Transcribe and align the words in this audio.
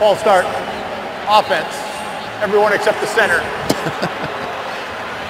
False 0.00 0.18
start. 0.20 0.46
Offense. 1.28 1.76
Everyone 2.40 2.72
except 2.72 2.98
the 3.02 3.06
center. 3.06 3.38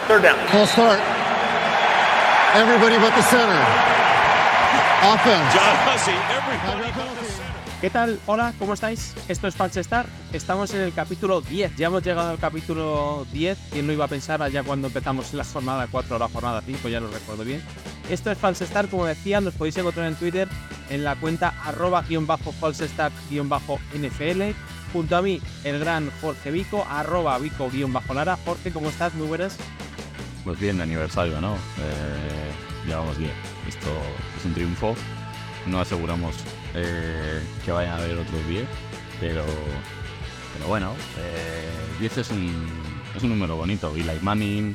Third 0.07 0.23
down. 0.23 0.39
False 0.47 0.71
start. 0.71 1.01
Everybody 2.55 2.97
but 2.99 3.13
the 3.17 3.23
center. 3.23 3.63
Offense. 5.03 5.53
John 5.53 5.75
Hussey, 5.91 6.15
everybody 6.31 6.87
but 6.95 7.19
the 7.19 7.27
center. 7.27 7.81
¿Qué 7.81 7.91
tal? 7.91 8.21
Hola, 8.27 8.53
¿cómo 8.61 8.75
estáis? 8.75 9.13
Esto 9.27 9.49
es 9.49 9.57
False 9.57 9.83
Start. 9.83 10.09
Estamos 10.33 10.73
en 10.73 10.83
el 10.83 10.95
capítulo 10.95 11.41
10. 11.41 11.75
Ya 11.75 11.89
hemos 11.89 12.05
llegado 12.05 12.31
al 12.31 12.39
capítulo 12.39 13.27
10. 13.33 13.59
¿Quién 13.73 13.89
lo 13.89 13.93
iba 13.93 14.05
a 14.05 14.09
pensar 14.09 14.41
allá 14.41 14.63
cuando 14.63 14.87
empezamos 14.87 15.35
la 15.35 15.43
jornada 15.43 15.89
4 15.91 16.15
o 16.15 16.19
la 16.21 16.29
jornada 16.29 16.63
5? 16.65 16.89
Ya 16.89 17.01
lo 17.01 17.11
recuerdo 17.11 17.43
bien. 17.43 17.61
Esto 18.09 18.31
es 18.31 18.39
False 18.39 18.69
Start, 18.69 18.89
como 18.89 19.05
decía, 19.05 19.41
nos 19.41 19.55
podéis 19.55 19.77
encontrar 19.79 20.07
en 20.07 20.15
Twitter 20.15 20.47
en 20.91 21.05
la 21.05 21.17
cuenta 21.17 21.55
arroba 21.65 22.03
guion 22.03 22.27
bajo 22.27 22.53
false 22.53 22.87
start 22.89 23.15
guion 23.31 23.49
bajo 23.49 23.79
NFL. 23.95 24.43
Junto 24.93 25.17
a 25.17 25.23
mí, 25.23 25.41
el 25.65 25.79
gran 25.79 26.11
Jorge 26.21 26.51
Vico, 26.51 26.85
arroba 26.91 27.39
Vico 27.39 27.71
guion 27.71 27.93
bajo 27.93 28.13
Lara. 28.13 28.37
Jorge, 28.45 28.73
¿cómo 28.73 28.89
estás? 28.91 29.15
Muy 29.15 29.29
buenas. 29.29 29.57
Pues 30.45 30.59
bien, 30.59 30.77
de 30.77 30.83
aniversario, 30.83 31.41
¿no? 31.41 31.55
Eh, 31.55 32.87
llevamos 32.87 33.17
bien. 33.17 33.33
Esto 33.69 33.89
es 34.39 34.45
un 34.45 34.53
triunfo. 34.53 34.95
No 35.67 35.81
aseguramos 35.81 36.35
eh, 36.75 37.41
que 37.65 37.71
vayan 37.73 37.93
a 37.93 37.97
haber 37.99 38.19
otros 38.19 38.49
10, 38.49 38.65
pero, 39.21 39.45
pero 40.55 40.69
bueno, 40.69 40.95
eh, 41.19 41.69
10 42.01 42.19
es 42.19 42.31
un, 42.31 42.67
es 43.15 43.23
un 43.23 43.31
número 43.31 43.57
bonito. 43.57 43.95
Eli 43.95 44.19
Manning, 44.23 44.75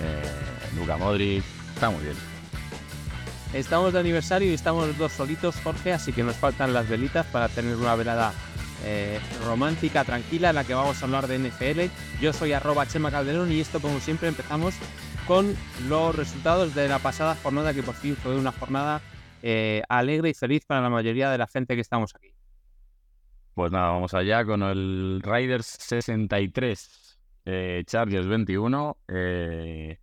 eh, 0.00 0.76
Luka 0.76 0.96
Modric, 0.96 1.44
está 1.74 1.90
muy 1.90 2.02
bien. 2.02 2.31
Estamos 3.52 3.92
de 3.92 4.00
aniversario 4.00 4.50
y 4.50 4.54
estamos 4.54 4.86
los 4.86 4.96
dos 4.96 5.12
solitos, 5.12 5.60
Jorge, 5.62 5.92
así 5.92 6.12
que 6.12 6.22
nos 6.22 6.36
faltan 6.36 6.72
las 6.72 6.88
velitas 6.88 7.26
para 7.26 7.48
tener 7.50 7.76
una 7.76 7.94
velada 7.94 8.32
eh, 8.84 9.20
romántica, 9.44 10.04
tranquila, 10.04 10.50
en 10.50 10.54
la 10.56 10.64
que 10.64 10.72
vamos 10.72 11.02
a 11.02 11.04
hablar 11.04 11.26
de 11.26 11.38
NFL. 11.38 11.82
Yo 12.20 12.32
soy 12.32 12.52
arroba 12.52 12.86
Chema 12.86 13.10
Calderón 13.10 13.52
y 13.52 13.60
esto, 13.60 13.78
como 13.80 14.00
siempre, 14.00 14.28
empezamos 14.28 14.74
con 15.26 15.54
los 15.86 16.14
resultados 16.16 16.74
de 16.74 16.88
la 16.88 16.98
pasada 16.98 17.36
jornada, 17.42 17.74
que 17.74 17.82
por 17.82 17.94
fin 17.94 18.16
fue 18.16 18.36
una 18.38 18.52
jornada 18.52 19.02
eh, 19.42 19.82
alegre 19.88 20.30
y 20.30 20.34
feliz 20.34 20.64
para 20.64 20.80
la 20.80 20.88
mayoría 20.90 21.30
de 21.30 21.36
la 21.38 21.46
gente 21.46 21.74
que 21.74 21.82
estamos 21.82 22.14
aquí. 22.14 22.32
Pues 23.54 23.70
nada, 23.70 23.90
vamos 23.90 24.14
allá 24.14 24.46
con 24.46 24.62
el 24.62 25.20
Raiders 25.22 25.66
63, 25.66 27.18
eh, 27.44 27.82
Chargers 27.86 28.26
21. 28.26 28.96
eh, 29.08 29.98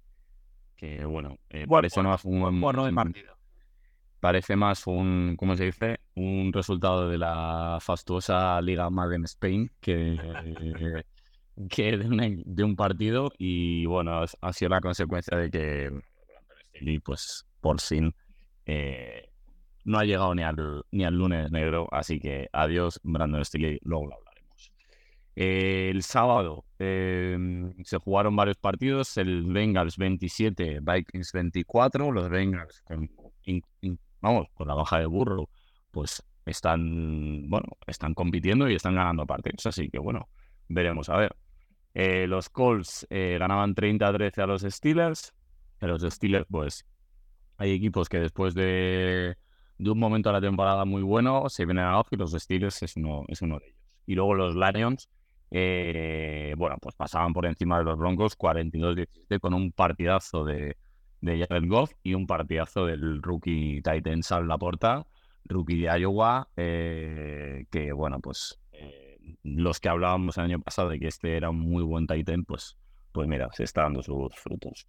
que 0.77 1.03
bueno, 1.03 1.35
eh, 1.49 1.65
Bueno, 1.67 1.81
parece 1.81 2.01
más 2.03 2.23
un, 2.23 2.61
Bueno, 2.61 2.83
de 2.83 2.89
un- 2.89 2.95
partido. 2.95 3.38
Parece 4.19 4.55
más 4.55 4.85
un, 4.87 5.35
¿cómo 5.37 5.55
se 5.55 5.65
dice? 5.65 5.99
Un 6.15 6.51
resultado 6.53 7.09
de 7.09 7.17
la 7.17 7.77
fastuosa 7.81 8.61
Liga 8.61 8.89
Madden 8.89 9.23
Spain 9.25 9.71
que, 9.79 10.17
que 11.69 11.97
de, 11.97 12.07
una- 12.07 12.27
de 12.45 12.63
un 12.63 12.75
partido 12.75 13.31
y 13.37 13.85
bueno, 13.85 14.23
ha- 14.41 14.53
sido 14.53 14.69
la 14.69 14.81
consecuencia 14.81 15.37
de 15.37 15.49
que 15.49 15.91
y 16.81 16.99
pues 16.99 17.45
por 17.61 17.81
fin 17.81 18.13
eh, 18.65 19.29
no 19.85 19.97
ha 19.99 20.05
llegado 20.05 20.33
ni 20.35 20.43
al, 20.43 20.83
ni 20.91 21.03
al 21.03 21.15
lunes 21.15 21.51
negro, 21.51 21.87
así 21.91 22.19
que 22.19 22.47
adiós 22.53 22.99
Brandon 23.03 23.43
Staley, 23.43 23.79
luego 23.83 24.07
lo 24.07 24.15
hablaremos. 24.15 24.71
Eh, 25.35 25.89
el 25.91 26.03
sábado 26.03 26.65
eh, 26.79 27.37
se 27.83 27.97
jugaron 27.97 28.35
varios 28.35 28.57
partidos, 28.57 29.17
el 29.17 29.43
Bengals 29.45 29.97
27, 29.97 30.79
Vikings 30.81 31.31
24, 31.31 32.11
los 32.11 32.29
Bengals 32.29 32.81
con, 32.81 33.09
vamos, 34.21 34.47
con 34.53 34.67
la 34.67 34.73
baja 34.73 34.99
de 34.99 35.05
burro, 35.05 35.49
pues 35.91 36.23
están, 36.45 37.49
bueno, 37.49 37.67
están 37.87 38.13
compitiendo 38.13 38.69
y 38.69 38.75
están 38.75 38.95
ganando 38.95 39.25
partidos, 39.25 39.65
así 39.65 39.89
que 39.89 39.99
bueno, 39.99 40.29
veremos 40.67 41.09
a 41.09 41.17
ver. 41.17 41.35
Eh, 41.93 42.27
los 42.27 42.49
Colts 42.49 43.07
eh, 43.09 43.37
ganaban 43.39 43.75
30-13 43.75 44.43
a 44.43 44.47
los 44.47 44.61
Steelers, 44.61 45.33
que 45.79 45.87
los 45.87 46.01
Steelers 46.01 46.45
pues 46.49 46.85
hay 47.57 47.71
equipos 47.73 48.07
que 48.09 48.19
después 48.19 48.53
de, 48.53 49.35
un 49.79 49.99
momento 49.99 50.29
de 50.29 50.33
la 50.33 50.41
temporada 50.41 50.85
muy 50.85 51.01
bueno 51.01 51.49
se 51.49 51.65
vienen 51.65 51.85
abajo 51.85 52.09
y 52.11 52.17
los 52.17 52.31
Steelers 52.31 52.81
es 52.83 52.95
uno, 52.95 53.25
es 53.27 53.41
uno 53.41 53.59
de 53.59 53.67
ellos. 53.67 53.79
Y 54.05 54.15
luego 54.15 54.33
los 54.33 54.55
Lions, 54.55 55.09
eh, 55.51 56.53
bueno, 56.57 56.77
pues 56.81 56.95
pasaban 56.95 57.33
por 57.33 57.45
encima 57.45 57.79
de 57.79 57.85
los 57.85 57.97
Broncos 57.97 58.37
42-17 58.37 59.39
con 59.39 59.53
un 59.53 59.71
partidazo 59.71 60.45
de, 60.45 60.77
de 61.21 61.45
Jared 61.45 61.67
Goff 61.67 61.91
y 62.03 62.13
un 62.13 62.27
partidazo 62.27 62.85
del 62.85 63.21
rookie 63.21 63.81
Titan 63.81 64.23
Sal 64.23 64.47
Laporta, 64.47 65.05
rookie 65.45 65.81
de 65.81 65.99
Iowa, 65.99 66.49
eh, 66.55 67.65
que 67.69 67.91
bueno, 67.91 68.19
pues 68.19 68.59
eh, 68.71 69.19
los 69.43 69.79
que 69.79 69.89
hablábamos 69.89 70.37
el 70.37 70.45
año 70.45 70.59
pasado 70.59 70.89
de 70.89 70.99
que 70.99 71.07
este 71.07 71.35
era 71.35 71.49
un 71.49 71.59
muy 71.59 71.83
buen 71.83 72.07
Titan, 72.07 72.45
pues, 72.45 72.77
pues 73.11 73.27
mira, 73.27 73.49
se 73.53 73.63
está 73.63 73.83
dando 73.83 74.03
sus 74.03 74.35
frutos. 74.35 74.87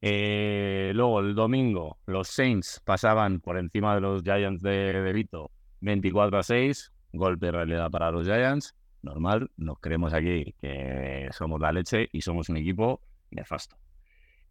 Eh, 0.00 0.90
luego 0.94 1.20
el 1.20 1.34
domingo 1.34 1.98
los 2.06 2.26
Saints 2.28 2.82
pasaban 2.84 3.40
por 3.40 3.56
encima 3.56 3.94
de 3.94 4.00
los 4.00 4.22
Giants 4.22 4.60
de, 4.60 5.00
de 5.00 5.12
Vito 5.12 5.52
24 5.80 6.38
a 6.38 6.42
6, 6.42 6.92
golpe 7.12 7.46
de 7.46 7.52
realidad 7.52 7.90
para 7.90 8.10
los 8.10 8.26
Giants, 8.26 8.74
normal, 9.02 9.50
nos 9.56 9.78
creemos 9.78 10.12
aquí 10.12 10.54
que 10.60 11.28
somos 11.32 11.60
la 11.60 11.72
leche 11.72 12.08
y 12.12 12.20
somos 12.20 12.48
un 12.48 12.56
equipo 12.56 13.00
nefasto. 13.30 13.81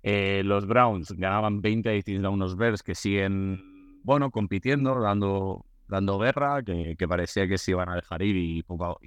Eh, 0.04 0.42
los 0.44 0.66
Browns 0.66 1.12
ganaban 1.12 1.62
20 1.62 1.90
a 1.90 1.92
16 1.92 2.24
a 2.24 2.30
unos 2.30 2.56
Bears 2.56 2.82
que 2.82 2.96
siguen, 2.96 4.00
bueno, 4.04 4.32
compitiendo, 4.32 5.00
dando, 5.00 5.66
dando 5.88 6.18
guerra, 6.18 6.64
que, 6.64 6.96
parecía 7.08 7.48
que 7.48 7.58
se 7.58 7.72
iban 7.72 7.90
a 7.90 7.96
dejar 7.96 8.22
ir 8.24 8.36
y 8.36 8.64
poco, 8.64 9.00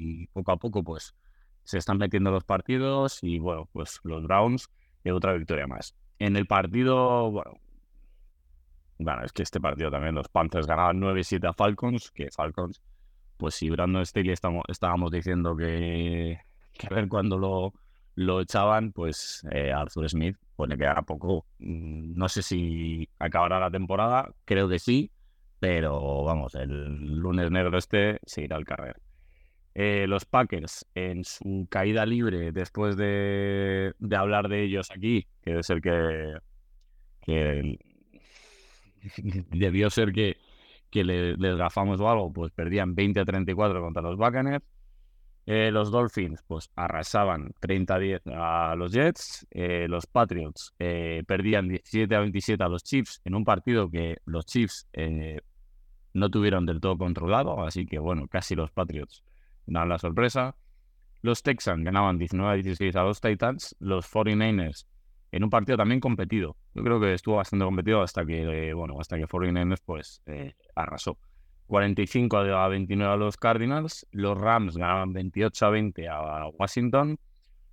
a, 0.46 0.56
poco 0.56 0.84
pues 0.84 1.14
se 1.64 1.78
están 1.78 1.98
metiendo 1.98 2.30
los 2.30 2.44
partidos 2.44 3.18
y 3.22 3.38
bueno, 3.38 3.68
pues 3.72 3.98
los 4.04 4.22
Browns 4.22 4.70
y 5.02 5.10
otra 5.10 5.32
victoria 5.32 5.66
más. 5.66 5.94
En 6.18 6.36
el 6.36 6.46
partido, 6.46 7.30
bueno, 7.30 7.58
es 9.24 9.32
que 9.32 9.42
este 9.42 9.60
partido 9.60 9.90
también 9.90 10.14
los 10.14 10.28
Panthers 10.28 10.66
ganaban 10.66 11.00
9-7 11.00 11.48
a 11.48 11.52
Falcons, 11.52 12.10
que 12.12 12.30
Falcons, 12.30 12.80
pues 13.36 13.56
si 13.56 13.68
Brandon 13.68 14.06
Staley 14.06 14.30
estamos, 14.30 14.62
estábamos 14.68 15.10
diciendo 15.10 15.56
que, 15.56 16.38
que 16.72 16.86
a 16.86 16.90
ver 16.90 17.08
cuándo 17.08 17.36
lo, 17.36 17.72
lo 18.14 18.40
echaban, 18.40 18.92
pues 18.92 19.44
eh, 19.50 19.72
Arthur 19.72 20.08
Smith, 20.08 20.36
pues 20.56 20.70
le 20.70 20.76
quedará 20.78 21.02
poco. 21.02 21.46
Mm, 21.58 22.14
No 22.16 22.28
sé 22.28 22.42
si 22.42 23.08
acabará 23.18 23.58
la 23.60 23.70
temporada, 23.70 24.32
creo 24.44 24.68
que 24.68 24.78
sí, 24.78 25.10
pero 25.58 26.24
vamos, 26.24 26.54
el 26.54 27.16
lunes 27.18 27.50
negro 27.50 27.78
este 27.78 28.20
se 28.24 28.42
irá 28.44 28.56
al 28.56 28.64
carrer. 28.64 28.96
Eh, 29.74 30.06
los 30.08 30.24
Packers, 30.26 30.86
en 30.94 31.24
su 31.24 31.66
caída 31.70 32.06
libre, 32.06 32.52
después 32.52 32.96
de, 32.96 33.94
de 33.98 34.16
hablar 34.16 34.48
de 34.48 34.64
ellos 34.64 34.90
aquí, 34.92 35.26
que 35.42 35.50
debe 35.50 35.62
ser 35.64 35.80
que, 35.82 36.38
que 37.22 37.78
debió 39.50 39.90
ser 39.90 40.12
que, 40.12 40.36
que 40.90 41.04
le, 41.04 41.36
les 41.36 41.56
gafamos 41.56 42.00
o 42.00 42.08
algo, 42.08 42.32
pues 42.32 42.52
perdían 42.52 42.94
20 42.94 43.20
a 43.20 43.24
34 43.24 43.80
contra 43.82 44.02
los 44.02 44.16
Buccaneers. 44.16 44.64
Eh, 45.46 45.70
los 45.70 45.90
Dolphins, 45.90 46.42
pues 46.46 46.70
arrasaban 46.74 47.52
30 47.60 47.94
a 47.94 47.98
10 47.98 48.22
a 48.28 48.74
los 48.76 48.92
Jets. 48.92 49.46
Eh, 49.50 49.86
los 49.88 50.06
Patriots 50.06 50.74
eh, 50.78 51.22
perdían 51.26 51.68
17 51.68 52.14
a 52.14 52.20
27 52.20 52.64
a 52.64 52.68
los 52.68 52.82
Chiefs 52.82 53.20
en 53.24 53.34
un 53.34 53.44
partido 53.44 53.90
que 53.90 54.16
los 54.24 54.46
Chiefs 54.46 54.88
eh, 54.94 55.40
no 56.14 56.30
tuvieron 56.30 56.64
del 56.64 56.80
todo 56.80 56.96
controlado, 56.96 57.62
así 57.62 57.84
que 57.84 57.98
bueno, 57.98 58.26
casi 58.28 58.54
los 58.54 58.70
Patriots 58.70 59.22
dan 59.66 59.88
la 59.88 59.98
sorpresa. 59.98 60.56
Los 61.20 61.42
Texans 61.42 61.84
ganaban 61.84 62.18
19 62.18 62.50
a 62.50 62.54
16 62.54 62.96
a 62.96 63.02
los 63.02 63.20
Titans. 63.20 63.76
Los 63.80 64.10
49ers 64.10 64.86
en 65.32 65.44
un 65.44 65.50
partido 65.50 65.76
también 65.76 66.00
competido. 66.00 66.56
Yo 66.74 66.82
creo 66.82 67.00
que 67.00 67.14
estuvo 67.14 67.36
bastante 67.36 67.64
competido 67.64 68.02
hasta 68.02 68.24
que, 68.24 68.72
bueno, 68.72 69.00
hasta 69.00 69.16
que 69.16 69.26
49ers 69.26 69.80
pues 69.84 70.22
arrasó. 70.74 71.18
45 71.66 72.36
a 72.36 72.68
29 72.68 73.12
a 73.12 73.16
los 73.16 73.36
Cardinals. 73.36 74.06
Los 74.10 74.38
Rams 74.38 74.76
ganaban 74.76 75.12
28 75.12 75.66
a 75.66 75.70
20 75.70 76.08
a 76.08 76.46
Washington. 76.58 77.18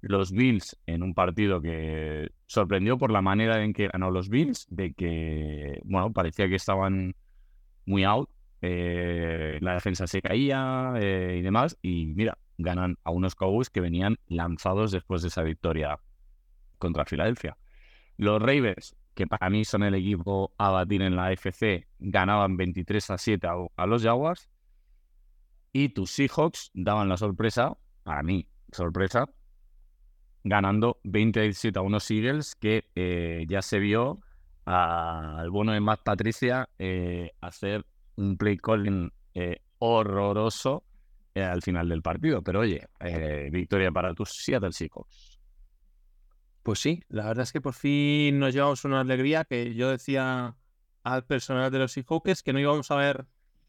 Los 0.02 0.32
Bills 0.32 0.78
en 0.88 1.04
un 1.04 1.14
partido 1.14 1.62
que 1.62 2.32
sorprendió 2.48 2.98
por 2.98 3.12
la 3.12 3.22
manera 3.22 3.64
en 3.64 3.74
que 3.74 3.88
ganó 3.88 4.10
los 4.10 4.30
Bills, 4.30 4.66
de 4.70 4.94
que, 4.94 5.80
bueno, 5.84 6.12
parecía 6.12 6.50
que 6.50 6.56
estaban 6.56 7.16
muy 7.86 8.04
out, 8.04 8.30
eh, 8.62 9.60
la 9.62 9.76
defensa 9.76 10.08
se 10.08 10.22
caía 10.22 10.94
eh, 10.98 11.38
y 11.40 11.42
demás, 11.42 11.78
y 11.82 12.08
mira, 12.16 12.38
ganan 12.58 12.98
a 13.04 13.12
unos 13.12 13.36
Cowboys 13.36 13.70
que 13.70 13.82
venían 13.82 14.18
lanzados 14.28 14.92
después 14.92 15.22
de 15.22 15.28
esa 15.28 15.44
victoria 15.44 16.00
contra 16.78 17.06
Filadelfia. 17.06 17.58
Los 18.18 18.42
Ravens, 18.42 18.96
que 19.14 19.28
para 19.28 19.50
mí 19.50 19.66
son 19.66 19.84
el 19.84 19.96
equipo 19.96 20.54
a 20.58 20.70
batir 20.70 21.02
en 21.02 21.16
la 21.16 21.28
AFC, 21.28 21.88
ganaban 22.00 22.58
23 22.58 23.10
a 23.12 23.18
7 23.18 23.48
a, 23.76 23.86
los 23.86 24.04
Jaguars. 24.04 24.50
Y 25.74 25.90
tus 25.90 26.12
Seahawks 26.12 26.72
daban 26.74 27.10
la 27.10 27.18
sorpresa, 27.18 27.78
para 28.04 28.24
mí, 28.24 28.48
sorpresa, 28.72 29.30
ganando 30.44 31.00
20 31.04 31.40
a 31.40 31.44
17 31.44 31.80
a 31.80 31.82
unos 31.82 32.10
Eagles 32.12 32.56
que 32.56 32.90
eh, 32.96 33.46
ya 33.48 33.62
se 33.62 33.80
vio 33.80 34.20
al 34.66 35.50
bueno 35.50 35.72
de 35.72 35.80
Matt 35.80 36.02
Patricia 36.04 36.70
eh, 36.78 37.32
hacer 37.42 37.86
un 38.16 38.38
play 38.38 38.58
calling 38.58 39.12
eh, 39.34 39.60
horroroso 39.80 40.84
al 41.36 41.62
final 41.62 41.88
del 41.88 42.02
partido. 42.02 42.42
Pero 42.42 42.60
oye, 42.62 42.88
victoria 43.52 43.92
para 43.92 44.14
tus 44.14 44.30
Seattle 44.30 44.74
Seahawks. 44.74 45.31
Pues 46.64 46.80
sí, 46.80 47.04
la 47.10 47.26
verdad 47.26 47.44
es 47.44 47.52
que 47.52 47.62
por 47.62 47.74
fin 47.74 48.40
nos 48.40 48.54
llevamos 48.54 48.86
una 48.86 49.00
alegría 49.00 49.46
que 49.46 49.74
yo 49.74 49.90
decía 49.90 50.56
al 51.04 51.26
personal 51.26 51.72
de 51.72 51.80
los 51.80 51.94
Seahawks 51.94 52.44
que 52.44 52.54
no 52.54 52.60
íbamos 52.60 52.92
a 52.92 52.96
ver 52.96 53.26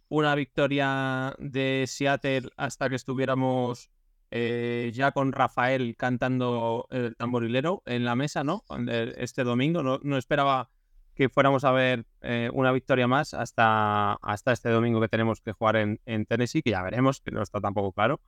una 0.08 0.34
victoria 0.34 1.34
de 1.38 1.86
Seattle 1.88 2.50
hasta 2.58 2.90
que 2.90 2.96
estuviéramos 2.96 3.90
eh, 4.30 4.90
ya 4.94 5.12
con 5.12 5.32
Rafael 5.32 5.96
cantando 5.96 6.86
el 6.90 7.16
tamborilero 7.16 7.82
en 7.86 8.04
la 8.04 8.14
mesa, 8.14 8.44
¿no? 8.44 8.64
Este 8.88 9.44
domingo. 9.44 9.82
No, 9.82 10.00
no 10.02 10.18
esperaba 10.18 10.70
que 11.14 11.28
fuéramos 11.28 11.64
a 11.64 11.72
ver 11.72 12.06
eh, 12.20 12.50
una 12.52 12.72
victoria 12.72 13.06
más 13.06 13.32
hasta, 13.34 14.14
hasta 14.14 14.52
este 14.52 14.68
domingo 14.68 15.00
que 15.00 15.08
tenemos 15.08 15.40
que 15.40 15.52
jugar 15.52 15.76
en, 15.76 16.00
en, 16.06 16.26
Tennessee, 16.26 16.62
que 16.62 16.70
ya 16.70 16.82
veremos, 16.82 17.20
que 17.20 17.30
no 17.30 17.42
está 17.42 17.60
tampoco 17.60 17.92
claro. 17.92 18.20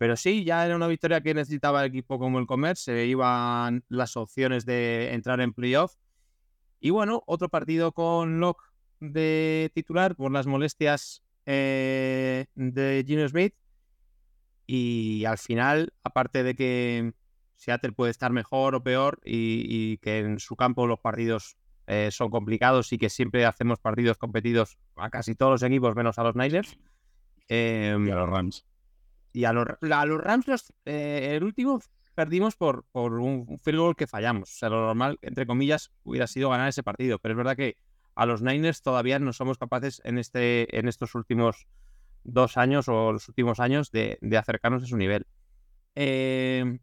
Pero 0.00 0.16
sí, 0.16 0.44
ya 0.44 0.64
era 0.64 0.76
una 0.76 0.86
victoria 0.86 1.20
que 1.20 1.34
necesitaba 1.34 1.82
el 1.82 1.88
equipo 1.88 2.18
como 2.18 2.38
el 2.38 2.46
Comer, 2.46 2.78
se 2.78 3.04
iban 3.04 3.84
las 3.90 4.16
opciones 4.16 4.64
de 4.64 5.12
entrar 5.12 5.42
en 5.42 5.52
playoff. 5.52 5.96
Y 6.80 6.88
bueno, 6.88 7.22
otro 7.26 7.50
partido 7.50 7.92
con 7.92 8.40
Locke 8.40 8.64
de 9.00 9.70
titular 9.74 10.16
por 10.16 10.32
las 10.32 10.46
molestias 10.46 11.22
eh, 11.44 12.46
de 12.54 13.04
Gino 13.06 13.28
Smith. 13.28 13.52
Y 14.66 15.26
al 15.26 15.36
final, 15.36 15.92
aparte 16.02 16.44
de 16.44 16.54
que 16.54 17.12
Seattle 17.56 17.92
puede 17.92 18.10
estar 18.10 18.32
mejor 18.32 18.74
o 18.74 18.82
peor 18.82 19.20
y, 19.22 19.66
y 19.68 19.98
que 19.98 20.20
en 20.20 20.38
su 20.38 20.56
campo 20.56 20.86
los 20.86 20.98
partidos 21.00 21.58
eh, 21.86 22.10
son 22.10 22.30
complicados 22.30 22.90
y 22.94 22.96
que 22.96 23.10
siempre 23.10 23.44
hacemos 23.44 23.78
partidos 23.80 24.16
competidos 24.16 24.78
a 24.96 25.10
casi 25.10 25.34
todos 25.34 25.52
los 25.52 25.62
equipos, 25.62 25.94
menos 25.94 26.18
a 26.18 26.22
los 26.22 26.36
Niners. 26.36 26.78
Em, 27.48 28.08
y 28.08 28.10
a 28.10 28.14
los 28.14 28.30
Rams. 28.30 28.64
Y 29.32 29.44
a 29.44 29.52
los, 29.52 29.66
a 29.90 30.06
los 30.06 30.20
Rams, 30.20 30.72
eh, 30.84 31.36
el 31.36 31.44
último 31.44 31.80
perdimos 32.14 32.56
por, 32.56 32.84
por 32.92 33.14
un 33.14 33.58
field 33.58 33.78
goal 33.78 33.96
que 33.96 34.06
fallamos. 34.06 34.50
O 34.50 34.54
sea, 34.54 34.68
lo 34.68 34.80
normal, 34.80 35.18
entre 35.22 35.46
comillas, 35.46 35.90
hubiera 36.02 36.26
sido 36.26 36.50
ganar 36.50 36.68
ese 36.68 36.82
partido. 36.82 37.18
Pero 37.18 37.34
es 37.34 37.36
verdad 37.36 37.56
que 37.56 37.76
a 38.14 38.26
los 38.26 38.42
Niners 38.42 38.82
todavía 38.82 39.18
no 39.18 39.32
somos 39.32 39.58
capaces 39.58 40.02
en, 40.04 40.18
este, 40.18 40.78
en 40.78 40.88
estos 40.88 41.14
últimos 41.14 41.66
dos 42.24 42.56
años 42.56 42.88
o 42.88 43.12
los 43.12 43.28
últimos 43.28 43.60
años 43.60 43.90
de, 43.90 44.18
de 44.20 44.36
acercarnos 44.36 44.82
a 44.82 44.86
su 44.86 44.96
nivel. 44.96 45.26
Eh, 45.94 46.78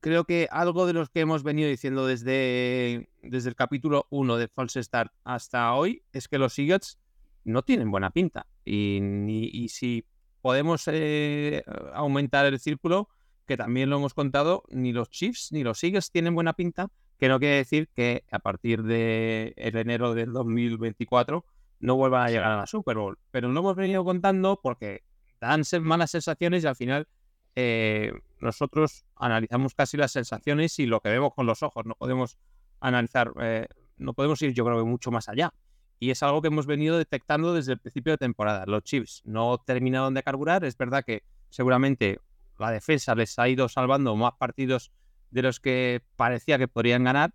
creo 0.00 0.24
que 0.24 0.48
algo 0.50 0.86
de 0.86 0.92
los 0.92 1.10
que 1.10 1.20
hemos 1.20 1.42
venido 1.42 1.68
diciendo 1.68 2.06
desde, 2.06 3.08
desde 3.22 3.48
el 3.48 3.56
capítulo 3.56 4.06
1 4.10 4.36
de 4.36 4.48
False 4.48 4.82
Start 4.82 5.12
hasta 5.24 5.72
hoy 5.74 6.02
es 6.12 6.28
que 6.28 6.38
los 6.38 6.58
Eagles 6.58 6.98
no 7.44 7.62
tienen 7.62 7.90
buena 7.90 8.10
pinta. 8.10 8.46
Y, 8.64 9.00
y, 9.28 9.68
si 9.68 10.04
podemos 10.46 10.84
eh, 10.86 11.64
aumentar 11.92 12.46
el 12.46 12.60
círculo, 12.60 13.08
que 13.48 13.56
también 13.56 13.90
lo 13.90 13.96
hemos 13.96 14.14
contado, 14.14 14.62
ni 14.68 14.92
los 14.92 15.10
Chiefs 15.10 15.50
ni 15.50 15.64
los 15.64 15.82
Eagles 15.82 16.12
tienen 16.12 16.36
buena 16.36 16.52
pinta, 16.52 16.86
que 17.18 17.28
no 17.28 17.40
quiere 17.40 17.56
decir 17.56 17.88
que 17.88 18.22
a 18.30 18.38
partir 18.38 18.84
de 18.84 19.54
enero 19.56 20.14
del 20.14 20.32
2024 20.32 21.44
no 21.80 21.96
vuelvan 21.96 22.28
a 22.28 22.30
llegar 22.30 22.52
a 22.52 22.58
la 22.58 22.66
Super 22.68 22.96
Bowl. 22.96 23.18
Pero 23.32 23.48
lo 23.48 23.58
hemos 23.58 23.74
venido 23.74 24.04
contando 24.04 24.60
porque 24.62 25.02
dan 25.40 25.64
malas 25.80 26.12
sensaciones 26.12 26.62
y 26.62 26.68
al 26.68 26.76
final 26.76 27.08
eh, 27.56 28.12
nosotros 28.38 29.04
analizamos 29.16 29.74
casi 29.74 29.96
las 29.96 30.12
sensaciones 30.12 30.78
y 30.78 30.86
lo 30.86 31.00
que 31.00 31.08
vemos 31.08 31.34
con 31.34 31.46
los 31.46 31.64
ojos. 31.64 31.86
No 31.86 31.96
podemos 31.96 32.38
analizar, 32.78 33.32
eh, 33.40 33.66
no 33.96 34.14
podemos 34.14 34.40
ir, 34.42 34.54
yo 34.54 34.64
creo 34.64 34.78
que 34.78 34.84
mucho 34.84 35.10
más 35.10 35.28
allá. 35.28 35.52
Y 35.98 36.10
es 36.10 36.22
algo 36.22 36.42
que 36.42 36.48
hemos 36.48 36.66
venido 36.66 36.98
detectando 36.98 37.54
desde 37.54 37.72
el 37.72 37.78
principio 37.78 38.12
de 38.12 38.18
temporada. 38.18 38.64
Los 38.66 38.84
Chiefs 38.84 39.22
no 39.24 39.58
terminaron 39.58 40.14
de 40.14 40.22
carburar. 40.22 40.64
Es 40.64 40.76
verdad 40.76 41.04
que 41.04 41.22
seguramente 41.48 42.20
la 42.58 42.70
defensa 42.70 43.14
les 43.14 43.38
ha 43.38 43.48
ido 43.48 43.68
salvando 43.68 44.14
más 44.16 44.34
partidos 44.38 44.92
de 45.30 45.42
los 45.42 45.60
que 45.60 46.02
parecía 46.16 46.58
que 46.58 46.68
podrían 46.68 47.04
ganar. 47.04 47.34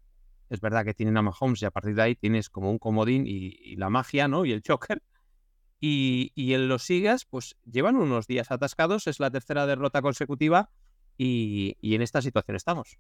Es 0.50 0.62
verdad 0.62 0.86
que 0.86 0.94
tienen 0.94 1.18
a 1.18 1.22
Mahomes 1.22 1.62
y 1.62 1.66
a 1.66 1.72
partir 1.72 1.96
de 1.96 2.02
ahí 2.02 2.16
tienes 2.16 2.50
como 2.50 2.70
un 2.72 2.78
comodín 2.78 3.26
y, 3.26 3.58
y 3.64 3.76
la 3.78 3.90
magia, 3.90 4.28
¿no? 4.28 4.46
Y 4.46 4.52
el 4.52 4.62
choker. 4.62 5.02
Y, 5.84 6.54
en 6.54 6.68
los 6.68 6.84
Sigas, 6.84 7.26
pues 7.26 7.58
llevan 7.66 7.96
unos 7.96 8.28
días 8.28 8.52
atascados, 8.52 9.08
es 9.08 9.20
la 9.20 9.32
tercera 9.32 9.66
derrota 9.66 10.04
consecutiva 10.04 10.70
y, 11.18 11.76
en 11.82 12.04
esta 12.04 12.22
situación 12.22 12.56
estamos. 12.56 13.00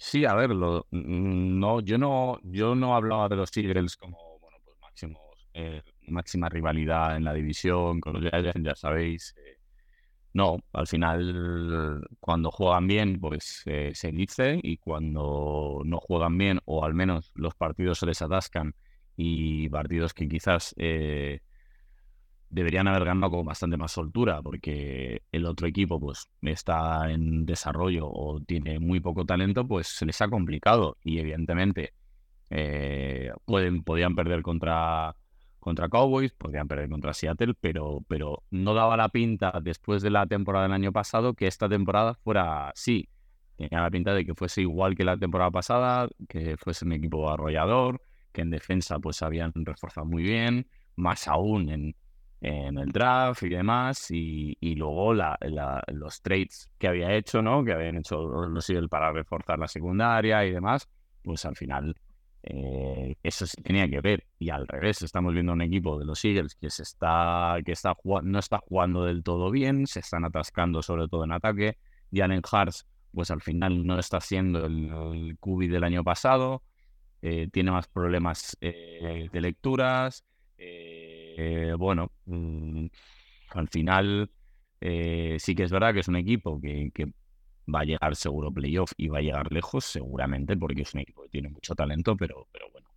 Sí, 0.00 0.24
a 0.24 0.34
ver, 0.34 0.50
lo, 0.50 0.86
mm, 0.90 1.58
no, 1.58 1.80
yo 1.80 1.98
no, 1.98 2.38
yo 2.44 2.74
no 2.74 2.94
hablaba 2.94 3.28
de 3.28 3.36
los 3.36 3.56
Eagles 3.56 3.96
como 3.96 4.38
bueno, 4.40 4.58
pues 4.64 4.76
máximos, 4.80 5.20
eh, 5.54 5.82
máxima 6.06 6.48
rivalidad 6.48 7.16
en 7.16 7.24
la 7.24 7.34
división 7.34 8.00
con 8.00 8.14
los 8.14 8.22
Giants, 8.30 8.60
ya 8.62 8.74
sabéis. 8.76 9.34
Eh, 9.36 9.58
no, 10.34 10.58
al 10.72 10.86
final 10.86 12.06
cuando 12.20 12.50
juegan 12.50 12.86
bien, 12.88 13.20
pues 13.20 13.62
eh, 13.66 13.92
se 13.94 14.12
dice, 14.12 14.60
y 14.62 14.78
cuando 14.78 15.82
no 15.84 15.98
juegan 16.00 16.38
bien, 16.38 16.60
o 16.66 16.84
al 16.84 16.94
menos 16.94 17.32
los 17.34 17.54
partidos 17.56 17.98
se 18.00 18.06
les 18.06 18.22
atascan, 18.22 18.74
y 19.16 19.68
partidos 19.70 20.14
que 20.14 20.28
quizás 20.28 20.74
eh, 20.78 21.40
deberían 22.50 22.88
haber 22.88 23.04
ganado 23.04 23.30
con 23.30 23.44
bastante 23.44 23.76
más 23.76 23.92
soltura 23.92 24.42
porque 24.42 25.22
el 25.32 25.44
otro 25.44 25.66
equipo 25.66 26.00
pues 26.00 26.28
está 26.42 27.10
en 27.10 27.44
desarrollo 27.44 28.08
o 28.08 28.40
tiene 28.40 28.78
muy 28.78 29.00
poco 29.00 29.24
talento, 29.24 29.66
pues 29.66 29.88
se 29.88 30.06
les 30.06 30.20
ha 30.22 30.28
complicado 30.28 30.96
y 31.02 31.18
evidentemente 31.18 31.92
eh, 32.50 33.30
pueden, 33.44 33.82
podían 33.82 34.14
perder 34.14 34.42
contra, 34.42 35.14
contra 35.58 35.88
Cowboys, 35.88 36.32
podrían 36.32 36.66
perder 36.66 36.88
contra 36.88 37.12
Seattle, 37.12 37.54
pero, 37.60 38.02
pero 38.08 38.42
no 38.50 38.74
daba 38.74 38.96
la 38.96 39.10
pinta 39.10 39.60
después 39.62 40.02
de 40.02 40.10
la 40.10 40.26
temporada 40.26 40.64
del 40.64 40.72
año 40.72 40.92
pasado 40.92 41.34
que 41.34 41.46
esta 41.46 41.68
temporada 41.68 42.14
fuera 42.14 42.70
así. 42.70 43.08
Tenía 43.56 43.82
la 43.82 43.90
pinta 43.90 44.14
de 44.14 44.24
que 44.24 44.34
fuese 44.34 44.62
igual 44.62 44.94
que 44.94 45.04
la 45.04 45.18
temporada 45.18 45.50
pasada, 45.50 46.08
que 46.28 46.56
fuese 46.56 46.84
un 46.84 46.92
equipo 46.92 47.28
arrollador, 47.28 48.00
que 48.32 48.42
en 48.42 48.50
defensa 48.50 48.98
pues 49.00 49.20
habían 49.20 49.52
reforzado 49.54 50.06
muy 50.06 50.22
bien, 50.22 50.68
más 50.94 51.26
aún 51.26 51.68
en, 51.68 51.96
en 52.40 52.78
el 52.78 52.88
draft 52.90 53.42
y 53.42 53.48
demás, 53.48 54.10
y, 54.10 54.56
y 54.60 54.74
luego 54.76 55.14
la, 55.14 55.38
los 55.88 56.22
trades 56.22 56.70
que 56.78 56.88
había 56.88 57.14
hecho, 57.14 57.42
¿no? 57.42 57.64
Que 57.64 57.72
habían 57.72 57.96
hecho 57.96 58.22
los 58.48 58.68
Eagles 58.70 58.88
para 58.88 59.12
reforzar 59.12 59.58
la 59.58 59.68
secundaria 59.68 60.44
y 60.44 60.52
demás, 60.52 60.88
pues 61.22 61.44
al 61.44 61.56
final 61.56 61.96
eh, 62.42 63.16
eso 63.22 63.46
se 63.46 63.60
tenía 63.62 63.88
que 63.88 64.00
ver. 64.00 64.24
Y 64.38 64.50
al 64.50 64.66
revés, 64.68 65.02
estamos 65.02 65.34
viendo 65.34 65.52
un 65.52 65.62
equipo 65.62 65.98
de 65.98 66.04
los 66.04 66.24
Eagles 66.24 66.54
que 66.54 66.70
se 66.70 66.82
está, 66.82 67.56
que 67.64 67.72
está 67.72 67.96
no 68.22 68.38
está 68.38 68.58
jugando 68.58 69.04
del 69.04 69.22
todo 69.22 69.50
bien, 69.50 69.86
se 69.86 70.00
están 70.00 70.24
atascando 70.24 70.82
sobre 70.82 71.08
todo 71.08 71.24
en 71.24 71.32
ataque. 71.32 71.78
Jalen 72.12 72.42
Hars, 72.50 72.86
pues 73.12 73.30
al 73.30 73.42
final 73.42 73.86
no 73.86 73.98
está 73.98 74.20
siendo 74.20 74.64
el, 74.64 74.90
el 75.14 75.36
QB 75.38 75.70
del 75.70 75.84
año 75.84 76.04
pasado. 76.04 76.62
Eh, 77.20 77.48
tiene 77.52 77.72
más 77.72 77.88
problemas 77.88 78.56
eh, 78.60 79.28
de 79.32 79.40
lecturas. 79.40 80.24
Eh, 80.56 80.97
bueno, 81.78 82.12
mm, 82.26 82.86
al 83.50 83.68
final 83.68 84.30
sí 84.80 85.54
que 85.54 85.62
es 85.64 85.72
verdad 85.72 85.92
que 85.92 86.00
es 86.00 86.08
un 86.08 86.16
equipo 86.16 86.60
que, 86.60 86.90
va 87.72 87.80
a 87.80 87.84
llegar 87.84 88.16
seguro 88.16 88.50
playoff 88.50 88.92
y 88.96 89.08
va 89.08 89.18
a 89.18 89.20
llegar 89.20 89.52
lejos, 89.52 89.84
seguramente, 89.84 90.56
porque 90.56 90.82
es 90.82 90.94
un 90.94 91.00
equipo 91.00 91.24
que 91.24 91.28
tiene 91.28 91.50
mucho 91.50 91.74
talento, 91.74 92.16
pero, 92.16 92.48
pero 92.50 92.70
bueno, 92.72 92.88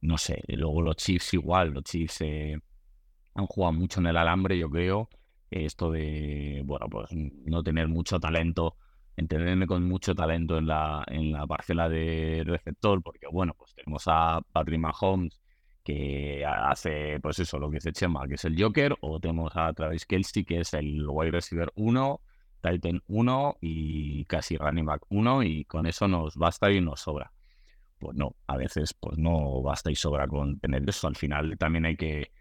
no 0.00 0.18
sé. 0.18 0.42
Luego 0.48 0.82
los 0.82 0.96
Chiefs 0.96 1.34
igual, 1.34 1.70
los 1.70 1.84
Chiefs 1.84 2.22
han 2.22 3.46
jugado 3.46 3.72
mucho 3.74 4.00
en 4.00 4.06
el 4.06 4.16
alambre, 4.16 4.58
yo 4.58 4.68
creo. 4.68 5.08
Esto 5.48 5.92
de, 5.92 6.62
bueno, 6.64 6.88
pues 6.88 7.10
no 7.12 7.62
tener 7.62 7.86
mucho 7.88 8.18
talento 8.18 8.76
entenderme 9.16 9.66
con 9.66 9.82
mucho 9.84 10.14
talento 10.14 10.58
en 10.58 10.66
la, 10.66 11.04
en 11.08 11.32
la 11.32 11.46
parcela 11.46 11.88
de 11.88 12.42
receptor, 12.44 13.02
porque 13.02 13.26
bueno, 13.30 13.54
pues 13.56 13.74
tenemos 13.74 14.04
a 14.06 14.40
Patrick 14.52 14.78
Mahomes 14.80 15.40
que 15.86 16.44
hace 16.44 17.20
pues 17.20 17.38
eso, 17.38 17.60
lo 17.60 17.70
que 17.70 17.80
se 17.80 17.92
Chema, 17.92 18.26
que 18.26 18.34
es 18.34 18.44
el 18.44 18.60
Joker, 18.60 18.96
o 19.02 19.20
tenemos 19.20 19.52
a 19.54 19.72
Travis 19.72 20.04
Kelsey, 20.04 20.44
que 20.44 20.58
es 20.60 20.74
el 20.74 21.06
wide 21.08 21.30
receiver 21.30 21.72
1, 21.76 22.20
Titan 22.60 23.00
1 23.06 23.58
y 23.60 24.24
casi 24.24 24.56
running 24.56 24.84
back 24.84 25.02
1, 25.10 25.44
y 25.44 25.64
con 25.64 25.86
eso 25.86 26.08
nos 26.08 26.34
basta 26.34 26.72
y 26.72 26.80
nos 26.80 27.02
sobra. 27.02 27.30
Pues 28.00 28.16
no, 28.16 28.34
a 28.48 28.56
veces 28.56 28.94
pues 28.94 29.16
no 29.16 29.62
basta 29.62 29.88
y 29.92 29.94
sobra 29.94 30.26
con 30.26 30.58
tener 30.58 30.82
eso. 30.88 31.06
Al 31.06 31.14
final 31.14 31.56
también 31.56 31.86
hay 31.86 31.96
que 31.96 32.32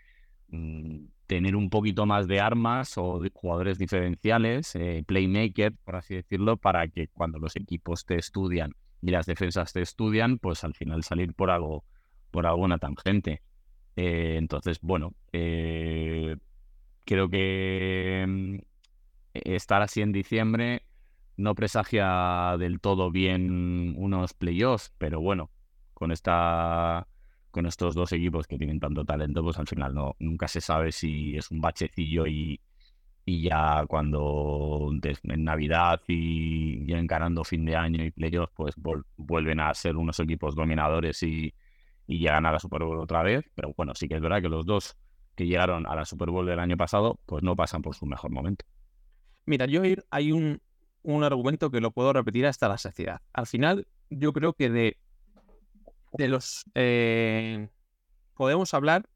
mm, 0.47 1.05
tener 1.27 1.55
un 1.55 1.69
poquito 1.69 2.07
más 2.07 2.27
de 2.27 2.39
armas 2.39 2.97
o 2.97 3.21
jugadores 3.31 3.77
diferenciales, 3.77 4.75
eh, 4.75 5.03
playmaker, 5.05 5.73
por 5.83 5.97
así 5.97 6.15
decirlo, 6.15 6.57
para 6.57 6.87
que 6.87 7.09
cuando 7.09 7.37
los 7.37 7.55
equipos 7.55 8.05
te 8.05 8.15
estudian 8.15 8.73
y 9.03 9.11
las 9.11 9.27
defensas 9.27 9.71
te 9.71 9.83
estudian, 9.83 10.39
pues 10.39 10.63
al 10.63 10.73
final 10.73 11.03
salir 11.03 11.35
por 11.35 11.51
algo, 11.51 11.85
por 12.31 12.45
alguna 12.45 12.77
tangente. 12.77 13.41
Eh, 13.95 14.35
entonces, 14.37 14.79
bueno, 14.81 15.13
eh, 15.31 16.35
creo 17.05 17.29
que 17.29 18.25
mm, 18.27 18.57
estar 19.33 19.81
así 19.81 20.01
en 20.01 20.11
diciembre 20.11 20.83
no 21.37 21.55
presagia 21.55 22.55
del 22.57 22.79
todo 22.79 23.11
bien 23.11 23.95
unos 23.97 24.33
playoffs, 24.33 24.93
pero 24.97 25.19
bueno, 25.21 25.51
con 25.93 26.11
esta 26.11 27.07
con 27.51 27.65
estos 27.65 27.95
dos 27.95 28.11
equipos 28.11 28.47
que 28.47 28.57
tienen 28.57 28.81
tanto 28.81 29.05
talento, 29.05 29.41
pues 29.41 29.57
al 29.57 29.67
final 29.67 29.93
no, 29.95 30.15
nunca 30.19 30.45
se 30.47 30.59
sabe 30.59 30.91
si 30.91 31.37
es 31.37 31.51
un 31.51 31.61
bachecillo 31.61 32.27
y, 32.27 32.59
y 33.25 33.43
ya 33.43 33.85
cuando 33.87 34.91
en 35.23 35.43
Navidad 35.45 36.01
y 36.07 36.85
ya 36.85 36.99
encarando 36.99 37.45
fin 37.45 37.63
de 37.63 37.77
año 37.77 38.03
y 38.03 38.11
playoffs, 38.11 38.53
pues 38.53 38.75
vuelven 39.15 39.61
a 39.61 39.73
ser 39.73 39.95
unos 39.95 40.19
equipos 40.19 40.53
dominadores 40.53 41.23
y, 41.23 41.53
y 42.07 42.19
llegan 42.19 42.45
a 42.45 42.51
la 42.51 42.59
Super 42.59 42.83
Bowl 42.83 42.99
otra 42.99 43.23
vez. 43.23 43.45
Pero 43.55 43.73
bueno, 43.75 43.93
sí 43.95 44.07
que 44.07 44.15
es 44.15 44.21
verdad 44.21 44.41
que 44.41 44.49
los 44.49 44.65
dos 44.65 44.95
que 45.35 45.45
llegaron 45.45 45.85
a 45.87 45.95
la 45.95 46.05
Super 46.05 46.29
Bowl 46.29 46.45
del 46.45 46.59
año 46.59 46.77
pasado, 46.77 47.19
pues 47.25 47.43
no 47.43 47.55
pasan 47.55 47.81
por 47.81 47.95
su 47.95 48.05
mejor 48.05 48.31
momento. 48.31 48.65
Mira, 49.45 49.65
yo 49.65 49.81
hay 50.09 50.31
un, 50.31 50.61
un 51.03 51.23
argumento 51.23 51.69
que 51.69 51.81
lo 51.81 51.91
puedo 51.91 52.13
repetir 52.13 52.45
hasta 52.45 52.67
la 52.67 52.77
saciedad. 52.77 53.21
Al 53.33 53.47
final, 53.47 53.87
yo 54.09 54.33
creo 54.33 54.53
que 54.53 54.69
de, 54.69 54.97
de 56.13 56.27
los... 56.27 56.65
eh, 56.73 57.67
podemos 58.33 58.73
hablar 58.73 59.07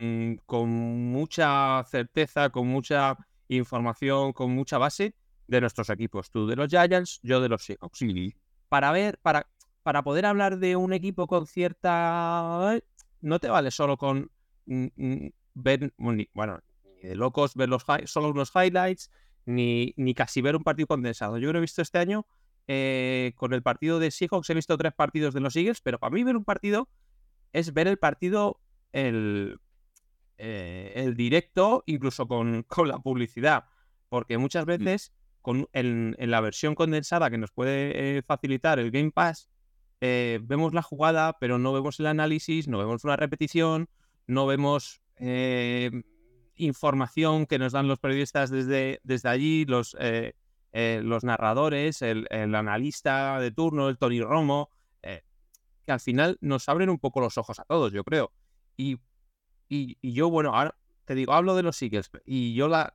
mm, 0.00 0.34
con 0.46 0.68
mucha 1.12 1.84
certeza, 1.84 2.50
con 2.50 2.66
mucha 2.68 3.16
información, 3.48 4.32
con 4.32 4.52
mucha 4.52 4.78
base 4.78 5.14
de 5.46 5.60
nuestros 5.60 5.90
equipos. 5.90 6.30
Tú 6.30 6.46
de 6.46 6.56
los 6.56 6.68
Giants, 6.68 7.20
yo 7.22 7.40
de 7.40 7.48
los 7.48 7.64
Seahawks. 7.64 8.00
Para 8.68 8.92
ver, 8.92 9.18
para, 9.18 9.48
para 9.90 10.04
poder 10.04 10.24
hablar 10.24 10.58
de 10.58 10.76
un 10.76 10.92
equipo 10.92 11.26
con 11.26 11.48
cierta... 11.48 12.76
eh, 12.76 12.82
No 13.22 13.40
te 13.40 13.48
vale 13.48 13.72
solo 13.72 13.96
con 13.96 14.30
mm, 14.66 14.86
mm, 14.94 15.28
ver, 15.54 15.92
bueno, 15.98 16.60
ni 17.02 17.08
de 17.08 17.16
locos 17.16 17.56
ver 17.56 17.68
los 17.68 17.84
solo 18.04 18.30
unos 18.30 18.52
highlights, 18.54 19.10
ni, 19.46 19.92
ni 19.96 20.14
casi 20.14 20.42
ver 20.42 20.54
un 20.54 20.62
partido 20.62 20.86
condensado. 20.86 21.38
Yo 21.38 21.50
que 21.50 21.58
he 21.58 21.60
visto 21.60 21.82
este 21.82 21.98
año 21.98 22.24
eh, 22.68 23.32
con 23.34 23.52
el 23.52 23.64
partido 23.64 23.98
de 23.98 24.12
Seahawks, 24.12 24.48
he 24.50 24.54
visto 24.54 24.78
tres 24.78 24.92
partidos 24.94 25.34
de 25.34 25.40
los 25.40 25.56
Eagles, 25.56 25.80
pero 25.80 25.98
para 25.98 26.14
mí 26.14 26.22
ver 26.22 26.36
un 26.36 26.44
partido 26.44 26.88
es 27.52 27.74
ver 27.74 27.88
el 27.88 27.98
partido, 27.98 28.60
el, 28.92 29.58
eh, 30.38 30.92
el 30.94 31.16
directo, 31.16 31.82
incluso 31.86 32.28
con, 32.28 32.62
con 32.68 32.86
la 32.86 33.00
publicidad, 33.00 33.64
porque 34.08 34.38
muchas 34.38 34.66
veces 34.66 35.12
con, 35.42 35.66
en, 35.72 36.14
en 36.16 36.30
la 36.30 36.40
versión 36.40 36.76
condensada 36.76 37.28
que 37.28 37.38
nos 37.38 37.50
puede 37.50 38.18
eh, 38.18 38.22
facilitar 38.22 38.78
el 38.78 38.92
Game 38.92 39.10
Pass, 39.10 39.48
eh, 40.00 40.40
vemos 40.42 40.72
la 40.74 40.82
jugada, 40.82 41.36
pero 41.38 41.58
no 41.58 41.72
vemos 41.72 42.00
el 42.00 42.06
análisis, 42.06 42.68
no 42.68 42.78
vemos 42.78 43.04
una 43.04 43.16
repetición, 43.16 43.88
no 44.26 44.46
vemos 44.46 45.02
eh, 45.16 45.90
información 46.56 47.46
que 47.46 47.58
nos 47.58 47.72
dan 47.72 47.88
los 47.88 47.98
periodistas 47.98 48.50
desde, 48.50 49.00
desde 49.02 49.28
allí, 49.28 49.64
los, 49.66 49.96
eh, 49.98 50.34
eh, 50.72 51.00
los 51.02 51.24
narradores, 51.24 52.00
el, 52.02 52.26
analista 52.30 53.38
de 53.40 53.50
turno, 53.50 53.88
el 53.88 53.98
Tony 53.98 54.20
Romo, 54.22 54.70
que 55.02 55.92
al 55.92 56.00
final 56.00 56.36
nos 56.42 56.68
abren 56.68 56.90
un 56.90 56.98
poco 56.98 57.20
los 57.20 57.38
ojos 57.38 57.58
a 57.58 57.64
todos, 57.64 57.92
yo 57.92 58.04
creo. 58.04 58.32
Y, 58.76 58.98
y, 59.68 59.96
yo, 60.12 60.28
bueno, 60.30 60.54
ahora 60.54 60.76
te 61.06 61.14
digo, 61.14 61.32
hablo 61.32 61.56
de 61.56 61.62
los 61.62 61.80
Eagles 61.80 62.10
y 62.26 62.54
yo 62.54 62.68
la 62.68 62.94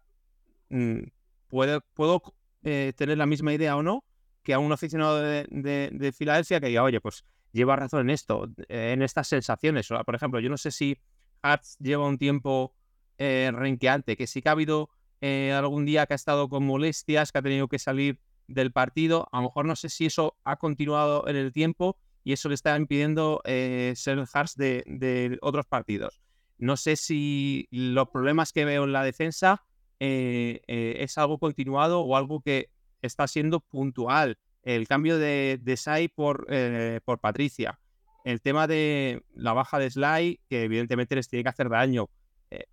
mm, 0.69 1.00
puedo, 1.47 1.81
puedo 1.95 2.21
tener 2.62 3.17
la 3.17 3.25
misma 3.25 3.53
idea 3.53 3.75
o 3.75 3.83
no 3.83 4.03
que 4.45 4.53
a 4.53 4.59
un 4.59 4.71
aficionado 4.71 5.19
de, 5.19 5.45
de- 5.49 5.89
de 5.91 6.11
Filadelfia 6.13 6.61
que 6.61 6.67
diga, 6.67 6.83
oye, 6.83 7.01
pues 7.01 7.25
lleva 7.51 7.75
razón 7.75 8.01
en 8.01 8.09
esto, 8.11 8.47
eh, 8.69 8.91
en 8.93 9.01
estas 9.01 9.27
sensaciones. 9.27 9.87
Por 9.87 10.13
ejemplo, 10.15 10.39
yo 10.39 10.49
no 10.49 10.57
sé 10.57 10.71
si 10.71 10.97
Hats 11.41 11.77
lleva 11.79 12.05
un 12.05 12.17
tiempo 12.17 12.73
eh, 13.17 13.51
renqueante, 13.53 14.15
que 14.15 14.27
sí 14.27 14.41
que 14.41 14.49
ha 14.49 14.51
habido 14.51 14.89
eh, 15.21 15.51
algún 15.51 15.85
día 15.85 16.05
que 16.05 16.13
ha 16.13 16.15
estado 16.15 16.47
con 16.47 16.65
molestias, 16.65 17.31
que 17.31 17.37
ha 17.39 17.41
tenido 17.41 17.67
que 17.67 17.79
salir 17.79 18.19
del 18.47 18.71
partido. 18.71 19.27
A 19.31 19.37
lo 19.37 19.43
mejor 19.43 19.65
no 19.65 19.75
sé 19.75 19.89
si 19.89 20.05
eso 20.05 20.37
ha 20.43 20.57
continuado 20.57 21.27
en 21.27 21.37
el 21.37 21.51
tiempo 21.51 21.97
y 22.23 22.33
eso 22.33 22.49
le 22.49 22.55
está 22.55 22.77
impidiendo 22.77 23.41
eh, 23.45 23.93
ser 23.95 24.19
el 24.19 24.27
Hearts 24.27 24.55
de, 24.55 25.37
otros 25.41 25.65
partidos. 25.65 26.21
No 26.57 26.77
sé 26.77 26.95
si 26.95 27.67
los 27.71 28.09
problemas 28.09 28.51
que 28.53 28.65
veo 28.65 28.83
en 28.83 28.93
la 28.93 29.03
defensa 29.03 29.63
es 29.99 31.17
algo 31.17 31.39
continuado 31.39 32.01
o 32.01 32.15
algo 32.15 32.41
que 32.41 32.69
está 33.05 33.27
siendo 33.27 33.59
puntual. 33.59 34.38
El 34.63 34.88
cambio 34.88 35.17
de, 35.17 35.59
de 35.62 35.77
Sai 35.77 36.07
por, 36.07 36.47
eh, 36.50 37.00
por 37.05 37.19
Patricia. 37.19 37.79
El 38.24 38.41
tema 38.41 38.67
de 38.67 39.24
la 39.33 39.53
baja 39.53 39.77
de 39.77 39.89
Sly, 39.89 40.41
que 40.50 40.63
evidentemente 40.63 41.15
les 41.15 41.27
tiene 41.27 41.43
que 41.43 41.50
hacer 41.50 41.69
daño. 41.69 42.09
Eh, 42.50 42.65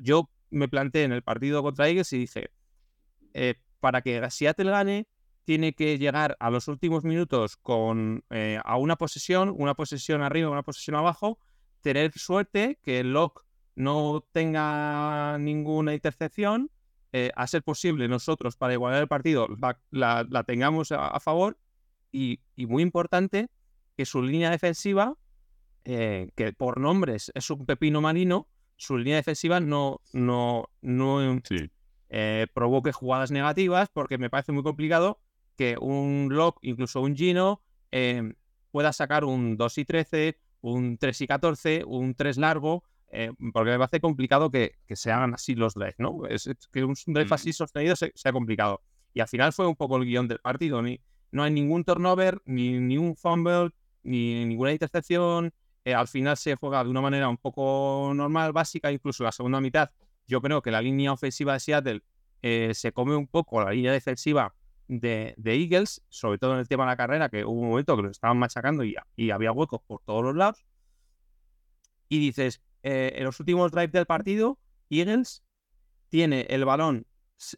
yo 0.00 0.30
me 0.50 0.68
planteé 0.68 1.04
en 1.04 1.12
el 1.12 1.22
partido 1.22 1.62
contra 1.62 1.88
Eagles 1.88 2.12
y 2.12 2.18
dije, 2.18 2.50
eh, 3.34 3.54
para 3.80 4.02
que 4.02 4.28
Seattle 4.30 4.70
gane, 4.70 5.08
tiene 5.44 5.72
que 5.72 5.98
llegar 5.98 6.36
a 6.38 6.50
los 6.50 6.68
últimos 6.68 7.04
minutos 7.04 7.56
con 7.56 8.24
eh, 8.30 8.60
a 8.64 8.76
una 8.76 8.96
posesión, 8.96 9.52
una 9.56 9.74
posesión 9.74 10.22
arriba, 10.22 10.50
una 10.50 10.62
posesión 10.62 10.96
abajo, 10.96 11.38
tener 11.80 12.12
suerte, 12.12 12.78
que 12.82 13.00
el 13.00 13.12
lock 13.12 13.44
no 13.74 14.24
tenga 14.32 15.38
ninguna 15.38 15.94
intercepción, 15.94 16.70
eh, 17.12 17.30
a 17.34 17.46
ser 17.46 17.62
posible 17.62 18.06
nosotros 18.08 18.56
para 18.56 18.72
igualar 18.74 19.02
el 19.02 19.08
partido 19.08 19.48
la, 19.60 19.78
la- 19.90 20.26
la 20.28 20.44
tengamos 20.44 20.92
a, 20.92 21.08
a 21.08 21.20
favor 21.20 21.58
y, 22.12 22.40
y 22.56 22.66
muy 22.66 22.82
importante 22.82 23.48
que 23.96 24.04
su 24.06 24.22
línea 24.22 24.50
defensiva, 24.50 25.14
eh, 25.84 26.30
que 26.36 26.52
por 26.52 26.78
nombres 26.78 27.30
es 27.34 27.50
un 27.50 27.66
pepino 27.66 28.00
marino, 28.00 28.46
su 28.76 28.96
línea 28.96 29.16
defensiva 29.16 29.60
no, 29.60 30.00
no, 30.12 30.68
no 30.82 31.40
Sí. 31.44 31.70
eh, 32.08 32.46
provoque 32.54 32.92
jugadas 32.92 33.30
negativas, 33.30 33.88
porque 33.92 34.18
me 34.18 34.30
parece 34.30 34.52
muy 34.52 34.62
complicado 34.62 35.20
que 35.56 35.76
un 35.78 36.28
Lock, 36.30 36.58
incluso 36.62 37.00
un 37.02 37.14
Gino, 37.16 37.60
eh, 37.92 38.34
pueda 38.70 38.92
sacar 38.92 39.24
un 39.24 39.56
2 39.56 39.78
y 39.78 39.84
13, 39.84 40.38
un 40.62 40.96
3 40.96 41.20
y 41.20 41.26
14, 41.26 41.84
un 41.86 42.14
3 42.14 42.38
largo, 42.38 42.84
eh, 43.10 43.32
porque 43.52 43.70
me 43.72 43.78
parece 43.78 44.00
complicado 44.00 44.50
que, 44.50 44.72
que 44.86 44.96
se 44.96 45.10
hagan 45.12 45.34
así 45.34 45.54
los 45.54 45.74
drives, 45.74 45.96
¿no? 45.98 46.26
Es, 46.26 46.46
es 46.46 46.68
que 46.72 46.84
un 46.84 46.94
drive 47.06 47.26
Mm. 47.28 47.32
así 47.34 47.52
sostenido 47.52 47.96
se- 47.96 48.12
sea 48.14 48.32
complicado. 48.32 48.82
Y 49.14 49.20
al 49.20 49.28
final 49.28 49.52
fue 49.52 49.66
un 49.66 49.76
poco 49.76 49.96
el 49.96 50.04
guion 50.04 50.28
del 50.28 50.38
partido. 50.38 50.80
Ni, 50.82 51.00
no 51.32 51.42
hay 51.42 51.50
ningún 51.52 51.84
turnover, 51.84 52.40
ni, 52.44 52.78
ni 52.78 52.96
un 52.98 53.16
fumble, 53.16 53.70
ni 54.02 54.44
ninguna 54.44 54.72
intercepción. 54.72 55.52
Eh, 55.84 55.94
al 55.94 56.08
final 56.08 56.36
se 56.36 56.54
juega 56.56 56.84
de 56.84 56.90
una 56.90 57.00
manera 57.00 57.28
un 57.28 57.36
poco 57.38 58.12
normal, 58.14 58.52
básica, 58.52 58.92
incluso 58.92 59.24
la 59.24 59.32
segunda 59.32 59.60
mitad. 59.60 59.90
Yo 60.26 60.40
creo 60.40 60.62
que 60.62 60.70
la 60.70 60.80
línea 60.82 61.12
ofensiva 61.12 61.54
de 61.54 61.60
Seattle 61.60 62.02
eh, 62.42 62.72
se 62.74 62.92
come 62.92 63.16
un 63.16 63.26
poco 63.26 63.60
la 63.62 63.70
línea 63.72 63.92
defensiva 63.92 64.54
de, 64.86 65.34
de 65.36 65.54
Eagles, 65.54 66.02
sobre 66.08 66.38
todo 66.38 66.52
en 66.54 66.60
el 66.60 66.68
tema 66.68 66.84
de 66.84 66.90
la 66.90 66.96
carrera, 66.96 67.28
que 67.28 67.44
hubo 67.44 67.60
un 67.60 67.68
momento 67.70 67.96
que 67.96 68.02
lo 68.02 68.10
estaban 68.10 68.38
machacando 68.38 68.84
y, 68.84 68.94
y 69.16 69.30
había 69.30 69.52
huecos 69.52 69.80
por 69.86 70.00
todos 70.04 70.22
los 70.24 70.36
lados. 70.36 70.64
Y 72.08 72.18
dices, 72.18 72.60
eh, 72.82 73.12
en 73.16 73.24
los 73.24 73.38
últimos 73.40 73.72
drives 73.72 73.92
del 73.92 74.06
partido, 74.06 74.58
Eagles 74.88 75.42
tiene 76.08 76.42
el 76.50 76.64
balón 76.64 77.06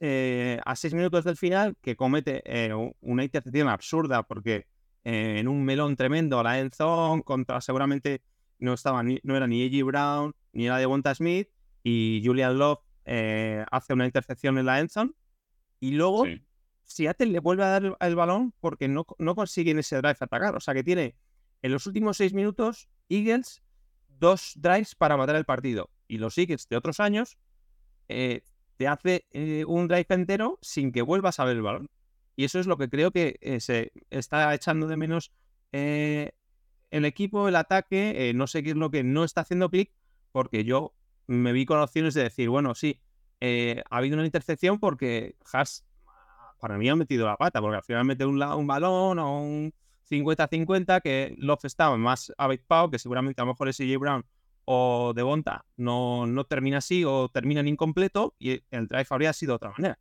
eh, 0.01 0.61
a 0.65 0.77
seis 0.77 0.95
minutos 0.95 1.25
del 1.25 1.37
final, 1.37 1.77
que 1.81 1.97
comete 1.97 2.43
eh, 2.45 2.73
una 3.01 3.25
intercepción 3.25 3.69
absurda, 3.69 4.23
porque 4.23 4.67
en 5.05 5.49
un 5.49 5.65
melón 5.65 5.97
tremendo 5.97 6.39
a 6.39 6.45
la 6.45 6.61
end 6.61 6.73
zone, 6.73 7.25
contra 7.25 7.61
seguramente 7.61 8.23
no 8.59 8.75
estaba 8.75 9.03
ni, 9.03 9.19
no 9.25 9.37
era 9.37 9.49
ni 9.49 9.67
A.J. 9.67 9.85
Brown, 9.85 10.33
ni 10.53 10.67
era 10.67 10.79
de 10.79 10.87
Bonta 10.87 11.13
Smith, 11.15 11.49
y 11.83 12.23
Julian 12.25 12.57
Love 12.57 12.79
hace 13.05 13.93
una 13.95 14.07
intercepción 14.07 14.59
en 14.59 14.67
la 14.67 14.79
end 14.79 14.91
zone, 14.91 15.11
y 15.81 15.93
luego 15.93 16.25
Sí. 16.27 16.41
Seattle 16.85 17.27
le 17.27 17.41
vuelve 17.41 17.65
a 17.65 17.69
dar 17.69 17.85
el, 17.85 17.97
el 17.99 18.15
balón 18.15 18.55
porque 18.61 18.87
no, 18.89 19.07
no 19.19 19.35
consiguen 19.35 19.79
ese 19.79 19.97
drive 19.97 20.17
atacar. 20.21 20.55
O 20.55 20.61
sea 20.61 20.75
que 20.75 20.85
tiene 20.85 21.17
en 21.63 21.73
los 21.73 21.87
últimos 21.87 22.17
seis 22.17 22.35
minutos 22.35 22.89
Eagles 23.09 23.63
dos 24.19 24.53
drives 24.57 24.95
para 24.95 25.17
matar 25.17 25.37
el 25.37 25.45
partido. 25.45 25.91
Y 26.09 26.19
los 26.19 26.37
Eagles 26.39 26.69
de 26.69 26.77
otros 26.77 27.01
años 27.01 27.39
eh, 28.09 28.43
te 28.77 28.89
hace 28.89 29.27
eh, 29.31 29.65
un 29.67 29.89
drive 29.89 30.07
entero 30.11 30.59
sin 30.63 30.93
que 30.93 31.03
vuelvas 31.03 31.41
a 31.41 31.45
ver 31.45 31.57
el 31.57 31.63
balón. 31.63 31.91
Y 32.37 32.45
eso 32.45 32.59
es 32.59 32.67
lo 32.67 32.77
que 32.77 32.89
creo 32.89 33.11
que 33.11 33.39
eh, 33.41 33.61
se 33.61 33.93
está 34.11 34.55
echando 34.55 34.87
de 34.87 34.97
menos 34.97 35.33
el 35.73 37.05
equipo, 37.07 37.49
el 37.49 37.57
ataque. 37.57 38.33
no 38.35 38.47
sé 38.47 38.63
qué 38.63 38.71
es 38.71 38.77
lo 38.77 38.91
que 38.91 39.03
no 39.03 39.25
está 39.25 39.41
haciendo 39.41 39.71
clic, 39.71 39.91
porque 40.33 40.65
yo 40.65 40.95
me 41.27 41.53
vi 41.53 41.65
con 41.65 41.81
opciones 41.81 42.13
de 42.13 42.25
decir, 42.25 42.51
bueno, 42.51 42.75
sí, 42.75 43.01
ha 43.41 43.97
habido 43.97 44.17
una 44.17 44.27
intercepción 44.27 44.79
porque 44.79 45.37
Haas 45.51 45.87
para 46.61 46.77
mí 46.77 46.89
ha 46.91 46.95
metido 46.95 47.27
la 47.27 47.37
pata, 47.37 47.61
porque 47.61 47.77
al 47.79 47.83
final 47.83 48.05
mete 48.05 48.27
un, 48.27 48.41
un 48.41 48.67
balón 48.67 49.19
o 49.19 49.41
un 49.41 49.75
50-50 50.13 51.01
que 51.01 51.35
Love 51.39 51.65
estaba 51.65 51.97
más 51.97 52.33
avispado, 52.37 52.91
que 52.91 52.99
seguramente 52.99 53.41
a 53.41 53.45
lo 53.45 53.53
mejor 53.53 53.69
es 53.69 53.77
CJ 53.77 53.97
Brown 53.99 54.25
o 54.65 55.13
Devonta 55.15 55.65
no, 55.77 56.27
no 56.27 56.45
termina 56.45 56.79
así 56.79 57.05
o 57.05 57.29
termina 57.29 57.61
en 57.61 57.69
incompleto 57.69 58.35
y 58.39 58.63
el 58.71 58.87
drive 58.87 59.07
habría 59.11 59.33
sido 59.33 59.53
de 59.53 59.57
otra 59.57 59.71
manera. 59.71 59.99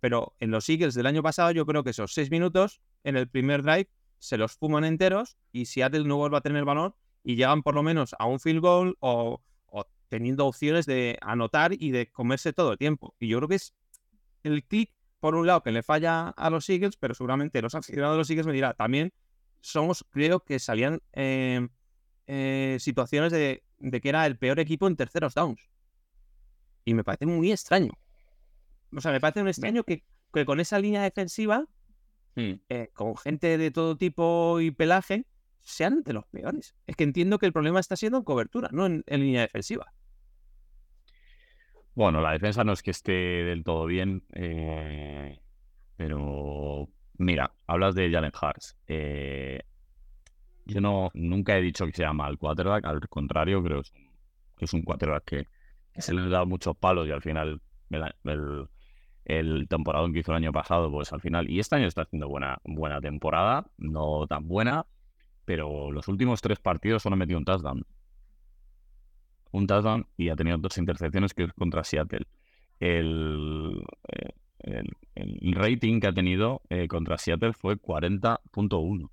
Pero 0.00 0.34
en 0.38 0.50
los 0.50 0.68
Eagles 0.68 0.94
del 0.94 1.06
año 1.06 1.22
pasado 1.22 1.50
yo 1.50 1.66
creo 1.66 1.82
que 1.82 1.90
esos 1.90 2.12
seis 2.12 2.30
minutos 2.30 2.80
en 3.02 3.16
el 3.16 3.28
primer 3.28 3.62
drive 3.62 3.88
se 4.18 4.36
los 4.36 4.52
fuman 4.52 4.84
enteros 4.84 5.36
y 5.52 5.66
Seattle 5.66 6.04
no 6.04 6.16
vuelve 6.16 6.36
a 6.36 6.40
tener 6.40 6.64
balón 6.64 6.94
y 7.24 7.36
llegan 7.36 7.62
por 7.62 7.74
lo 7.74 7.82
menos 7.82 8.14
a 8.18 8.26
un 8.26 8.38
field 8.38 8.60
goal 8.60 8.96
o, 9.00 9.40
o 9.66 9.86
teniendo 10.08 10.46
opciones 10.46 10.86
de 10.86 11.18
anotar 11.22 11.72
y 11.72 11.90
de 11.90 12.10
comerse 12.10 12.52
todo 12.52 12.72
el 12.72 12.78
tiempo. 12.78 13.14
Y 13.18 13.28
yo 13.28 13.38
creo 13.38 13.48
que 13.48 13.56
es 13.56 13.74
el 14.42 14.62
clic, 14.64 14.92
por 15.20 15.34
un 15.34 15.46
lado, 15.46 15.62
que 15.62 15.72
le 15.72 15.82
falla 15.82 16.28
a 16.28 16.50
los 16.50 16.68
Eagles, 16.68 16.96
pero 16.98 17.14
seguramente 17.14 17.62
los 17.62 17.74
aficionados 17.74 18.14
de 18.14 18.18
los 18.18 18.30
Eagles 18.30 18.46
me 18.46 18.52
dirán, 18.52 18.74
también 18.76 19.12
somos, 19.64 20.04
creo 20.10 20.40
que 20.40 20.58
salían 20.58 21.00
eh, 21.12 21.66
eh, 22.26 22.76
situaciones 22.80 23.32
de, 23.32 23.62
de 23.78 24.00
que 24.00 24.08
era 24.08 24.26
el 24.26 24.38
peor 24.38 24.60
equipo 24.60 24.86
en 24.86 24.96
terceros 24.96 25.34
downs. 25.34 25.60
Y 26.84 26.94
me 26.94 27.04
parece 27.04 27.26
muy 27.26 27.50
extraño. 27.50 27.92
O 28.94 29.00
sea, 29.00 29.10
me 29.10 29.20
parece 29.20 29.40
un 29.40 29.48
extraño 29.48 29.84
que, 29.84 30.04
que 30.32 30.44
con 30.44 30.60
esa 30.60 30.78
línea 30.78 31.02
defensiva, 31.02 31.66
Hmm. 32.36 32.54
eh, 32.68 32.90
con 32.92 33.16
gente 33.16 33.58
de 33.58 33.70
todo 33.70 33.96
tipo 33.96 34.58
y 34.60 34.72
pelaje, 34.72 35.24
sean 35.60 36.02
de 36.02 36.14
los 36.14 36.26
peores. 36.26 36.74
Es 36.86 36.96
que 36.96 37.04
entiendo 37.04 37.38
que 37.38 37.46
el 37.46 37.52
problema 37.52 37.78
está 37.78 37.94
siendo 37.96 38.18
en 38.18 38.24
cobertura, 38.24 38.68
no 38.72 38.86
en, 38.86 39.04
en 39.06 39.20
línea 39.20 39.42
defensiva. 39.42 39.92
Bueno, 41.94 42.20
la 42.20 42.32
defensa 42.32 42.64
no 42.64 42.72
es 42.72 42.82
que 42.82 42.90
esté 42.90 43.12
del 43.12 43.62
todo 43.62 43.86
bien, 43.86 44.24
eh, 44.32 45.40
pero 45.96 46.88
mira, 47.18 47.52
hablas 47.66 47.94
de 47.94 48.10
Jalen 48.10 48.32
Hurts. 48.40 48.76
eh, 48.86 49.60
yo 50.66 50.80
no, 50.80 51.10
nunca 51.14 51.58
he 51.58 51.62
dicho 51.62 51.86
que 51.86 51.92
sea 51.92 52.12
mal 52.12 52.38
quarterback, 52.38 52.84
al 52.86 53.08
contrario, 53.08 53.62
creo 53.62 53.82
que 54.56 54.64
es 54.64 54.72
un, 54.72 54.82
quarterback 54.82 55.24
que, 55.24 55.46
se 56.00 56.14
le 56.14 56.22
han 56.22 56.30
dado 56.30 56.46
muchos 56.46 56.76
palos 56.76 57.06
y 57.06 57.10
al 57.10 57.22
final 57.22 57.60
el, 57.90 58.14
el, 58.24 58.68
el 59.24 59.68
que 59.68 60.18
hizo 60.18 60.32
el 60.32 60.36
año 60.36 60.52
pasado, 60.52 60.90
pues 60.90 61.12
al 61.12 61.20
final, 61.20 61.50
y 61.50 61.60
este 61.60 61.76
año 61.76 61.86
está 61.86 62.02
haciendo 62.02 62.28
buena, 62.28 62.58
buena 62.64 63.00
temporada, 63.00 63.66
no 63.76 64.26
tan 64.26 64.48
buena, 64.48 64.86
pero 65.44 65.92
los 65.92 66.08
últimos 66.08 66.40
tres 66.40 66.58
partidos 66.58 67.02
solo 67.02 67.14
ha 67.14 67.18
metido 67.18 67.38
un 67.38 67.44
touchdown. 67.44 67.86
Un 69.52 69.66
touchdown 69.66 70.06
y 70.16 70.30
ha 70.30 70.36
tenido 70.36 70.58
dos 70.58 70.78
intercepciones 70.78 71.34
que 71.34 71.44
es 71.44 71.52
contra 71.52 71.84
Seattle. 71.84 72.26
El, 72.80 73.84
eh, 74.08 74.30
el, 74.64 75.54
rating 75.54 76.00
que 76.00 76.06
ha 76.08 76.12
tenido 76.12 76.62
eh, 76.68 76.88
contra 76.88 77.18
Seattle 77.18 77.52
fue 77.52 77.76
40.1. 77.76 79.10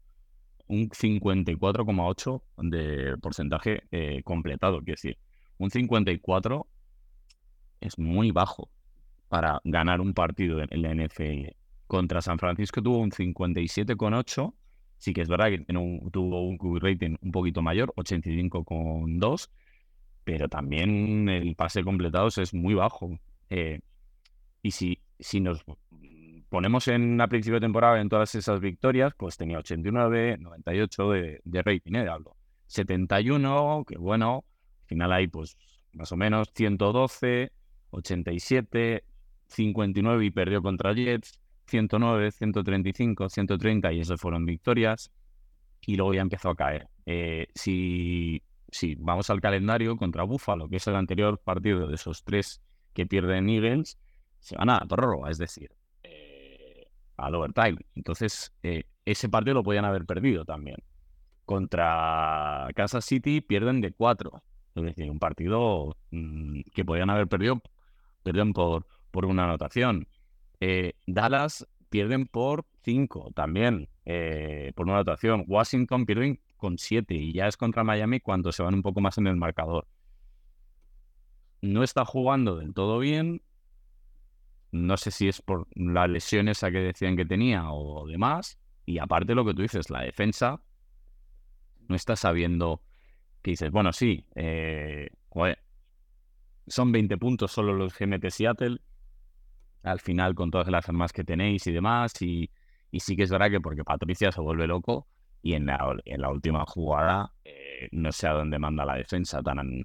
Un 0.68 0.90
54,8 0.90 2.42
de 2.58 3.18
porcentaje 3.18 3.84
eh, 3.92 4.22
completado. 4.24 4.80
Quiero 4.80 4.94
decir, 4.94 5.18
un 5.58 5.70
54 5.70 6.68
es 7.82 8.00
muy 8.00 8.32
bajo 8.32 8.70
para 9.28 9.60
ganar 9.64 10.02
un 10.02 10.14
partido 10.14 10.62
en, 10.62 10.82
la 10.82 10.96
NFL. 10.96 11.50
Contra 11.88 12.22
San 12.22 12.40
Francisco 12.40 12.82
tuvo 12.82 13.00
un 13.00 13.12
57,8. 13.12 14.54
Sí 14.98 15.14
que 15.14 15.22
es 15.22 15.28
verdad 15.28 15.50
que 15.50 15.66
tuvo 16.12 16.48
un 16.48 16.58
QB 16.58 16.78
rating 16.82 17.16
un 17.22 17.32
poquito 17.32 17.62
mayor, 17.62 17.94
85,2 17.96 19.50
pero 20.24 20.50
también 20.50 21.30
el 21.30 21.56
pase 21.56 21.84
completados 21.84 22.38
es 22.38 22.54
muy 22.54 22.74
bajo. 22.74 23.20
Eh, 23.50 23.80
y 24.62 24.72
si, 24.72 25.00
si 25.22 25.40
nos 25.40 25.64
ponemos 26.50 26.88
en 26.90 27.22
a 27.22 27.28
principio 27.28 27.56
de 27.56 27.66
temporada 27.66 28.02
en 28.02 28.10
todas 28.10 28.36
esas 28.36 28.60
victorias, 28.60 29.14
pues 29.18 29.38
tenía 29.38 29.60
89, 29.60 30.38
98 30.40 31.10
de, 31.12 31.42
de 31.44 31.62
rating, 31.62 31.96
¿eh? 31.96 32.10
Hablo. 32.10 32.36
71, 32.68 33.86
que 33.88 33.98
bueno, 33.98 34.46
al 34.84 34.88
final 34.88 35.12
hay 35.14 35.28
pues 35.28 35.58
más 35.94 36.12
o 36.12 36.18
menos 36.18 36.50
112, 36.54 37.52
87, 37.92 39.04
59 39.48 40.26
y 40.26 40.32
perdió 40.32 40.62
contra 40.62 40.94
Jets, 40.94 41.40
109, 41.68 42.32
135, 42.32 43.30
130 43.30 43.94
y 43.94 44.00
esas 44.02 44.20
fueron 44.20 44.46
victorias. 44.46 45.12
Y 45.86 45.96
luego 45.96 46.14
ya 46.14 46.22
empezó 46.22 46.50
a 46.50 46.56
caer. 46.56 46.88
Eh, 47.06 47.48
si 47.56 48.44
si 48.72 48.96
vamos 48.96 49.30
al 49.30 49.42
calendario 49.42 49.98
contra 49.98 50.24
Buffalo, 50.24 50.70
que 50.70 50.78
es 50.78 50.88
el 50.88 50.96
anterior 50.96 51.40
partido 51.40 51.88
de 51.88 51.96
esos 51.96 52.24
tres 52.24 52.62
que 52.94 53.06
pierden 53.06 53.50
Eagles, 53.50 53.98
se 54.42 54.58
van 54.58 54.70
a 54.70 54.80
la 54.80 54.86
prórroga, 54.86 55.30
es 55.30 55.38
decir, 55.38 55.72
eh, 56.04 56.88
al 57.18 57.36
overtime. 57.36 57.78
Entonces, 57.96 58.52
eh, 58.64 58.84
ese 59.06 59.30
partido 59.30 59.56
lo 59.56 59.64
podían 59.64 59.86
haber 59.86 60.06
perdido 60.06 60.44
también. 60.44 60.78
Contra 61.46 62.68
Kansas 62.76 63.06
City 63.06 63.42
pierden 63.42 63.80
de 63.82 63.94
cuatro. 63.94 64.44
Es 64.76 64.84
decir, 64.84 65.10
un 65.10 65.20
partido 65.20 65.96
mm, 66.12 66.62
que 66.74 66.86
podían 66.86 67.10
haber 67.10 67.28
perdido, 67.28 67.62
pierden 68.24 68.54
por, 68.54 68.86
por 69.12 69.26
una 69.26 69.46
anotación. 69.46 70.08
Eh, 70.60 70.94
Dallas 71.08 71.68
pierden 71.90 72.26
por 72.28 72.66
cinco 72.84 73.32
también, 73.36 73.90
eh, 74.06 74.72
por 74.76 74.86
una 74.86 74.96
anotación. 74.96 75.46
Washington 75.48 76.06
pierden 76.06 76.40
con 76.58 76.78
7 76.78 77.14
y 77.16 77.34
ya 77.34 77.48
es 77.48 77.58
contra 77.58 77.84
Miami 77.84 78.20
cuando 78.20 78.52
se 78.52 78.62
van 78.62 78.76
un 78.76 78.84
poco 78.84 79.02
más 79.02 79.18
en 79.18 79.28
el 79.28 79.36
marcador. 79.36 79.88
No 81.62 81.84
está 81.84 82.06
jugando 82.06 82.56
del 82.56 82.74
todo 82.74 83.00
bien. 83.00 83.42
No 84.72 84.98
sé 84.98 85.12
si 85.12 85.28
es 85.28 85.42
por 85.42 85.68
la 85.76 86.08
lesión 86.08 86.48
esa 86.48 86.72
que 86.72 86.80
decían 86.80 87.16
que 87.16 87.26
tenía 87.26 87.72
o 87.72 88.08
demás. 88.08 88.58
Y 88.86 89.00
aparte 89.00 89.36
lo 89.36 89.46
que 89.46 89.54
tú 89.54 89.62
dices, 89.62 89.90
la 89.90 90.02
defensa 90.02 90.62
no 91.88 91.96
está 91.96 92.16
sabiendo 92.16 92.82
que 93.42 93.52
dices, 93.52 93.72
bueno, 93.72 93.92
sí, 93.92 94.26
eh, 94.36 95.10
son 96.68 96.92
20 96.92 97.18
puntos 97.18 97.52
solo 97.52 97.74
los 97.74 98.00
mete 98.02 98.32
Seattle. 98.32 98.80
Al 99.84 100.00
final 100.00 100.36
con 100.36 100.52
todas 100.52 100.68
las 100.68 100.88
armas 100.88 101.12
que 101.12 101.24
tenéis 101.24 101.66
y 101.68 101.72
demás. 101.72 102.22
Y, 102.22 102.50
y 102.92 103.00
sí 103.00 103.16
que 103.16 103.24
es 103.24 103.32
verdad 103.32 103.50
que 103.50 103.60
porque 103.60 103.84
Patricia 103.84 104.32
se 104.32 104.42
vuelve 104.42 104.68
loco 104.68 105.08
y 105.42 105.54
en 105.54 105.66
la, 105.66 105.96
en 106.06 106.22
la 106.22 106.30
última 106.30 106.66
jugada 106.66 107.34
eh, 107.44 107.90
no 107.92 108.12
sé 108.12 108.28
a 108.28 108.34
dónde 108.34 108.60
manda 108.60 108.86
la 108.86 108.96
defensa 108.96 109.42
tan 109.42 109.84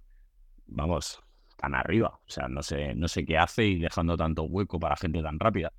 vamos 0.67 1.23
tan 1.57 1.75
arriba 1.75 2.09
o 2.09 2.31
sea 2.31 2.49
no 2.49 2.63
sé 2.63 2.95
no 2.95 3.09
sé 3.09 3.25
qué 3.25 3.39
hace 3.39 3.67
y 3.67 3.79
dejando 3.79 4.17
tanto 4.17 4.45
hueco 4.45 4.79
para 4.79 4.97
gente 4.97 5.23
tan 5.23 5.39
rápida. 5.39 5.73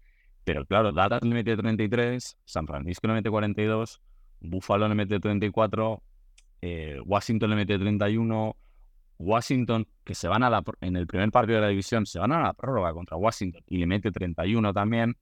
Pero 0.43 0.65
claro 0.65 0.91
Dallas 0.91 1.21
le 1.23 1.33
mete 1.33 1.55
33 1.57 2.37
San 2.45 2.67
Francisco 2.67 3.07
le 3.07 3.13
mete 3.13 3.29
42 3.29 4.01
Buffalo 4.41 4.87
le 4.87 4.95
mete 4.95 5.19
34 5.19 6.03
eh, 6.61 6.99
Washington 7.05 7.49
le 7.49 7.55
mete 7.55 7.77
31 7.77 8.55
Washington 9.19 9.87
que 10.03 10.15
se 10.15 10.27
van 10.27 10.43
a 10.43 10.49
la 10.49 10.63
en 10.81 10.95
el 10.95 11.07
primer 11.07 11.31
partido 11.31 11.57
de 11.57 11.61
la 11.61 11.69
división 11.69 12.05
se 12.05 12.19
van 12.19 12.31
a 12.31 12.41
la 12.41 12.53
prórroga 12.53 12.93
contra 12.93 13.17
Washington 13.17 13.63
y 13.67 13.77
le 13.77 13.87
mete 13.87 14.11
31 14.11 14.73
también 14.73 15.17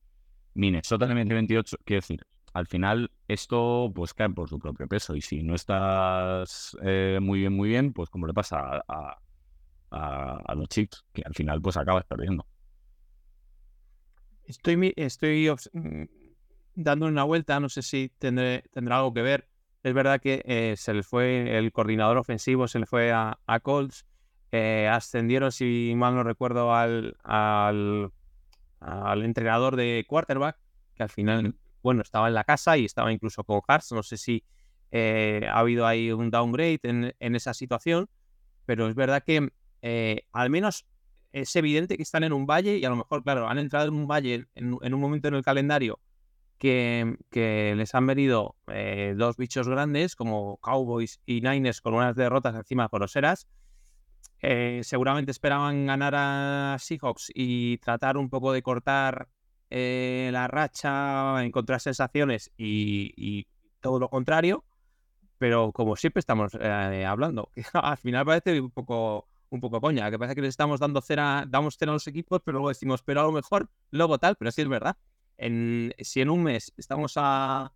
Minnesota 0.54 1.06
le 1.06 1.14
mete 1.14 1.34
28 1.34 1.76
quiero 1.84 2.00
decir 2.00 2.26
al 2.56 2.66
final 2.66 3.10
esto 3.28 3.92
pues 3.94 4.14
cae 4.14 4.30
por 4.30 4.48
su 4.48 4.58
propio 4.58 4.88
peso 4.88 5.14
y 5.14 5.20
si 5.20 5.42
no 5.42 5.54
estás 5.54 6.74
eh, 6.82 7.18
muy 7.20 7.40
bien, 7.40 7.52
muy 7.52 7.68
bien, 7.68 7.92
pues 7.92 8.08
como 8.08 8.26
le 8.26 8.32
pasa 8.32 8.82
a, 8.88 9.18
a 9.90 10.54
los 10.54 10.68
Chiefs, 10.68 11.04
que 11.12 11.22
al 11.24 11.34
final 11.34 11.60
pues 11.62 11.76
acabas 11.76 12.04
perdiendo. 12.04 12.46
Estoy, 14.46 14.92
estoy 14.96 15.50
mm, 15.72 16.04
dando 16.74 17.06
una 17.06 17.24
vuelta, 17.24 17.58
no 17.58 17.68
sé 17.68 17.82
si 17.82 18.12
tendré, 18.18 18.64
tendrá 18.72 18.98
algo 18.98 19.12
que 19.12 19.22
ver. 19.22 19.48
Es 19.82 19.92
verdad 19.92 20.20
que 20.20 20.42
eh, 20.44 20.74
se 20.76 20.94
le 20.94 21.02
fue 21.02 21.58
el 21.58 21.72
coordinador 21.72 22.18
ofensivo, 22.18 22.68
se 22.68 22.78
le 22.78 22.86
fue 22.86 23.12
a, 23.12 23.38
Colts. 23.62 24.06
eh, 24.52 24.88
ascendieron, 24.90 25.52
si 25.52 25.92
mal 25.96 26.14
no 26.14 26.22
recuerdo, 26.22 26.74
al, 26.74 27.16
al, 27.24 28.12
al 28.80 29.24
entrenador 29.24 29.76
de 29.76 30.04
quarterback, 30.08 30.58
que 30.94 31.02
al 31.02 31.10
final, 31.10 31.56
bueno, 31.82 32.02
estaba 32.02 32.28
en 32.28 32.34
la 32.34 32.44
casa 32.44 32.76
y 32.76 32.84
estaba 32.84 33.12
incluso 33.12 33.44
con 33.44 33.60
Hars. 33.66 33.92
No 33.92 34.02
sé 34.02 34.16
si 34.16 34.44
eh, 34.92 35.46
ha 35.48 35.58
habido 35.58 35.86
ahí 35.86 36.12
un 36.12 36.30
downgrade 36.30 36.80
en, 36.84 37.14
en 37.18 37.36
esa 37.36 37.52
situación, 37.54 38.08
pero 38.64 38.88
es 38.88 38.94
verdad 38.94 39.22
que 39.24 39.50
eh, 39.88 40.22
al 40.32 40.50
menos 40.50 40.84
es 41.30 41.54
evidente 41.54 41.96
que 41.96 42.02
están 42.02 42.24
en 42.24 42.32
un 42.32 42.44
valle 42.44 42.76
y 42.76 42.84
a 42.84 42.90
lo 42.90 42.96
mejor, 42.96 43.22
claro, 43.22 43.46
han 43.46 43.58
entrado 43.58 43.86
en 43.86 43.94
un 43.94 44.08
valle 44.08 44.46
en, 44.56 44.74
un 44.94 45.00
momento 45.00 45.28
en 45.28 45.34
el 45.34 45.44
calendario 45.44 46.00
que, 46.58 47.16
les 47.32 47.94
han 47.94 48.04
venido 48.04 48.56
eh, 48.66 49.14
dos 49.16 49.36
bichos 49.36 49.68
grandes 49.68 50.16
como 50.16 50.56
Cowboys 50.56 51.20
y 51.24 51.40
Niners 51.40 51.80
con 51.80 51.94
unas 51.94 52.16
derrotas 52.16 52.56
encima 52.56 52.88
groseras. 52.90 53.46
Eh, 54.42 54.80
seguramente 54.82 55.30
esperaban 55.30 55.86
ganar 55.86 56.14
a 56.16 56.76
Seahawks 56.80 57.30
y 57.32 57.78
tratar 57.78 58.16
un 58.16 58.28
poco 58.28 58.52
de 58.52 58.62
cortar 58.62 59.28
eh, 59.70 60.30
la 60.32 60.48
racha, 60.48 61.44
encontrar 61.44 61.80
sensaciones 61.80 62.50
y, 62.56 63.12
y 63.16 63.46
todo 63.80 64.00
lo 64.00 64.08
contrario. 64.08 64.64
Pero 65.38 65.70
como 65.70 65.94
siempre 65.94 66.18
estamos 66.20 66.54
hablando, 66.56 67.50
al 67.72 67.98
final 67.98 68.24
parece 68.24 68.60
un 68.60 68.70
poco, 68.70 69.28
un 69.50 69.60
poco 69.60 69.80
coña, 69.80 70.10
que 70.10 70.18
parece 70.18 70.34
que 70.34 70.42
les 70.42 70.50
estamos 70.50 70.80
dando 70.80 71.00
cera, 71.00 71.44
damos 71.48 71.76
cera 71.76 71.92
a 71.92 71.94
los 71.94 72.06
equipos, 72.06 72.40
pero 72.44 72.58
luego 72.58 72.68
decimos, 72.68 73.02
pero 73.02 73.20
a 73.20 73.24
lo 73.24 73.32
mejor, 73.32 73.70
luego 73.90 74.18
tal, 74.18 74.36
pero 74.36 74.50
sí 74.50 74.62
es 74.62 74.68
verdad. 74.68 74.96
En, 75.38 75.94
si 75.98 76.20
en 76.20 76.30
un 76.30 76.42
mes 76.42 76.72
estamos 76.76 77.14
a 77.16 77.72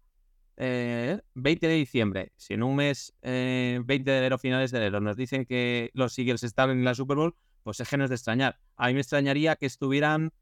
eh, 0.56 1.20
20 1.34 1.68
de 1.68 1.74
diciembre, 1.74 2.32
si 2.36 2.54
en 2.54 2.62
un 2.62 2.76
mes, 2.76 3.14
eh, 3.22 3.80
20 3.84 4.10
de 4.10 4.18
enero, 4.18 4.38
finales 4.38 4.70
de 4.70 4.78
enero, 4.78 5.00
nos 5.00 5.16
dicen 5.16 5.44
que 5.44 5.90
los 5.94 6.18
Eagles 6.18 6.42
están 6.42 6.70
en 6.70 6.84
la 6.84 6.94
Super 6.94 7.16
Bowl, 7.16 7.34
pues 7.62 7.80
es 7.80 7.88
que 7.88 7.96
no 7.96 8.04
es 8.04 8.10
de 8.10 8.16
extrañar. 8.16 8.58
A 8.76 8.88
mí 8.88 8.94
me 8.94 9.00
extrañaría 9.00 9.56
que 9.56 9.66
estuvieran, 9.66 10.32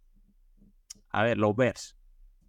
a 1.11 1.23
ver, 1.23 1.38
los 1.38 1.55
Bears, 1.55 1.97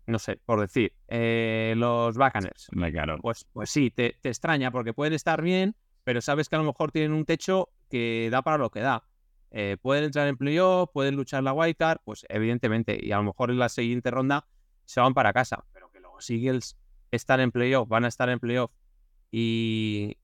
no 0.08 0.20
sé, 0.20 0.38
por 0.46 0.60
decir, 0.60 0.94
eh, 1.08 1.74
los 1.78 2.16
claro. 2.16 3.18
Pues, 3.22 3.46
pues 3.54 3.70
sí, 3.70 3.92
te, 3.92 4.18
te 4.22 4.30
extraña 4.30 4.72
porque 4.72 4.94
pueden 4.94 5.14
estar 5.14 5.42
bien, 5.42 5.76
pero 6.04 6.22
sabes 6.22 6.50
que 6.50 6.56
a 6.56 6.60
lo 6.60 6.66
mejor 6.66 6.92
tienen 6.92 7.14
un 7.14 7.26
techo 7.26 7.70
que 7.90 8.30
da 8.32 8.42
para 8.42 8.58
lo 8.58 8.70
que 8.70 8.80
da. 8.82 9.04
Eh, 9.52 9.78
pueden 9.82 10.04
entrar 10.04 10.28
en 10.28 10.38
playoff, 10.38 10.90
pueden 10.94 11.16
luchar 11.16 11.44
la 11.44 11.54
wildcard, 11.54 12.00
pues 12.04 12.26
evidentemente, 12.30 12.98
y 13.02 13.12
a 13.12 13.18
lo 13.18 13.24
mejor 13.24 13.50
en 13.50 13.58
la 13.60 13.70
siguiente 13.70 14.12
ronda 14.12 14.48
se 14.86 15.00
van 15.02 15.14
para 15.14 15.34
casa, 15.34 15.66
pero 15.74 15.90
que 15.92 16.00
los 16.00 16.30
Eagles 16.30 16.78
están 17.12 17.40
en 17.40 17.52
playoff, 17.52 17.88
van 17.88 18.06
a 18.06 18.08
estar 18.08 18.30
en 18.30 18.40
playoff 18.40 18.72
y, 19.32 20.18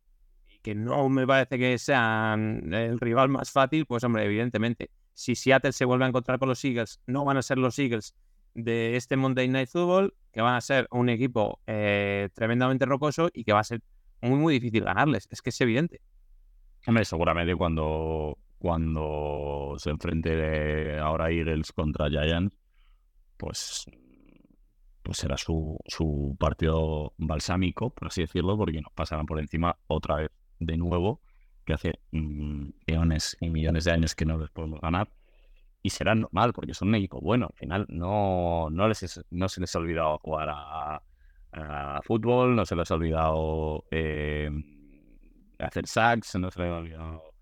y 0.47 0.59
que 0.59 0.75
no 0.75 1.09
me 1.09 1.25
parece 1.25 1.57
que 1.57 1.77
sean 1.79 2.71
el 2.73 2.99
rival 2.99 3.29
más 3.29 3.51
fácil, 3.51 3.85
pues 3.85 4.03
hombre, 4.03 4.25
evidentemente. 4.25 4.91
si 5.13 5.35
Seattle 5.35 5.71
se 5.71 5.85
vuelve 5.85 6.05
a 6.05 6.09
encontrar 6.09 6.37
con 6.39 6.49
los 6.49 6.63
Eagles, 6.63 6.99
no 7.07 7.25
van 7.25 7.37
a 7.37 7.41
ser 7.41 7.57
los 7.57 7.79
Eagles 7.79 8.15
de 8.53 8.95
este 8.95 9.17
Monday 9.17 9.47
Night 9.47 9.69
Football, 9.69 10.13
que 10.31 10.41
van 10.41 10.55
a 10.55 10.61
ser 10.61 10.87
un 10.91 11.09
equipo 11.09 11.59
eh, 11.67 12.29
tremendamente 12.33 12.85
rocoso 12.85 13.29
y 13.33 13.43
que 13.43 13.53
va 13.53 13.59
a 13.59 13.63
ser 13.63 13.81
muy, 14.21 14.39
muy 14.39 14.53
difícil 14.55 14.83
ganarles. 14.83 15.27
Es 15.29 15.41
que 15.41 15.49
es 15.49 15.61
evidente. 15.61 16.01
Hombre, 16.87 17.05
seguramente 17.05 17.55
cuando, 17.55 18.37
cuando 18.59 19.75
se 19.77 19.89
enfrente 19.89 20.99
ahora 20.99 21.31
Eagles 21.31 21.71
contra 21.71 22.09
Giants, 22.09 22.55
pues, 23.37 23.85
pues 25.01 25.17
será 25.17 25.37
su, 25.37 25.77
su 25.87 26.35
partido 26.39 27.13
balsámico, 27.17 27.89
por 27.89 28.07
así 28.07 28.21
decirlo, 28.21 28.57
porque 28.57 28.81
nos 28.81 28.93
pasarán 28.93 29.25
por 29.25 29.39
encima 29.39 29.77
otra 29.87 30.17
vez 30.17 30.31
de 30.59 30.77
nuevo, 30.77 31.21
que 31.65 31.73
hace 31.73 31.99
mm, 32.11 32.69
millones 32.87 33.35
y 33.39 33.49
millones 33.49 33.85
de 33.85 33.91
años 33.91 34.15
que 34.15 34.25
no 34.25 34.37
les 34.37 34.51
podemos 34.51 34.79
ganar. 34.79 35.09
Y 35.81 35.89
será 35.91 36.15
normal, 36.15 36.53
porque 36.53 36.73
son 36.73 36.89
un 36.89 36.95
equipo 36.95 37.19
bueno. 37.19 37.47
Al 37.51 37.57
final 37.57 37.85
no, 37.89 38.69
no, 38.71 38.87
les 38.87 39.23
no 39.29 39.49
se 39.49 39.61
les 39.61 39.75
ha 39.75 39.79
olvidado 39.79 40.17
jugar 40.19 40.49
a, 40.51 41.01
fútbol, 42.03 42.55
no 42.55 42.65
se 42.65 42.75
les 42.75 42.91
ha 42.91 42.95
olvidado 42.95 43.85
eh, 43.89 44.49
hacer 45.59 45.87
sacks, 45.87 46.35
no 46.35 46.51
se 46.51 46.59
les 46.61 46.69
ha 46.69 46.77
olvidado 46.77 47.35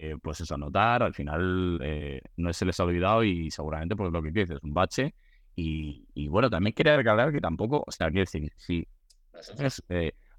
eh, 0.00 0.16
pues 0.22 0.40
eso, 0.40 0.54
anotar. 0.54 1.02
Al 1.02 1.14
final 1.14 1.80
eh, 1.82 2.20
no 2.36 2.52
se 2.52 2.64
les 2.64 2.78
ha 2.78 2.84
olvidado 2.84 3.24
y 3.24 3.50
seguramente 3.50 3.96
por 3.96 4.12
lo 4.12 4.22
que 4.22 4.30
dices, 4.30 4.58
un 4.62 4.72
bache. 4.72 5.14
Y, 5.60 6.28
bueno, 6.28 6.48
también 6.48 6.72
quería 6.72 6.96
recalcar 6.96 7.32
que 7.32 7.40
tampoco, 7.40 7.82
o 7.84 7.90
sea, 7.90 8.08
quiero 8.10 8.20
decir, 8.20 8.52
si 8.56 8.86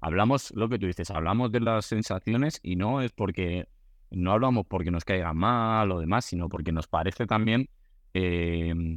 hablamos, 0.00 0.50
lo 0.54 0.66
que 0.70 0.78
tú 0.78 0.86
dices, 0.86 1.10
hablamos 1.10 1.52
de 1.52 1.60
las 1.60 1.84
sensaciones 1.84 2.58
y 2.62 2.76
no 2.76 3.02
es 3.02 3.12
porque, 3.12 3.68
no 4.10 4.32
hablamos 4.32 4.64
porque 4.66 4.90
nos 4.90 5.04
caiga 5.04 5.34
mal 5.34 5.92
o 5.92 6.00
demás, 6.00 6.24
sino 6.24 6.48
porque 6.48 6.72
nos 6.72 6.86
parece 6.86 7.26
también 7.26 7.68
em, 8.14 8.96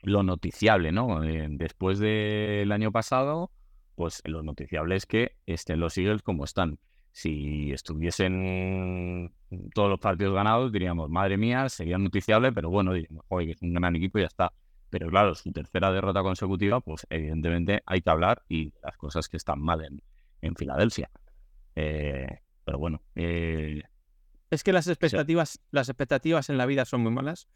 lo 0.00 0.22
noticiable, 0.22 0.92
¿no? 0.92 1.22
Eh, 1.22 1.46
después 1.50 1.98
del 1.98 2.72
año 2.72 2.90
pasado, 2.90 3.50
pues 3.96 4.22
lo 4.24 4.42
noticiable 4.42 4.96
es 4.96 5.04
que 5.04 5.36
estén 5.44 5.78
los 5.78 5.98
Eagles 5.98 6.22
como 6.22 6.44
están. 6.44 6.78
Si 7.16 7.70
estuviesen 7.70 9.32
todos 9.72 9.88
los 9.88 10.00
partidos 10.00 10.34
ganados, 10.34 10.72
diríamos, 10.72 11.08
madre 11.08 11.36
mía, 11.36 11.68
sería 11.68 11.96
noticiable, 11.96 12.50
pero 12.50 12.70
bueno, 12.70 12.92
diríamos, 12.92 13.24
oye, 13.28 13.52
es 13.52 13.62
un 13.62 13.72
gran 13.72 13.94
equipo 13.94 14.18
y 14.18 14.22
ya 14.22 14.26
está. 14.26 14.52
Pero 14.90 15.08
claro, 15.08 15.32
su 15.36 15.52
tercera 15.52 15.92
derrota 15.92 16.22
consecutiva, 16.22 16.80
pues 16.80 17.06
evidentemente 17.08 17.84
hay 17.86 18.00
que 18.00 18.10
hablar 18.10 18.42
y 18.48 18.72
las 18.82 18.96
cosas 18.96 19.28
que 19.28 19.36
están 19.36 19.60
mal 19.60 19.84
en, 19.84 20.02
en 20.42 20.56
Filadelfia. 20.56 21.08
Eh, 21.76 22.26
pero 22.64 22.80
bueno. 22.80 23.00
Eh, 23.14 23.80
es 24.50 24.64
que 24.64 24.72
las 24.72 24.88
expectativas, 24.88 25.60
las 25.70 25.88
expectativas 25.88 26.50
en 26.50 26.58
la 26.58 26.66
vida 26.66 26.84
son 26.84 27.02
muy 27.02 27.12
malas. 27.12 27.46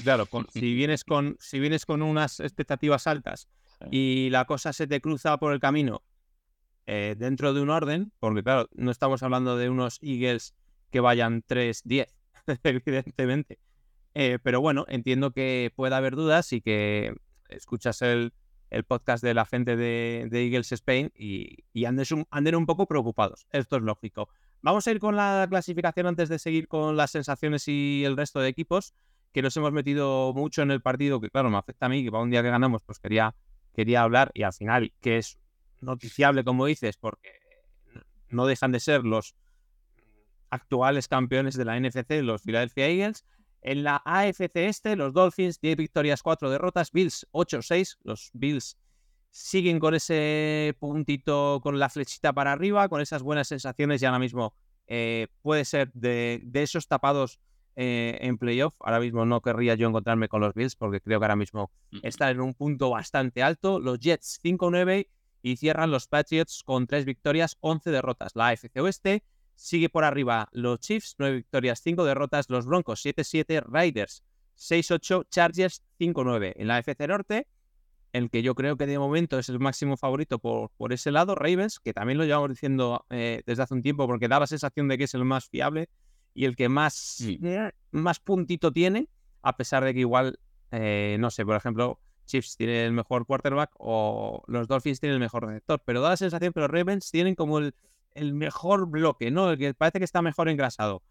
Claro, 0.00 0.28
si, 0.52 0.74
vienes 0.74 1.02
con, 1.02 1.36
si 1.40 1.58
vienes 1.58 1.86
con 1.86 2.02
unas 2.02 2.38
expectativas 2.38 3.08
altas 3.08 3.48
y 3.90 4.30
la 4.30 4.44
cosa 4.44 4.72
se 4.72 4.86
te 4.86 5.00
cruza 5.00 5.38
por 5.38 5.52
el 5.52 5.58
camino 5.58 6.04
eh, 6.88 7.14
dentro 7.18 7.54
de 7.54 7.60
un 7.60 7.70
orden, 7.70 8.12
porque 8.18 8.42
claro, 8.42 8.68
no 8.74 8.90
estamos 8.90 9.22
hablando 9.22 9.56
de 9.56 9.68
unos 9.68 9.98
Eagles 10.02 10.54
que 10.90 11.00
vayan 11.00 11.42
3-10, 11.42 12.08
evidentemente. 12.64 13.58
pero 14.42 14.60
bueno, 14.60 14.86
entiendo 14.88 15.32
que 15.32 15.72
pueda 15.76 15.98
haber 15.98 16.16
dudas 16.16 16.52
y 16.52 16.60
que 16.60 17.14
escuchas 17.50 18.02
el, 18.02 18.32
el 18.70 18.84
podcast 18.84 19.22
de 19.22 19.34
la 19.34 19.44
gente 19.44 19.76
de, 19.76 20.28
Eagles 20.32 20.72
Spain 20.72 21.12
y, 21.16 21.64
y 21.72 21.84
anden, 21.84 22.06
un, 22.54 22.66
poco 22.66 22.86
preocupados. 22.86 23.46
Esto 23.50 23.76
es 23.76 23.82
lógico. 23.82 24.28
Vamos 24.60 24.86
a 24.86 24.90
ir 24.90 24.98
con 24.98 25.16
la 25.16 25.46
clasificación 25.48 26.06
antes 26.06 26.28
de 26.28 26.38
seguir 26.38 26.68
con 26.68 26.96
las 26.96 27.12
sensaciones 27.12 27.68
y 27.68 28.02
el 28.04 28.16
resto 28.16 28.40
de 28.40 28.48
equipos, 28.48 28.94
que 29.32 29.42
nos 29.42 29.56
hemos 29.56 29.72
metido 29.72 30.32
mucho 30.34 30.62
en 30.62 30.70
el 30.70 30.80
partido, 30.80 31.20
que 31.20 31.30
claro, 31.30 31.50
me 31.50 31.58
afecta 31.58 31.86
a 31.86 31.88
mí, 31.88 32.02
que 32.02 32.10
para 32.10 32.22
un 32.22 32.30
día 32.30 32.42
que 32.42 32.50
ganamos, 32.50 32.82
pues 32.82 32.98
quería, 32.98 33.34
quería 33.74 34.02
hablar 34.02 34.30
y 34.34 34.42
al 34.42 34.52
final, 34.52 34.92
que 35.00 35.18
es 35.18 35.38
noticiable, 35.80 36.44
como 36.44 36.66
dices, 36.66 36.96
porque 36.96 37.40
no 38.28 38.46
dejan 38.46 38.72
de 38.72 38.80
ser 38.80 39.04
los 39.04 39.34
actuales 40.50 41.08
campeones 41.08 41.56
de 41.56 41.64
la 41.64 41.78
NFC, 41.78 42.22
los 42.22 42.42
Philadelphia 42.42 42.86
Eagles, 42.88 43.24
en 43.60 43.82
la 43.82 44.02
AFC 44.04 44.50
Este, 44.54 44.96
los 44.96 45.12
Dolphins, 45.12 45.60
10 45.60 45.76
victorias, 45.76 46.22
4 46.22 46.50
derrotas, 46.50 46.92
Bills 46.92 47.26
8-6. 47.32 47.98
Los 48.04 48.30
Bills 48.32 48.78
siguen 49.30 49.78
con 49.78 49.94
ese 49.94 50.76
puntito, 50.78 51.60
con 51.62 51.78
la 51.78 51.88
flechita 51.88 52.32
para 52.32 52.52
arriba, 52.52 52.88
con 52.88 53.00
esas 53.00 53.22
buenas 53.22 53.48
sensaciones 53.48 54.00
y 54.00 54.06
ahora 54.06 54.18
mismo 54.18 54.54
eh, 54.86 55.28
puede 55.42 55.64
ser 55.64 55.92
de, 55.92 56.42
esos 56.54 56.88
tapados 56.88 57.40
eh, 57.76 58.18
en 58.22 58.38
playoff. 58.38 58.74
Ahora 58.80 59.00
mismo 59.00 59.26
no 59.26 59.40
querría 59.40 59.74
yo 59.74 59.88
encontrarme 59.88 60.28
con 60.28 60.40
los 60.40 60.54
Bills 60.54 60.76
porque 60.76 61.00
creo 61.00 61.20
que 61.20 61.24
ahora 61.24 61.36
mismo 61.36 61.70
están 62.02 62.30
en 62.30 62.40
un 62.40 62.54
punto 62.54 62.90
bastante 62.90 63.42
alto. 63.42 63.80
Los 63.80 63.98
Jets 63.98 64.40
5-9 64.42 65.08
y 65.42 65.56
cierran 65.56 65.90
los 65.90 66.06
Patriots 66.08 66.62
con 66.64 66.86
3 66.86 67.04
victorias, 67.04 67.56
11 67.60 67.90
derrotas. 67.90 68.32
La 68.34 68.48
AFC 68.48 68.76
Oeste 68.76 69.22
Sigue 69.58 69.88
por 69.88 70.04
arriba 70.04 70.48
los 70.52 70.78
Chiefs, 70.78 71.16
9 71.18 71.34
victorias, 71.34 71.80
5 71.82 72.04
derrotas. 72.04 72.48
Los 72.48 72.64
Broncos, 72.64 73.04
7-7. 73.04 73.64
Raiders, 73.66 74.22
6-8. 74.56 75.26
Chargers, 75.30 75.82
5-9. 75.98 76.52
En 76.54 76.68
la 76.68 76.78
FC 76.78 77.08
Norte, 77.08 77.48
el 78.12 78.30
que 78.30 78.42
yo 78.42 78.54
creo 78.54 78.76
que 78.76 78.86
de 78.86 79.00
momento 79.00 79.36
es 79.36 79.48
el 79.48 79.58
máximo 79.58 79.96
favorito 79.96 80.38
por, 80.38 80.70
por 80.76 80.92
ese 80.92 81.10
lado, 81.10 81.34
Ravens, 81.34 81.80
que 81.80 81.92
también 81.92 82.18
lo 82.18 82.24
llevamos 82.24 82.50
diciendo 82.50 83.04
eh, 83.10 83.42
desde 83.46 83.64
hace 83.64 83.74
un 83.74 83.82
tiempo 83.82 84.06
porque 84.06 84.28
da 84.28 84.38
la 84.38 84.46
sensación 84.46 84.86
de 84.86 84.96
que 84.96 85.04
es 85.04 85.14
el 85.14 85.24
más 85.24 85.48
fiable 85.48 85.88
y 86.34 86.44
el 86.44 86.54
que 86.54 86.68
más, 86.68 87.20
eh, 87.20 87.72
más 87.90 88.20
puntito 88.20 88.70
tiene, 88.70 89.08
a 89.42 89.56
pesar 89.56 89.82
de 89.82 89.92
que 89.92 90.00
igual, 90.00 90.38
eh, 90.70 91.16
no 91.18 91.32
sé, 91.32 91.44
por 91.44 91.56
ejemplo, 91.56 91.98
Chiefs 92.28 92.56
tiene 92.56 92.84
el 92.84 92.92
mejor 92.92 93.26
quarterback 93.26 93.72
o 93.78 94.44
los 94.46 94.68
Dolphins 94.68 95.00
tienen 95.00 95.14
el 95.14 95.20
mejor 95.20 95.46
receptor, 95.46 95.82
pero 95.84 96.00
da 96.00 96.10
la 96.10 96.16
sensación 96.16 96.52
que 96.52 96.60
los 96.60 96.70
Ravens 96.70 97.10
tienen 97.10 97.34
como 97.34 97.58
el, 97.58 97.74
el 98.14 98.34
mejor 98.34 98.86
bloque, 98.86 99.32
¿no? 99.32 99.50
El 99.50 99.58
que 99.58 99.74
parece 99.74 99.98
que 99.98 100.04
está 100.04 100.22
mejor 100.22 100.48
engrasado. 100.48 101.02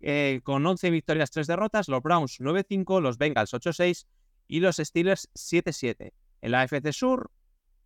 Eh, 0.00 0.40
con 0.44 0.64
11 0.64 0.90
victorias, 0.90 1.30
3 1.30 1.46
derrotas, 1.46 1.88
los 1.88 2.02
Browns 2.02 2.40
9-5, 2.40 3.00
los 3.00 3.18
Bengals 3.18 3.52
8-6 3.52 4.06
y 4.48 4.60
los 4.60 4.76
Steelers 4.76 5.28
7-7. 5.34 6.12
En 6.42 6.52
la 6.52 6.62
AFC 6.62 6.92
Sur, 6.92 7.30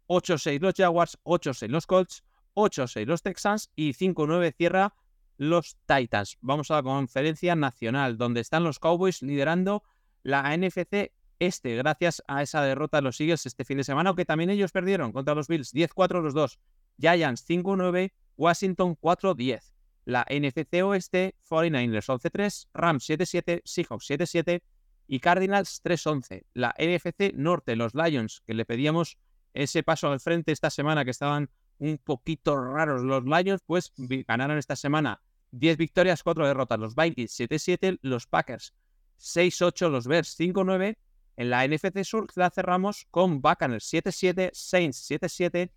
8-6 0.08 0.60
los 0.60 0.74
Jaguars, 0.76 1.18
8-6 1.24 1.68
los 1.68 1.87
Colts, 1.87 2.22
8-6 2.54 3.06
los 3.06 3.22
Texans 3.22 3.70
y 3.74 3.94
5-9 3.94 4.54
cierra 4.56 4.94
los 5.37 5.76
Titans. 5.87 6.38
Vamos 6.40 6.70
a 6.70 6.76
la 6.76 6.82
conferencia 6.82 7.56
nacional, 7.56 8.16
donde 8.16 8.40
están 8.40 8.62
los 8.62 8.78
Cowboys 8.78 9.22
liderando 9.22 9.82
la 10.22 10.56
NFC 10.56 11.10
Este, 11.38 11.77
gracias 11.77 12.23
a 12.29 12.42
esa 12.42 12.62
derrota 12.62 12.99
de 12.99 13.03
los 13.03 13.20
Eagles 13.20 13.47
este 13.47 13.64
fin 13.64 13.79
de 13.79 13.85
semana, 13.85 14.11
aunque 14.11 14.25
también 14.25 14.51
ellos 14.51 14.73
perdieron 14.73 15.12
contra 15.12 15.35
los 15.35 15.49
Bills, 15.49 15.75
10-4 15.75 16.23
los 16.23 16.35
dos. 16.35 16.61
Giants 16.99 17.44
5-9, 17.49 18.12
Washington 18.37 18.97
4-10. 18.97 19.73
La 20.05 20.27
NFC 20.29 20.83
Oeste, 20.83 21.35
49ers 21.49 22.07
11-3, 22.07 22.68
Rams 22.75 23.09
7-7, 23.09 23.62
Seahawks 23.64 24.11
7-7 24.11 24.62
y 25.09 25.20
Cardinals 25.20 25.83
3-11. 25.83 26.44
La 26.53 26.75
NFC 26.79 27.35
Norte, 27.35 27.75
los 27.75 27.94
Lions, 27.94 28.42
que 28.47 28.55
le 28.55 28.64
pedíamos 28.64 29.18
ese 29.55 29.83
paso 29.83 30.11
al 30.11 30.20
frente 30.20 30.53
esta 30.53 30.70
semana, 30.70 31.05
que 31.05 31.11
estaban 31.11 31.51
un 31.79 31.99
poquito 31.99 32.57
raros 32.57 33.03
los 33.03 33.25
Lions, 33.25 33.62
pues 33.66 33.92
ganaron 33.97 34.59
esta 34.59 34.77
semana 34.77 35.20
10 35.53 35.77
victorias, 35.77 36.23
4 36.23 36.47
derrotas. 36.47 36.79
Los 36.79 36.94
Vikings 36.94 37.40
7-7, 37.40 37.99
los 38.03 38.27
Packers 38.27 38.75
6-8, 39.18 39.90
los 39.90 40.07
Bears 40.07 40.38
5-9. 40.38 40.97
En 41.37 41.51
la 41.51 41.66
NFC 41.66 42.05
Sur 42.05 42.29
la 42.37 42.51
cerramos 42.51 43.07
con 43.11 43.40
Buccaneers 43.40 43.92
7-7, 43.92 44.51
Saints 44.53 45.11
7-7, 45.11 45.70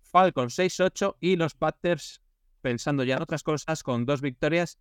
Falcon 0.00 0.48
6-8 0.48 1.16
y 1.20 1.36
los 1.36 1.54
Panthers, 1.54 2.22
pensando 2.60 3.04
ya 3.04 3.16
en 3.16 3.22
otras 3.22 3.42
cosas, 3.42 3.82
con 3.82 4.06
dos 4.06 4.20
victorias 4.20 4.78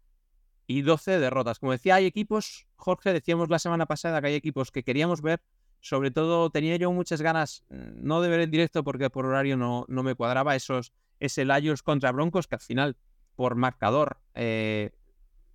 y 0.67 0.82
12 0.84 1.20
derrotas. 1.20 1.60
Como 1.60 1.74
decía, 1.74 1.96
hay 1.96 2.06
equipos, 2.06 2.67
Jorge, 2.76 3.13
decíamos 3.13 3.50
la 3.50 3.60
semana 3.60 3.86
pasada 3.86 4.22
que 4.22 4.28
hay 4.28 4.36
equipos 4.36 4.72
que 4.72 4.84
queríamos 4.84 5.22
ver. 5.22 5.41
Sobre 5.82 6.12
todo 6.12 6.50
tenía 6.52 6.76
yo 6.76 6.91
muchas 6.91 7.22
ganas, 7.22 7.65
mm, 7.70 8.06
no 8.06 8.22
de 8.22 8.30
ver 8.30 8.41
en 8.41 8.52
directo 8.52 8.84
porque 8.84 9.10
por 9.10 9.26
horario 9.26 9.58
no, 9.58 9.86
no 9.88 10.04
me 10.04 10.15
cuadraba 10.15 10.56
esos, 10.56 10.94
ese 11.20 11.44
Lions 11.44 11.82
contra 11.82 12.12
Broncos, 12.12 12.48
que 12.48 12.56
al 12.56 12.62
final, 12.62 12.98
por 13.36 13.56
marcador, 13.56 14.22
eh, 14.36 14.91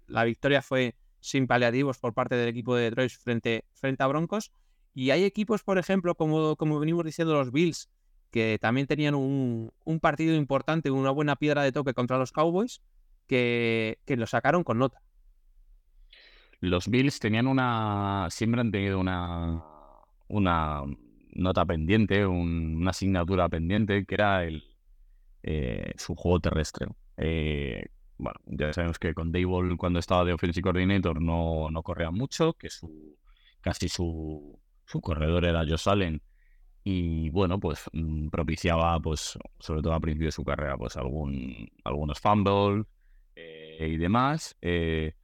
la 0.09 0.25
victoria 0.25 0.63
fue 0.63 0.97
sin 1.21 1.47
paliativos 1.47 1.99
por 1.99 2.13
parte 2.13 2.35
del 2.35 2.49
equipo 2.49 2.75
de 2.77 2.85
Detroit 2.85 3.13
frente, 3.13 3.65
frente 3.73 4.03
a 4.03 4.07
Broncos. 4.07 4.53
Y 4.97 5.11
hay 5.11 5.25
equipos, 5.25 5.63
por 5.63 5.77
ejemplo, 5.77 6.15
como, 6.15 6.57
como 6.57 6.81
venimos 6.81 7.05
diciendo 7.05 7.35
los 7.35 7.53
Bills, 7.53 7.91
que 8.31 8.57
también 8.59 8.87
tenían 8.87 9.15
un, 9.15 9.71
partido 10.01 10.35
importante, 10.35 10.91
una 10.91 11.11
buena 11.11 11.37
piedra 11.37 11.63
de 11.63 11.71
toque 11.71 11.93
contra 11.93 12.17
los 12.17 12.33
Cowboys, 12.33 12.81
que, 13.27 13.99
lo 14.07 14.27
sacaron 14.27 14.65
con 14.65 14.79
nota. 14.79 15.03
Los 16.61 16.89
Bills 16.89 17.21
tenían 17.21 17.47
una. 17.47 18.29
siempre 18.31 18.63
han 18.63 18.73
tenido 18.73 18.99
una. 18.99 19.63
una 20.29 20.83
nota 21.33 21.67
pendiente, 21.67 22.25
una 22.25 22.89
asignatura 22.89 23.51
pendiente, 23.51 24.07
que 24.07 24.15
era 24.15 24.45
el, 24.45 24.65
eh, 25.43 25.93
su 25.99 26.15
juego 26.15 26.41
terrestre. 26.41 26.87
Eh, 27.19 27.85
bueno, 28.17 28.41
ya 28.47 28.73
sabemos 28.73 28.99
que 28.99 29.13
con 29.13 29.31
Dayball 29.31 29.77
cuando 29.77 29.99
estaba 29.99 30.25
de 30.25 30.33
offensive 30.33 30.63
coordinator 30.63 31.21
no, 31.21 31.71
no 31.71 31.83
corría 31.83 32.11
mucho, 32.11 32.55
que 32.55 32.71
su 32.71 33.19
casi 33.61 33.91
su, 33.91 34.59
su 34.87 35.01
corredor 35.01 35.45
era 35.45 35.65
Josh 35.69 35.89
Allen 35.89 36.23
y 36.85 37.31
bueno, 37.31 37.59
pues 37.59 37.85
mm, 37.93 38.29
propiciaba, 38.29 38.99
pues 39.01 39.39
sobre 39.59 39.83
todo 39.83 39.93
a 39.95 40.01
principio 40.01 40.29
de 40.29 40.33
su 40.33 40.45
carrera, 40.45 40.77
pues 40.77 40.97
algún, 40.97 41.69
algunos 41.85 42.21
fumbles 42.21 42.87
eh, 43.35 43.89
y 43.91 43.97
demás. 43.97 44.57
eh, 44.63 45.15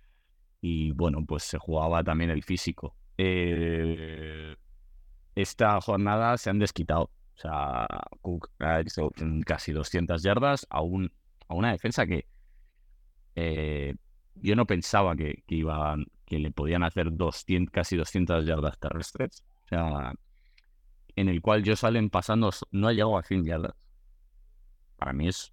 y 0.61 0.93
bueno, 0.93 1.25
pues 1.27 1.45
se 1.45 1.59
jugaba 1.59 2.05
también 2.05 2.31
el 2.31 2.43
físico. 2.43 2.97
Eh, 3.19 4.57
esta 5.35 5.81
jornada 5.81 6.37
se 6.39 6.51
han 6.51 6.59
desquitado. 6.59 7.05
O 7.05 7.39
sea, 7.39 7.87
Cook 8.21 8.51
ha 8.61 8.81
hecho 8.81 9.11
casi 9.47 9.73
200 9.73 10.23
yardas 10.23 10.67
a, 10.71 10.83
un, 10.83 11.13
a 11.49 11.55
una 11.55 11.73
defensa 11.73 12.07
que 12.07 12.27
yo 14.37 14.57
no 14.57 14.67
pensaba 14.67 15.17
que, 15.17 15.43
que 15.47 15.55
iban, 15.57 16.07
que 16.27 16.39
le 16.39 16.51
podían 16.51 16.83
hacer 16.83 17.13
200, 17.13 17.73
casi 17.73 17.97
200 17.97 18.47
yardas 18.47 18.79
terrestres. 18.79 19.45
En 21.17 21.29
el 21.31 21.41
cual 21.41 21.63
yo 21.63 21.75
salen 21.75 22.11
pasando, 22.11 22.51
no 22.71 22.89
ha 22.89 22.93
llegado 22.93 23.17
a 23.17 23.23
100 23.23 23.47
yardas. 23.47 23.73
Para 24.97 25.13
mí 25.13 25.29
es 25.29 25.53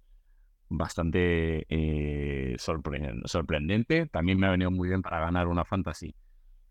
bastante 0.68 1.66
eh, 1.68 2.56
sorpre- 2.58 3.22
sorprendente. 3.26 4.06
También 4.08 4.38
me 4.40 4.46
ha 4.48 4.50
venido 4.52 4.70
muy 4.70 4.88
bien 4.88 5.02
para 5.02 5.20
ganar 5.20 5.48
una 5.48 5.64
fantasy, 5.64 6.14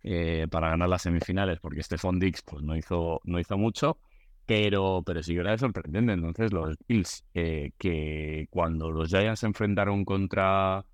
eh, 0.03 0.47
para 0.51 0.69
ganar 0.71 0.89
las 0.89 1.03
semifinales, 1.03 1.59
porque 1.61 1.83
Stephon 1.83 2.19
Dix 2.19 2.41
pues, 2.43 2.63
no, 2.63 2.75
hizo, 2.77 3.21
no 3.25 3.39
hizo 3.39 3.57
mucho, 3.57 3.99
pero, 4.45 5.03
pero 5.05 5.23
sí 5.23 5.33
que 5.35 5.41
era 5.41 5.57
sorprendente. 5.57 6.13
Entonces, 6.13 6.53
los 6.53 6.77
Bills, 6.87 7.25
eh, 7.35 7.71
que 7.77 8.47
cuando 8.51 8.91
los 8.91 9.09
Giants 9.09 9.41
se 9.41 9.47
enfrentaron 9.47 10.05
contra, 10.05 10.85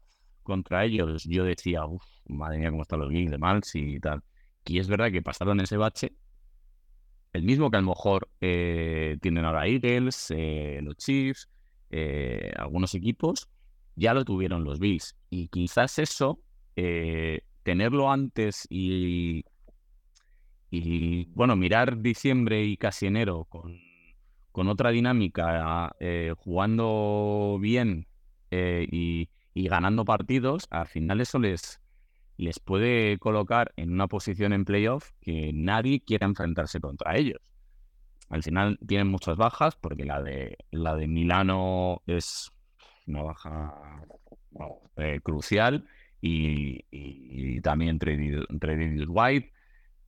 contra 0.43 0.85
ellos, 0.85 1.25
yo 1.25 1.43
decía, 1.45 1.85
uff, 1.85 2.05
madre 2.27 2.59
mía, 2.59 2.71
cómo 2.71 2.83
están 2.83 2.99
los 3.01 3.09
Bills 3.09 3.31
de 3.31 3.37
Mals 3.39 3.75
y 3.75 3.99
tal. 3.99 4.23
Y 4.65 4.79
es 4.79 4.87
verdad 4.89 5.11
que 5.11 5.21
pasaron 5.23 5.59
ese 5.61 5.77
bache, 5.77 6.13
el 7.35 7.43
mismo 7.43 7.69
que 7.69 7.77
a 7.77 7.81
lo 7.81 7.89
mejor 7.89 8.29
eh, 8.39 9.17
tienen 9.21 9.45
ahora 9.45 9.67
Eagles, 9.67 10.31
eh, 10.35 10.79
los 10.81 10.95
Chiefs, 10.95 11.49
eh, 11.91 12.53
algunos 12.57 12.95
equipos, 12.95 13.49
ya 13.95 14.13
lo 14.13 14.23
tuvieron 14.23 14.63
los 14.63 14.79
Bills. 14.79 15.15
Y 15.29 15.49
quizás 15.49 15.99
eso, 15.99 16.39
tenerlo 17.63 18.11
antes 18.11 18.67
y, 18.69 19.43
bueno, 21.33 21.55
mirar 21.55 22.01
diciembre 22.01 22.63
y 22.63 22.77
casi 22.77 23.07
enero 23.07 23.45
con, 23.45 23.79
otra 24.69 24.91
dinámica, 24.91 25.93
jugando 26.37 27.57
bien 27.61 28.07
y, 28.51 29.29
y 29.53 29.67
ganando 29.67 30.05
partidos, 30.05 30.67
al 30.69 30.87
final 30.87 31.21
eso 31.21 31.39
les, 31.39 31.81
les 32.37 32.59
puede 32.59 33.17
colocar 33.19 33.73
en 33.77 33.91
una 33.93 34.07
posición 34.07 34.53
en 34.53 34.65
playoff 34.65 35.11
que 35.21 35.51
nadie 35.53 36.01
quiera 36.03 36.25
enfrentarse 36.27 36.79
contra 36.79 37.15
ellos. 37.17 37.39
Al 38.29 38.43
final 38.43 38.79
tienen 38.87 39.07
muchas 39.07 39.37
bajas 39.37 39.75
porque 39.75 40.05
la 40.05 40.21
de 40.21 40.57
la 40.71 40.95
de 40.95 41.07
Milano 41.07 42.01
es 42.07 42.51
una 43.07 43.23
baja 43.23 43.73
eh, 44.97 45.19
crucial 45.23 45.85
y, 46.21 46.85
y- 46.91 47.57
y 47.57 47.61
también 47.61 47.99
Tredavious 47.99 49.07
White, 49.09 49.51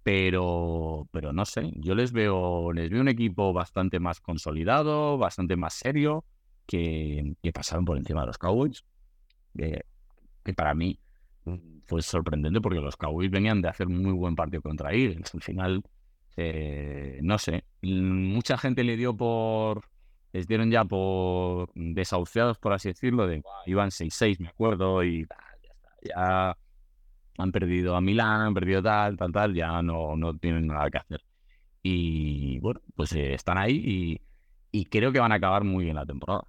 pero 0.03 1.07
pero 1.11 1.33
no 1.33 1.45
sé, 1.45 1.71
yo 1.75 1.95
les 1.95 2.11
veo 2.11 2.71
les 2.73 2.89
veo 2.89 3.01
un 3.01 3.07
equipo 3.09 3.53
bastante 3.53 3.99
más 3.99 4.21
consolidado, 4.21 5.17
bastante 5.17 5.55
más 5.57 5.73
serio 5.75 6.25
que, 6.67 7.35
pasaron 7.53 7.85
por 7.85 7.97
encima 7.97 8.21
de 8.21 8.27
los 8.27 8.37
Cowboys, 8.37 8.83
que 10.43 10.53
para 10.53 10.73
mí 10.73 10.99
fue 11.85 12.01
sorprendente 12.01 12.61
porque 12.61 12.79
los 12.79 12.95
Cowboys 12.97 13.29
venían 13.31 13.61
de 13.61 13.69
hacer 13.69 13.87
muy 13.87 14.11
buen 14.13 14.35
partido 14.35 14.61
contra 14.61 14.91
Eagles. 14.93 15.33
Al 15.33 15.41
final, 15.41 15.83
eh, 16.37 17.19
no 17.23 17.37
sé, 17.37 17.63
mm, 17.81 17.87
mucha 18.33 18.57
gente 18.57 18.83
le 18.83 18.97
dio 18.97 19.15
por, 19.15 19.83
les 20.33 20.47
dieron 20.47 20.69
ya 20.71 20.85
por 20.85 21.71
desahuciados, 21.75 22.57
por 22.59 22.73
así 22.73 22.89
decirlo, 22.89 23.27
de 23.27 23.39
"Buah, 23.41 23.63
iban 23.65 23.91
6-6, 23.91 24.39
me 24.39 24.49
acuerdo, 24.49 25.03
y 25.03 25.25
ah, 25.29 25.37
ya 25.63 25.69
está, 25.71 25.89
ya 26.03 26.57
han 27.37 27.51
perdido 27.51 27.95
a 27.95 28.01
Milán, 28.01 28.41
han 28.41 28.53
perdido 28.53 28.81
tal, 28.83 29.17
tal, 29.17 29.31
tal, 29.31 29.53
ya 29.53 29.81
no, 29.81 30.15
no 30.15 30.37
tienen 30.37 30.67
nada 30.67 30.89
que 30.89 30.97
hacer. 30.97 31.21
Y 31.83 32.59
bueno, 32.59 32.81
pues 32.95 33.13
eh, 33.13 33.33
están 33.35 33.57
ahí 33.57 34.19
y, 34.71 34.79
y 34.81 34.85
creo 34.85 35.11
que 35.11 35.19
van 35.19 35.31
a 35.31 35.35
acabar 35.35 35.63
muy 35.63 35.85
bien 35.85 35.95
la 35.97 36.05
temporada. 36.05 36.43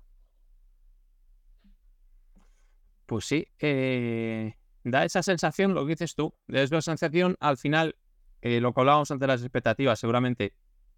Pues 3.06 3.24
sí, 3.24 3.46
eh, 3.58 4.54
da 4.90 5.04
esa 5.04 5.22
sensación, 5.22 5.74
lo 5.74 5.84
que 5.84 5.92
dices 5.92 6.14
tú, 6.14 6.34
da 6.46 6.62
esa 6.62 6.80
sensación 6.80 7.36
al 7.40 7.56
final, 7.56 7.96
eh, 8.42 8.60
lo 8.60 8.72
que 8.72 8.80
hablábamos 8.80 9.10
ante 9.10 9.26
las 9.26 9.42
expectativas, 9.42 9.98
seguramente 9.98 10.54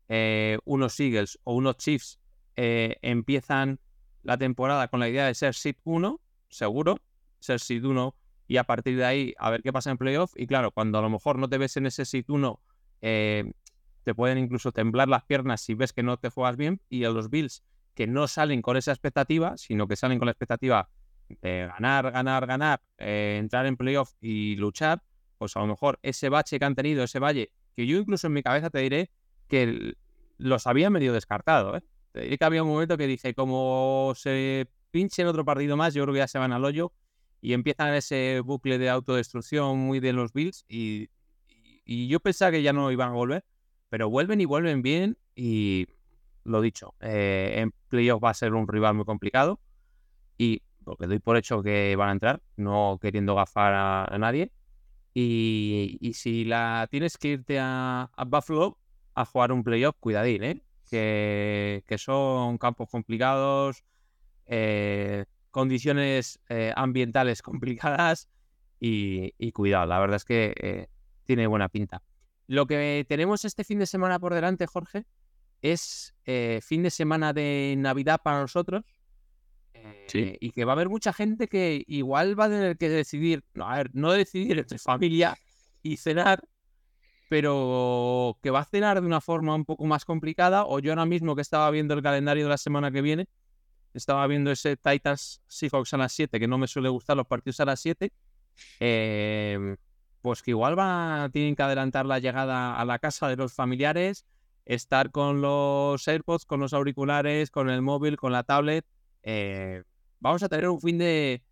eh, 0.08 0.58
unos 0.64 0.98
Eagles 0.98 1.38
o 1.44 1.54
unos 1.54 1.76
Chiefs 1.76 2.18
eh, 2.56 2.96
empiezan 3.02 3.78
la 4.22 4.36
temporada 4.36 4.88
con 4.88 5.00
la 5.00 5.08
idea 5.08 5.26
de 5.26 5.34
ser 5.34 5.54
Seed 5.54 5.76
1, 5.84 6.20
seguro, 6.48 6.98
ser 7.38 7.60
Seed 7.60 7.84
1 7.84 8.14
y 8.48 8.56
a 8.56 8.64
partir 8.64 8.96
de 8.96 9.04
ahí 9.04 9.34
a 9.38 9.50
ver 9.50 9.62
qué 9.62 9.72
pasa 9.72 9.90
en 9.90 9.98
playoff. 9.98 10.32
Y 10.34 10.46
claro, 10.46 10.72
cuando 10.72 10.98
a 10.98 11.02
lo 11.02 11.08
mejor 11.08 11.38
no 11.38 11.48
te 11.48 11.58
ves 11.58 11.76
en 11.76 11.86
ese 11.86 12.04
Seed 12.04 12.24
1, 12.28 12.60
eh, 13.02 13.52
te 14.02 14.14
pueden 14.14 14.38
incluso 14.38 14.72
temblar 14.72 15.08
las 15.08 15.24
piernas 15.24 15.60
si 15.60 15.74
ves 15.74 15.92
que 15.92 16.02
no 16.02 16.16
te 16.16 16.30
juegas 16.30 16.56
bien. 16.56 16.80
Y 16.88 17.04
a 17.04 17.10
los 17.10 17.30
Bills 17.30 17.62
que 17.94 18.06
no 18.08 18.26
salen 18.26 18.62
con 18.62 18.76
esa 18.76 18.90
expectativa, 18.90 19.56
sino 19.56 19.86
que 19.86 19.94
salen 19.94 20.18
con 20.18 20.26
la 20.26 20.32
expectativa 20.32 20.90
de 21.40 21.66
ganar, 21.66 22.10
ganar, 22.10 22.46
ganar, 22.46 22.82
eh, 22.98 23.36
entrar 23.38 23.66
en 23.66 23.76
playoff 23.76 24.12
y 24.20 24.56
luchar, 24.56 25.02
pues 25.38 25.56
a 25.56 25.60
lo 25.60 25.66
mejor 25.66 25.98
ese 26.02 26.28
bache 26.28 26.58
que 26.58 26.64
han 26.64 26.74
tenido, 26.74 27.04
ese 27.04 27.18
valle, 27.18 27.52
que 27.74 27.86
yo 27.86 27.98
incluso 27.98 28.26
en 28.26 28.34
mi 28.34 28.42
cabeza 28.42 28.70
te 28.70 28.80
diré 28.80 29.10
que 29.48 29.94
los 30.38 30.66
había 30.66 30.90
medio 30.90 31.12
descartado. 31.12 31.76
¿eh? 31.76 31.82
Te 32.12 32.22
diré 32.22 32.38
que 32.38 32.44
había 32.44 32.62
un 32.62 32.68
momento 32.68 32.96
que 32.96 33.06
dije, 33.06 33.34
como 33.34 34.12
se 34.16 34.68
pinchen 34.90 35.26
otro 35.26 35.44
partido 35.44 35.76
más, 35.76 35.94
yo 35.94 36.02
creo 36.02 36.14
que 36.14 36.18
ya 36.18 36.28
se 36.28 36.38
van 36.38 36.52
al 36.52 36.64
hoyo 36.64 36.92
y 37.40 37.52
empiezan 37.52 37.94
ese 37.94 38.40
bucle 38.44 38.78
de 38.78 38.90
autodestrucción 38.90 39.78
muy 39.78 40.00
de 40.00 40.12
los 40.12 40.32
Bills 40.32 40.64
y 40.68 41.08
yo 41.86 42.20
pensaba 42.20 42.52
que 42.52 42.62
ya 42.62 42.72
no 42.72 42.92
iban 42.92 43.10
a 43.10 43.14
volver, 43.14 43.44
pero 43.88 44.10
vuelven 44.10 44.40
y 44.40 44.44
vuelven 44.44 44.82
bien 44.82 45.16
y 45.34 45.86
lo 46.44 46.60
dicho, 46.60 46.94
eh, 47.00 47.54
en 47.56 47.72
playoff 47.88 48.22
va 48.22 48.30
a 48.30 48.34
ser 48.34 48.54
un 48.54 48.66
rival 48.66 48.94
muy 48.94 49.04
complicado 49.04 49.60
y 50.38 50.62
porque 50.84 51.06
doy 51.06 51.18
por 51.18 51.36
hecho 51.36 51.62
que 51.62 51.94
van 51.96 52.08
a 52.08 52.12
entrar, 52.12 52.42
no 52.56 52.98
queriendo 53.00 53.34
gafar 53.34 53.74
a, 53.74 54.18
nadie. 54.18 54.52
Y, 55.14 55.98
y 56.00 56.14
si 56.14 56.44
la 56.44 56.88
tienes 56.90 57.18
que 57.18 57.28
irte 57.28 57.58
a, 57.60 58.10
Buffalo 58.26 58.78
a 59.14 59.24
jugar 59.24 59.52
un 59.52 59.64
playoff, 59.64 59.96
cuidadín, 59.98 60.44
¿eh? 60.44 60.62
Que, 60.88 61.84
que 61.86 61.98
son 61.98 62.58
campos 62.58 62.88
complicados, 62.90 63.84
eh, 64.52 65.26
condiciones 65.52 66.40
eh, 66.48 66.72
ambientales 66.74 67.40
complicadas 67.42 68.28
y, 68.80 69.32
y 69.38 69.52
cuidado, 69.52 69.86
la 69.86 70.00
verdad 70.00 70.16
es 70.16 70.24
que 70.24 70.54
eh, 70.56 70.88
tiene 71.24 71.46
buena 71.46 71.68
pinta. 71.68 72.02
Lo 72.48 72.66
que 72.66 73.06
tenemos 73.08 73.44
este 73.44 73.62
fin 73.62 73.78
de 73.78 73.86
semana 73.86 74.18
por 74.18 74.34
delante, 74.34 74.66
Jorge, 74.66 75.06
es 75.62 76.14
fin 76.62 76.82
de 76.82 76.90
semana 76.90 77.32
de 77.32 77.76
Navidad 77.78 78.20
para 78.24 78.40
nosotros. 78.40 78.82
Sí. 80.06 80.18
eh, 80.20 80.38
Y 80.40 80.50
que 80.52 80.64
va 80.64 80.72
a 80.72 80.74
haber 80.74 80.88
mucha 80.88 81.12
gente 81.12 81.48
que 81.48 81.84
igual 81.86 82.38
va 82.38 82.46
a 82.46 82.48
tener 82.50 82.76
que 82.78 82.88
decidir, 82.88 83.44
no, 83.54 83.68
a 83.68 83.76
ver, 83.76 83.90
no 83.94 84.12
decidir 84.12 84.58
entre 84.58 84.78
familia 84.78 85.36
y 85.82 85.96
cenar, 85.96 86.42
pero 87.28 88.38
que 88.42 88.50
va 88.50 88.60
a 88.60 88.64
cenar 88.64 89.00
de 89.00 89.06
una 89.06 89.20
forma 89.20 89.54
un 89.54 89.64
poco 89.64 89.86
más 89.86 90.04
complicada. 90.04 90.64
O 90.66 90.80
yo 90.80 90.92
ahora 90.92 91.06
mismo 91.06 91.36
que 91.36 91.42
estaba 91.42 91.70
viendo 91.70 91.94
el 91.94 92.02
calendario 92.02 92.44
de 92.44 92.50
la 92.50 92.58
semana 92.58 92.90
que 92.90 93.02
viene, 93.02 93.28
estaba 93.94 94.26
viendo 94.26 94.50
ese 94.50 94.76
Titans 94.76 95.42
Seahawks 95.46 95.94
a 95.94 95.98
las 95.98 96.12
7, 96.12 96.40
que 96.40 96.48
no 96.48 96.58
me 96.58 96.66
suele 96.68 96.88
gustar 96.88 97.16
los 97.16 97.26
partidos 97.26 97.60
a 97.60 97.64
las 97.66 97.80
7. 97.80 98.12
eh, 98.80 99.76
pues 100.22 100.42
que 100.42 100.50
igual 100.50 100.78
va, 100.78 101.30
tienen 101.32 101.56
que 101.56 101.62
adelantar 101.62 102.04
la 102.06 102.18
llegada 102.18 102.78
a 102.78 102.84
la 102.84 102.98
casa 102.98 103.28
de 103.28 103.36
los 103.36 103.54
familiares, 103.54 104.26
estar 104.66 105.10
con 105.10 105.40
los 105.40 106.06
AirPods, 106.06 106.44
con 106.44 106.60
los 106.60 106.74
auriculares, 106.74 107.50
con 107.50 107.70
el 107.70 107.80
móvil, 107.82 108.16
con 108.18 108.32
la 108.32 108.42
tablet. 108.42 108.84
Eh, 109.22 109.82
vamos 110.18 110.42
a 110.42 110.48
tener 110.48 110.68
un 110.68 110.80
fin 110.80 110.98
de 110.98 111.42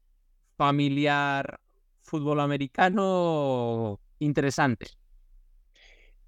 familiar 0.56 1.60
fútbol 2.02 2.40
americano 2.40 4.00
interesante. 4.18 4.86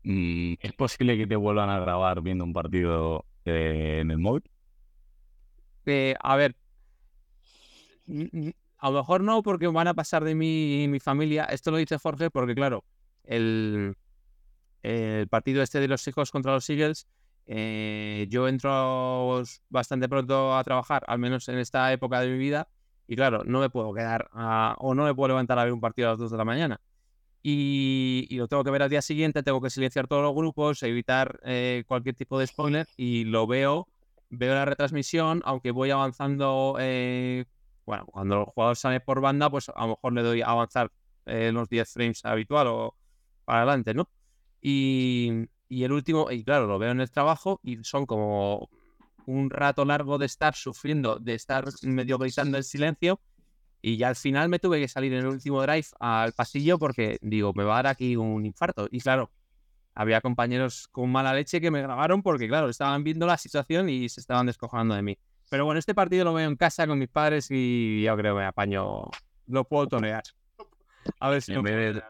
Mm, 0.03 0.55
¿Es 0.61 0.73
posible 0.73 1.17
que 1.17 1.27
te 1.27 1.37
vuelvan 1.37 1.71
a 1.71 1.81
grabar 1.81 2.23
viendo 2.23 2.45
un 2.45 2.53
partido 2.53 3.25
eh, 3.45 3.99
en 4.01 4.11
el 4.11 4.19
móvil? 4.19 4.43
Eh, 5.87 6.15
a 6.21 6.37
ver, 6.37 6.55
a 8.79 8.91
lo 8.91 8.99
mejor 8.99 9.23
no 9.23 9.43
porque 9.43 9.67
van 9.67 9.89
a 9.89 9.95
pasar 9.95 10.25
de 10.25 10.35
mí 10.35 10.85
y 10.85 10.89
mi 10.89 11.01
familia. 11.01 11.45
Esto 11.45 11.71
lo 11.71 11.79
dice 11.79 11.99
Jorge 11.99 12.31
porque, 12.31 12.55
claro, 12.55 12.85
el, 13.25 13.97
el 14.83 15.29
partido 15.29 15.63
este 15.63 15.81
de 15.81 15.89
los 15.89 16.07
hijos 16.07 16.31
contra 16.31 16.53
los 16.53 16.69
Eagles, 16.71 17.07
eh, 17.53 18.27
yo 18.31 18.49
entro 18.49 19.43
bastante 19.69 20.09
pronto 20.09 20.57
a 20.57 20.63
trabajar, 20.65 21.03
al 21.09 21.19
menos 21.19 21.49
en 21.49 21.59
esta 21.59 21.93
época 21.93 22.21
de 22.21 22.29
mi 22.31 22.39
vida, 22.39 22.69
Y 23.09 23.17
claro, 23.17 23.43
no 23.45 23.59
me 23.61 23.71
puedo 23.71 23.93
quedar 23.93 24.29
a- 24.33 24.77
o 24.79 24.95
no 24.95 25.05
me 25.05 25.13
puedo 25.15 25.29
levantar 25.29 25.59
a 25.59 25.65
ver 25.65 25.73
un 25.73 25.81
partido 25.81 26.09
a 26.09 26.13
las 26.13 26.21
2 26.21 26.31
de 26.31 26.39
la 26.39 26.45
mañana. 26.45 26.81
Y, 27.43 28.27
y 28.31 28.37
lo 28.37 28.49
tengo 28.49 28.65
que 28.65 28.71
ver 28.71 28.83
al 28.83 28.91
día 28.91 29.03
siguiente, 29.03 29.43
tengo 29.43 29.61
que 29.63 29.71
silenciar 29.71 30.07
todos 30.09 30.23
los 30.23 30.35
grupos, 30.35 30.83
evitar 30.83 31.41
eh, 31.45 31.85
cualquier 31.87 32.15
tipo 32.17 32.39
de 32.39 32.47
spoiler 32.47 32.87
y 32.97 33.25
lo 33.25 33.47
veo, 33.47 33.89
veo 34.31 34.55
la 34.55 34.67
retransmisión, 34.67 35.41
aunque 35.45 35.71
voy 35.71 35.91
avanzando, 35.91 36.77
eh, 36.81 37.47
bueno, 37.87 38.05
cuando 38.07 38.41
el 38.41 38.45
jugador 38.47 38.77
sale 38.77 39.01
por 39.01 39.21
banda, 39.23 39.51
pues 39.51 39.71
a 39.75 39.83
lo 39.83 39.89
mejor 39.91 40.13
le 40.13 40.23
doy 40.23 40.43
a 40.43 40.49
avanzar 40.49 40.93
eh, 41.27 41.51
los 41.53 41.69
10 41.71 41.91
frames 41.93 42.25
habitual 42.25 42.67
o 42.69 42.97
para 43.45 43.61
adelante, 43.63 43.95
¿no? 43.95 44.11
Y, 44.61 45.47
y 45.71 45.85
el 45.85 45.93
último, 45.93 46.31
y 46.33 46.43
claro, 46.43 46.67
lo 46.67 46.81
veo 46.81 46.91
en 46.91 47.01
el 47.01 47.11
trabajo 47.13 47.61
y 47.63 47.83
son 47.85 48.05
como 48.05 48.69
un 49.25 49.51
rato 49.51 49.85
largo 49.85 50.19
de 50.19 50.27
estar 50.27 50.57
sufriendo, 50.57 51.21
de 51.21 51.35
estar 51.35 51.65
medio 51.83 52.19
gritando 52.19 52.59
en 52.59 52.65
silencio. 52.65 53.21
Y 53.81 53.97
ya 53.97 54.09
al 54.09 54.17
final 54.17 54.49
me 54.49 54.59
tuve 54.59 54.81
que 54.81 54.89
salir 54.89 55.13
en 55.13 55.21
el 55.21 55.27
último 55.29 55.63
drive 55.63 55.87
al 56.01 56.33
pasillo 56.33 56.77
porque 56.77 57.19
digo, 57.23 57.53
me 57.55 57.63
va 57.63 57.75
a 57.75 57.83
dar 57.85 57.87
aquí 57.87 58.17
un 58.17 58.45
infarto. 58.45 58.89
Y 58.91 59.01
claro, 59.01 59.31
había 59.95 60.21
compañeros 60.21 60.89
con 60.89 61.11
mala 61.13 61.33
leche 61.33 61.61
que 61.61 61.71
me 61.71 61.81
grabaron 61.81 62.21
porque, 62.21 62.49
claro, 62.49 62.69
estaban 62.69 63.05
viendo 63.05 63.25
la 63.27 63.39
situación 63.39 63.89
y 63.89 64.09
se 64.09 64.21
estaban 64.21 64.47
descojando 64.47 64.97
de 64.97 65.03
mí. 65.03 65.19
Pero 65.51 65.67
bueno, 65.67 65.79
este 65.79 65.95
partido 65.95 66.25
lo 66.25 66.35
veo 66.35 66.49
en 66.49 66.57
casa 66.57 66.85
con 66.89 66.99
mis 66.99 67.09
padres 67.09 67.47
y 67.49 68.03
yo 68.03 68.17
creo 68.17 68.35
que 68.35 68.41
me 68.41 68.47
apaño, 68.47 69.03
lo 69.47 69.65
puedo 69.65 69.87
tonear. 69.87 70.25
A 71.21 71.31
ver 71.31 71.43
si 71.43 71.53
En 71.53 71.59
lo 71.59 71.63
vez 71.63 71.95
de-. 71.95 72.03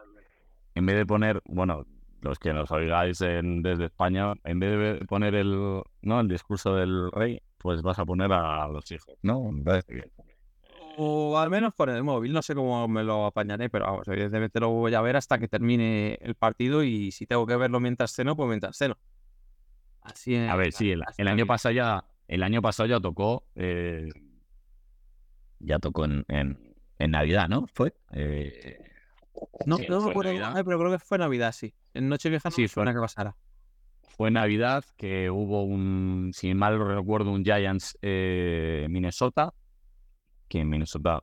En 0.73 0.85
vez 0.87 0.95
de 0.95 1.05
poner, 1.05 1.41
bueno, 1.45 1.85
los 2.21 2.39
que 2.39 2.53
nos 2.53 2.71
oigáis 2.71 3.19
en- 3.21 3.61
desde 3.61 3.85
España, 3.85 4.33
en 4.43 4.59
vez 4.59 4.99
de 4.99 5.05
poner 5.05 5.35
el, 5.35 5.81
¿no? 6.01 6.19
el 6.19 6.27
discurso 6.27 6.75
del 6.75 7.11
rey, 7.11 7.41
pues 7.57 7.81
vas 7.81 7.99
a 7.99 8.05
poner 8.05 8.31
a 8.31 8.67
los 8.67 8.89
hijos, 8.91 9.15
¿no? 9.21 9.51
O 10.97 11.37
al 11.37 11.49
menos 11.49 11.73
con 11.73 11.89
el 11.89 12.03
móvil, 12.03 12.33
no 12.33 12.41
sé 12.41 12.53
cómo 12.53 12.87
me 12.87 13.03
lo 13.03 13.25
apañaré, 13.25 13.69
pero 13.69 13.85
vamos, 13.85 14.07
evidentemente 14.07 14.59
lo 14.59 14.69
voy 14.69 14.93
a 14.93 15.01
ver 15.01 15.15
hasta 15.15 15.39
que 15.39 15.47
termine 15.47 16.17
el 16.21 16.35
partido 16.35 16.83
y 16.83 17.11
si 17.11 17.25
tengo 17.25 17.47
que 17.47 17.55
verlo 17.55 17.79
mientras 17.79 18.11
ceno, 18.13 18.35
pues 18.35 18.47
mientras 18.49 18.77
ceno. 18.77 18.97
Así 20.01 20.35
A 20.35 20.55
ver, 20.55 20.71
sí, 20.73 20.91
el, 20.91 21.27
año 21.27 21.45
pasado 21.45 21.73
ya, 21.73 22.03
el 22.27 22.43
año 22.43 22.61
pasado 22.61 22.87
ya 22.87 22.99
tocó, 22.99 23.45
eh, 23.55 24.09
ya 25.59 25.79
tocó 25.79 26.05
en, 26.05 26.25
en, 26.27 26.75
en 26.99 27.11
Navidad, 27.11 27.47
¿no? 27.47 27.67
Fue. 27.73 27.93
Eh, 28.11 28.77
No, 29.65 29.77
sí, 29.77 29.85
no 29.87 29.97
me 29.97 30.01
fue 30.01 30.11
acuerdo, 30.11 30.33
Navidad. 30.33 30.53
ay, 30.57 30.63
pero 30.63 30.79
creo 30.79 30.91
que 30.91 30.99
fue 30.99 31.17
Navidad, 31.17 31.51
sí. 31.51 31.73
En 31.93 32.09
Nochevieja 32.09 32.49
no 32.49 32.55
Sí, 32.55 32.63
fue- 32.63 32.69
suena 32.69 32.93
que 32.93 32.99
pasara. 32.99 33.35
fue 34.09 34.29
Navidad 34.31 34.83
que 34.97 35.29
hubo 35.29 35.63
un, 35.63 36.31
si 36.33 36.53
mal 36.53 36.77
no 36.77 36.85
recuerdo, 36.85 37.31
un 37.31 37.43
Giants 37.43 37.97
eh, 38.01 38.87
Minnesota, 38.89 39.53
que 40.47 40.63
Minnesota 40.65 41.21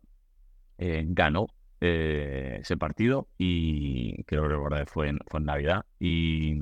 eh, 0.78 1.04
ganó 1.06 1.46
eh, 1.80 2.58
ese 2.60 2.76
partido 2.76 3.28
y 3.38 4.22
creo 4.24 4.42
que 4.42 4.48
recordar 4.48 4.88
fue 4.88 5.08
en, 5.10 5.18
fue 5.28 5.40
en 5.40 5.46
Navidad 5.46 5.84
y 6.00 6.58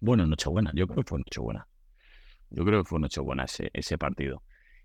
bueno, 0.00 0.24
en 0.24 0.30
Nochebuena, 0.30 0.70
yo 0.74 0.86
creo 0.86 1.02
que 1.02 1.08
fue 1.08 1.18
en 1.18 1.24
Nochebuena. 1.26 1.66
Yo 2.50 2.64
creo 2.64 2.82
que 2.82 2.88
fue 2.88 2.98
en 2.98 3.02
Nochebuena 3.02 3.44
ese, 3.44 3.70
ese 3.72 3.98
partido. 3.98 4.42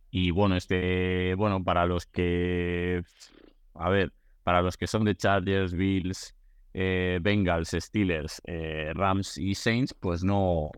Y 0.10 0.32
bueno, 0.32 0.56
este, 0.56 1.36
bueno, 1.36 1.64
para 1.64 1.86
los 1.86 2.06
que, 2.06 3.04
a 3.76 3.90
ver, 3.90 4.12
para 4.44 4.62
los 4.62 4.78
que 4.78 4.88
son 4.88 5.04
de 5.06 5.16
Chargers, 5.16 5.74
Bills, 5.74 6.36
eh, 6.74 7.20
Bengals, 7.22 7.76
Steelers, 7.78 8.42
eh, 8.46 8.92
Rams 8.94 9.38
y 9.38 9.56
Saints, 9.56 9.94
pues 9.94 10.24
no, 10.24 10.72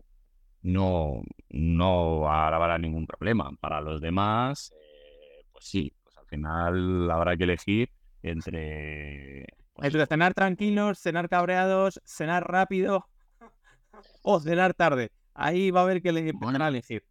no, 0.62 1.22
no 1.50 2.28
habrá 2.28 2.78
ningún 2.78 3.06
problema. 3.06 3.50
Para 3.60 3.80
los 3.80 4.00
demás, 4.00 4.72
eh, 4.72 5.44
pues 5.52 5.64
sí, 5.64 5.92
pues 6.02 6.16
al 6.18 6.26
final 6.26 7.10
habrá 7.10 7.36
que 7.36 7.44
elegir 7.44 7.90
entre... 8.22 9.46
pues, 9.74 9.86
Entre 9.86 10.06
cenar 10.06 10.34
tranquilos, 10.34 10.98
cenar 10.98 11.28
cabreados, 11.28 12.00
cenar 12.04 12.50
rápido 12.50 13.06
o 14.22 14.40
cenar 14.40 14.74
tarde. 14.74 15.10
Ahí 15.34 15.70
va 15.70 15.80
a 15.80 15.82
haber 15.84 16.00
que 16.00 16.12
le 16.12 16.32
a 16.42 16.68
elegir. 16.68 17.04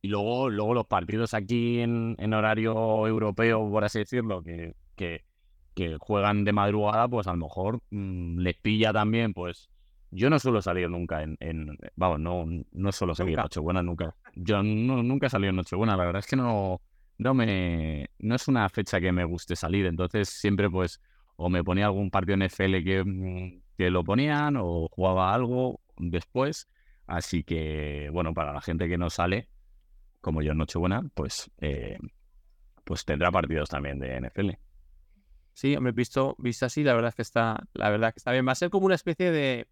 Y 0.00 0.08
luego, 0.08 0.48
luego 0.48 0.74
los 0.74 0.86
partidos 0.86 1.34
aquí 1.34 1.80
en, 1.80 2.14
en 2.18 2.32
horario 2.32 3.06
europeo, 3.06 3.68
por 3.68 3.84
así 3.84 3.98
decirlo, 3.98 4.42
que, 4.42 4.74
que, 4.94 5.24
que 5.78 5.96
juegan 5.98 6.44
de 6.44 6.52
madrugada, 6.52 7.08
pues 7.08 7.26
a 7.26 7.32
lo 7.32 7.38
mejor 7.38 7.80
mm, 7.90 8.38
les 8.40 8.56
pilla 8.56 8.92
también, 8.92 9.32
pues 9.34 9.70
yo 10.10 10.30
no 10.30 10.38
suelo 10.38 10.62
salir 10.62 10.88
nunca 10.90 11.22
en, 11.22 11.36
en- 11.40 11.78
vamos, 11.96 12.20
no, 12.20 12.46
no 12.72 12.92
suelo 12.92 13.14
salir 13.14 13.38
en. 13.38 13.42
Nochebuena 13.44 13.82
nunca. 13.82 14.14
Yo 14.34 14.62
no, 14.62 15.02
nunca 15.02 15.26
he 15.26 15.30
salido 15.30 15.50
en 15.50 15.56
Nochebuena, 15.56 15.96
la 15.96 16.04
verdad 16.06 16.20
es 16.20 16.26
que 16.26 16.36
no, 16.36 16.80
no 17.18 17.34
me, 17.34 18.10
no 18.18 18.34
es 18.34 18.48
una 18.48 18.68
fecha 18.68 19.00
que 19.00 19.12
me 19.12 19.24
guste 19.24 19.56
salir, 19.56 19.86
entonces 19.86 20.28
siempre 20.28 20.70
pues 20.70 21.00
o 21.36 21.48
me 21.48 21.62
ponía 21.62 21.86
algún 21.86 22.10
partido 22.10 22.34
en 22.34 22.42
FL 22.42 22.82
que, 22.84 23.04
mm, 23.04 23.62
que 23.76 23.90
lo 23.90 24.02
ponían 24.04 24.56
o 24.58 24.88
jugaba 24.90 25.32
algo 25.34 25.80
después, 25.96 26.68
así 27.06 27.44
que 27.44 28.08
bueno, 28.12 28.34
para 28.34 28.52
la 28.52 28.60
gente 28.60 28.88
que 28.88 28.98
no 28.98 29.10
sale, 29.10 29.48
como 30.20 30.42
yo 30.42 30.52
en 30.52 30.58
Nochebuena, 30.58 31.02
pues, 31.14 31.50
eh, 31.60 31.98
pues 32.84 33.04
tendrá 33.04 33.30
partidos 33.30 33.68
también 33.68 33.98
de 33.98 34.16
NFL. 34.16 34.58
Sí, 35.58 35.74
hombre, 35.74 35.90
visto, 35.90 36.36
visto 36.38 36.66
así, 36.66 36.84
la 36.84 36.94
verdad 36.94 37.08
es 37.08 37.16
que 37.16 37.22
está, 37.22 37.58
la 37.74 37.90
verdad 37.90 38.12
que 38.14 38.18
está 38.18 38.30
bien. 38.30 38.46
Va 38.46 38.52
a 38.52 38.54
ser 38.54 38.70
como 38.70 38.86
una 38.86 38.94
especie 38.94 39.32
de, 39.32 39.66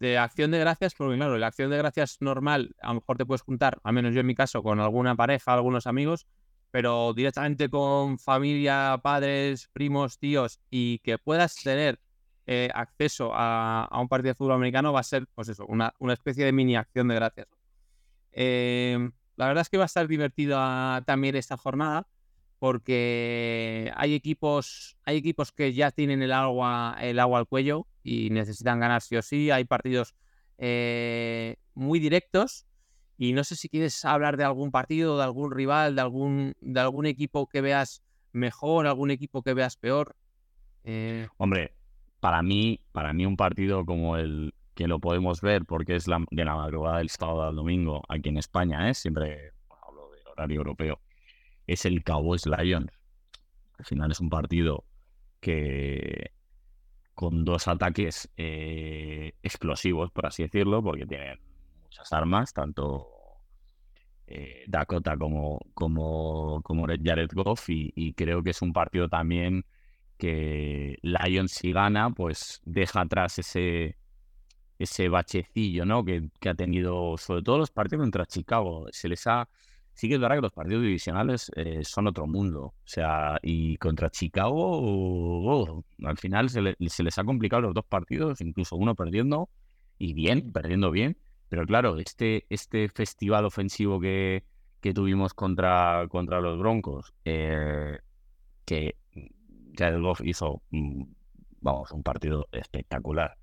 de 0.00 0.16
acción 0.16 0.50
de 0.50 0.58
gracias, 0.58 0.94
porque 0.94 1.16
claro, 1.16 1.36
la 1.36 1.48
acción 1.48 1.70
de 1.70 1.76
gracias 1.76 2.16
normal, 2.20 2.74
a 2.80 2.88
lo 2.88 2.94
mejor 2.94 3.18
te 3.18 3.26
puedes 3.26 3.42
juntar, 3.42 3.78
al 3.84 3.92
menos 3.92 4.14
yo 4.14 4.20
en 4.20 4.26
mi 4.26 4.34
caso, 4.34 4.62
con 4.62 4.80
alguna 4.80 5.14
pareja, 5.14 5.52
algunos 5.52 5.86
amigos, 5.86 6.26
pero 6.70 7.12
directamente 7.12 7.68
con 7.68 8.18
familia, 8.18 8.98
padres, 9.02 9.68
primos, 9.74 10.18
tíos, 10.18 10.60
y 10.70 11.00
que 11.00 11.18
puedas 11.18 11.56
tener 11.56 12.00
eh, 12.46 12.70
acceso 12.72 13.32
a, 13.34 13.84
a 13.84 14.00
un 14.00 14.08
partido 14.08 14.30
de 14.30 14.36
fútbol 14.36 14.54
americano, 14.54 14.94
va 14.94 15.00
a 15.00 15.02
ser, 15.02 15.26
pues 15.34 15.46
eso, 15.50 15.66
una, 15.66 15.92
una 15.98 16.14
especie 16.14 16.46
de 16.46 16.52
mini 16.52 16.74
acción 16.74 17.08
de 17.08 17.16
gracias. 17.16 17.48
Eh, 18.32 19.10
la 19.36 19.46
verdad 19.46 19.60
es 19.60 19.68
que 19.68 19.76
va 19.76 19.84
a 19.84 19.92
estar 19.92 20.08
divertida 20.08 21.02
también 21.04 21.36
esta 21.36 21.58
jornada 21.58 22.06
porque 22.62 23.90
hay 23.96 24.14
equipos, 24.14 24.96
hay 25.02 25.16
equipos 25.16 25.50
que 25.50 25.72
ya 25.72 25.90
tienen 25.90 26.22
el 26.22 26.30
agua, 26.30 26.96
el 27.00 27.18
agua 27.18 27.40
al 27.40 27.48
cuello 27.48 27.88
y 28.04 28.30
necesitan 28.30 28.78
ganar 28.78 29.02
sí 29.02 29.16
o 29.16 29.22
sí. 29.22 29.50
Hay 29.50 29.64
partidos 29.64 30.14
eh, 30.58 31.56
muy 31.74 31.98
directos 31.98 32.68
y 33.18 33.32
no 33.32 33.42
sé 33.42 33.56
si 33.56 33.68
quieres 33.68 34.04
hablar 34.04 34.36
de 34.36 34.44
algún 34.44 34.70
partido, 34.70 35.16
de 35.18 35.24
algún 35.24 35.50
rival, 35.50 35.96
de 35.96 36.02
algún, 36.02 36.54
de 36.60 36.78
algún 36.78 37.06
equipo 37.06 37.48
que 37.48 37.62
veas 37.62 38.04
mejor, 38.30 38.86
algún 38.86 39.10
equipo 39.10 39.42
que 39.42 39.54
veas 39.54 39.76
peor. 39.76 40.14
Eh, 40.84 41.26
Hombre, 41.38 41.74
para 42.20 42.42
mí, 42.42 42.78
para 42.92 43.12
mí 43.12 43.26
un 43.26 43.36
partido 43.36 43.84
como 43.84 44.18
el 44.18 44.54
que 44.76 44.86
lo 44.86 45.00
podemos 45.00 45.40
ver, 45.40 45.64
porque 45.64 45.96
es 45.96 46.06
la, 46.06 46.24
de 46.30 46.44
la 46.44 46.54
madrugada 46.54 46.98
del 46.98 47.10
sábado 47.10 47.42
al 47.42 47.56
domingo 47.56 48.02
aquí 48.08 48.28
en 48.28 48.38
España, 48.38 48.88
¿eh? 48.88 48.94
siempre 48.94 49.50
hablo 49.84 50.10
de 50.12 50.30
horario 50.30 50.58
europeo, 50.58 51.00
es 51.66 51.84
el 51.84 52.02
Cowboys 52.04 52.46
Lions. 52.46 52.90
Al 53.78 53.84
final 53.84 54.10
es 54.10 54.20
un 54.20 54.30
partido 54.30 54.84
que 55.40 56.32
con 57.14 57.44
dos 57.44 57.68
ataques 57.68 58.30
eh, 58.36 59.34
explosivos, 59.42 60.10
por 60.10 60.26
así 60.26 60.42
decirlo, 60.42 60.82
porque 60.82 61.06
tienen 61.06 61.38
muchas 61.82 62.12
armas, 62.12 62.52
tanto 62.52 63.06
eh, 64.26 64.64
Dakota 64.66 65.16
como, 65.16 65.60
como, 65.74 66.62
como 66.62 66.86
Jared 66.86 67.30
Goff, 67.34 67.68
y, 67.68 68.14
creo 68.14 68.42
que 68.42 68.50
es 68.50 68.62
un 68.62 68.72
partido 68.72 69.08
también 69.08 69.64
que 70.16 70.98
Lions 71.02 71.52
si 71.52 71.72
gana, 71.72 72.10
pues 72.10 72.62
deja 72.64 73.02
atrás 73.02 73.38
ese, 73.38 73.98
ese 74.78 75.08
bachecillo, 75.08 75.84
¿no? 75.84 76.04
Que, 76.04 76.28
que 76.40 76.48
ha 76.48 76.54
tenido, 76.54 77.16
sobre 77.18 77.42
todo 77.42 77.58
los 77.58 77.70
partidos 77.70 78.04
contra 78.04 78.26
Chicago. 78.26 78.86
Se 78.90 79.08
les 79.08 79.26
ha. 79.26 79.48
Sí 80.02 80.08
que 80.08 80.14
es 80.16 80.20
verdad 80.20 80.34
que 80.38 80.42
los 80.42 80.52
partidos 80.52 80.82
divisionales 80.82 81.48
eh, 81.54 81.84
son 81.84 82.08
otro 82.08 82.26
mundo. 82.26 82.60
O 82.64 82.74
sea, 82.84 83.38
y 83.40 83.76
contra 83.76 84.10
Chicago, 84.10 84.52
oh, 84.56 85.84
al 86.04 86.18
final 86.18 86.50
se, 86.50 86.60
le- 86.60 86.76
se 86.88 87.04
les 87.04 87.16
ha 87.18 87.24
complicado 87.24 87.62
los 87.62 87.74
dos 87.74 87.84
partidos, 87.86 88.40
incluso 88.40 88.74
uno 88.74 88.96
perdiendo, 88.96 89.48
y 89.98 90.12
bien, 90.12 90.50
perdiendo 90.52 90.90
bien. 90.90 91.16
Pero 91.48 91.64
claro, 91.66 91.98
este, 91.98 92.46
este 92.48 92.88
festival 92.88 93.44
ofensivo 93.44 94.00
que, 94.00 94.42
que 94.80 94.92
tuvimos 94.92 95.34
contra, 95.34 96.04
contra 96.08 96.40
los 96.40 96.58
Broncos, 96.58 97.14
eh, 97.24 97.98
que 98.64 98.96
Jared 99.78 100.00
Goff 100.00 100.20
hizo, 100.24 100.62
mm, 100.70 101.04
vamos, 101.60 101.92
un 101.92 102.02
partido 102.02 102.48
espectacular, 102.52 103.36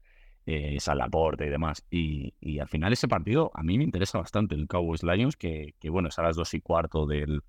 eh, 0.51 0.79
Salaporte 0.79 1.45
y 1.45 1.49
demás. 1.49 1.85
Y, 1.91 2.33
y 2.41 2.57
al 2.59 2.67
final 2.67 2.91
ese 2.91 3.07
partido 3.07 3.51
a 3.53 3.61
mí 3.61 3.77
me 3.77 3.83
interesa 3.83 4.17
bastante, 4.17 4.55
el 4.55 4.67
Cowboys 4.67 5.03
Lions, 5.03 5.37
que, 5.37 5.75
que 5.79 5.89
bueno, 5.89 6.09
es 6.09 6.17
a 6.17 6.23
las 6.23 6.35
dos 6.35 6.53
y 6.55 6.61
cuarto 6.61 7.05
del, 7.05 7.41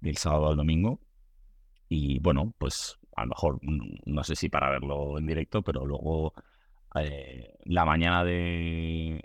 del 0.00 0.16
sábado 0.16 0.48
al 0.48 0.56
domingo. 0.56 1.00
Y 1.88 2.18
bueno, 2.20 2.54
pues 2.58 2.98
a 3.16 3.22
lo 3.24 3.28
mejor, 3.28 3.58
mm, 3.62 3.96
no 4.06 4.24
sé 4.24 4.36
si 4.36 4.48
para 4.48 4.70
verlo 4.70 5.18
en 5.18 5.26
directo, 5.26 5.62
pero 5.62 5.84
luego 5.84 6.32
eh, 6.94 7.54
la 7.64 7.84
mañana 7.84 8.24
de, 8.24 9.22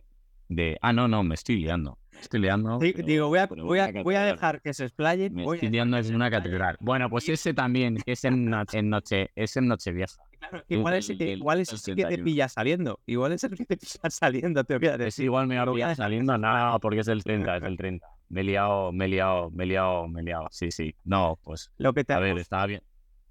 de... 0.50 0.78
Ah, 0.82 0.92
no, 0.92 1.08
no, 1.08 1.24
me 1.24 1.36
estoy 1.36 1.58
guiando. 1.58 1.98
estoy 2.20 2.42
liando. 2.42 2.80
Sí, 2.82 2.92
pero- 2.96 3.08
digo, 3.08 3.28
voy 3.30 3.40
a, 3.40 3.48
voy, 3.48 3.80
a, 3.80 3.92
voy 4.04 4.16
a 4.16 4.24
dejar 4.26 4.62
que 4.62 4.74
se 4.74 4.86
explayen. 4.86 5.34
Me 5.34 5.44
estoy 5.44 5.70
liando 5.70 6.02
se 6.04 6.14
una 6.14 6.30
catedral. 6.30 6.76
Bueno, 6.82 7.10
pues 7.10 7.30
ese 7.30 7.54
también, 7.54 7.98
que 8.06 8.12
es 8.14 8.26
en, 8.26 8.46
no- 8.50 8.64
en 8.74 8.90
noche, 8.90 9.30
es 9.36 9.56
en 9.58 9.68
Nochevieja. 9.68 10.22
Claro, 10.50 10.66
igual 10.70 10.94
es, 10.96 11.10
el- 11.10 11.22
igual 11.22 11.60
es 11.60 11.72
el 11.74 11.80
que 11.82 11.96
te 11.96 12.08
31. 12.08 12.24
pilla 12.24 12.50
saliendo. 12.50 13.00
Igual 13.06 13.32
es 13.34 13.44
el 13.44 13.56
que 13.56 13.66
te 13.66 13.78
pilla 13.78 14.10
saliendo, 14.10 14.64
te 14.64 14.78
voy 14.78 14.88
a 14.88 14.96
Es 14.96 15.20
igual 15.20 15.48
me 15.48 15.58
va 15.58 15.96
saliendo, 15.96 16.38
no, 16.38 16.80
porque 16.82 17.00
es 17.00 17.08
el 17.08 17.24
30, 17.24 17.58
es 17.58 17.64
el 17.64 17.78
30. 17.78 18.08
Me 18.30 18.42
he 18.42 18.44
liado, 18.44 18.92
me 18.92 19.06
he 19.06 19.08
liado, 19.08 19.52
me 19.52 19.64
he 19.64 19.68
liado, 19.68 20.08
me 20.08 20.22
he 20.22 20.24
liado. 20.24 20.48
Sí, 20.52 20.72
sí. 20.72 20.96
No, 21.04 21.40
pues, 21.44 21.72
Lo 21.78 21.94
que 21.94 22.04
te 22.04 22.14
a 22.14 22.20
ver, 22.20 22.38
estaba 22.38 22.66
bien. 22.66 22.82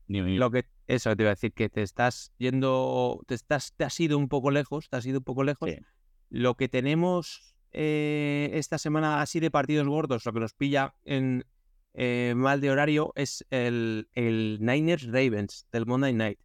Lo 0.06 0.50
que 0.50 0.66
eso 0.86 1.16
te 1.16 1.22
iba 1.22 1.30
a 1.30 1.34
decir 1.34 1.52
que 1.52 1.68
te 1.70 1.80
estás 1.82 2.30
yendo 2.36 3.22
te 3.26 3.34
estás 3.34 3.72
te 3.74 3.84
has 3.84 3.98
ido 4.00 4.18
un 4.18 4.28
poco 4.28 4.50
lejos 4.50 4.90
te 4.90 4.98
has 4.98 5.06
ido 5.06 5.18
un 5.20 5.24
poco 5.24 5.44
lejos 5.44 5.70
Sí. 5.70 5.78
lo 6.28 6.56
que 6.56 6.68
tenemos 6.68 7.54
eh, 7.72 8.50
esta 8.52 8.76
semana 8.76 9.22
así 9.22 9.40
de 9.40 9.50
partidos 9.50 9.88
gordos 9.88 10.26
lo 10.26 10.32
que 10.34 10.40
nos 10.40 10.52
pilla 10.52 10.94
en 11.06 11.46
eh, 11.94 12.34
mal 12.36 12.60
de 12.60 12.70
horario 12.70 13.12
es 13.16 13.46
el, 13.48 14.08
el 14.12 14.58
Niners 14.60 15.06
Ravens 15.06 15.66
del 15.72 15.86
Monday 15.86 16.12
Night 16.12 16.38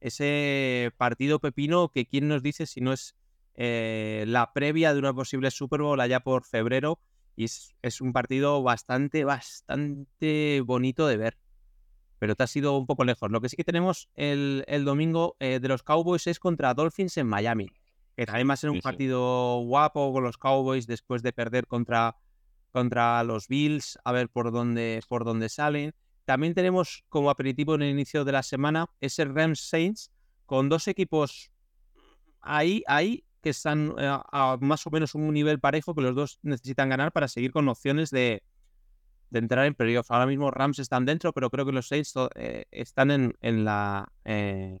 ese 0.00 0.92
partido 0.96 1.40
pepino 1.40 1.90
que 1.90 2.06
quién 2.06 2.28
nos 2.28 2.42
dice 2.42 2.66
si 2.66 2.80
no 2.80 2.92
es 2.92 3.14
eh, 3.54 4.24
la 4.26 4.52
previa 4.52 4.92
de 4.92 4.98
una 4.98 5.14
posible 5.14 5.50
Super 5.50 5.80
Bowl 5.82 6.00
allá 6.00 6.20
por 6.20 6.44
febrero 6.44 7.00
y 7.36 7.44
es, 7.44 7.74
es 7.82 8.00
un 8.00 8.12
partido 8.12 8.62
bastante 8.62 9.24
bastante 9.24 10.62
bonito 10.64 11.06
de 11.06 11.16
ver 11.16 11.38
pero 12.18 12.34
te 12.34 12.44
has 12.44 12.56
ido 12.56 12.76
un 12.78 12.86
poco 12.86 13.04
lejos. 13.04 13.30
Lo 13.30 13.40
que 13.40 13.48
sí 13.48 13.56
que 13.56 13.64
tenemos 13.64 14.08
el, 14.14 14.64
el 14.68 14.84
domingo 14.84 15.36
eh, 15.38 15.60
de 15.60 15.68
los 15.68 15.82
Cowboys 15.82 16.26
es 16.26 16.38
contra 16.38 16.72
Dolphins 16.74 17.16
en 17.18 17.26
Miami, 17.26 17.68
que 18.16 18.24
también 18.26 18.48
va 18.48 18.54
a 18.54 18.56
ser 18.56 18.70
un 18.70 18.76
Sí, 18.76 18.80
sí. 18.80 18.82
partido 18.82 19.58
guapo 19.60 20.12
con 20.12 20.24
los 20.24 20.38
Cowboys 20.38 20.86
después 20.86 21.22
de 21.22 21.32
perder 21.32 21.66
contra, 21.66 22.16
contra 22.70 23.22
los 23.24 23.48
Bills, 23.48 23.98
a 24.04 24.12
ver 24.12 24.30
por 24.30 24.50
dónde, 24.50 25.02
por 25.08 25.24
dónde 25.24 25.48
salen. 25.50 25.92
También 26.26 26.54
tenemos 26.54 27.04
como 27.08 27.30
aperitivo 27.30 27.76
en 27.76 27.82
el 27.82 27.90
inicio 27.90 28.24
de 28.24 28.32
la 28.32 28.42
semana 28.42 28.86
ese 29.00 29.24
Rams 29.24 29.60
Saints 29.60 30.10
con 30.44 30.68
dos 30.68 30.88
equipos 30.88 31.52
ahí, 32.40 32.82
ahí 32.86 33.24
que 33.42 33.50
están 33.50 33.94
eh, 33.98 34.06
a 34.32 34.58
más 34.60 34.86
o 34.86 34.90
menos 34.90 35.14
un 35.14 35.32
nivel 35.32 35.60
parejo 35.60 35.94
que 35.94 36.02
los 36.02 36.14
dos 36.14 36.38
necesitan 36.42 36.88
ganar 36.88 37.12
para 37.12 37.28
seguir 37.28 37.52
con 37.52 37.68
opciones 37.68 38.10
de, 38.10 38.42
entrar 39.32 39.66
en 39.66 39.74
playoff. 39.74 40.10
Ahora 40.10 40.26
mismo 40.26 40.50
Rams 40.50 40.78
están 40.80 41.04
dentro, 41.04 41.32
pero 41.32 41.50
creo 41.50 41.64
que 41.66 41.72
los 41.72 41.88
Saints 41.88 42.14
eh, 42.34 42.64
están 42.72 43.10
en, 43.10 43.34
en 43.40 43.64
la 43.64 44.12
eh, 44.24 44.80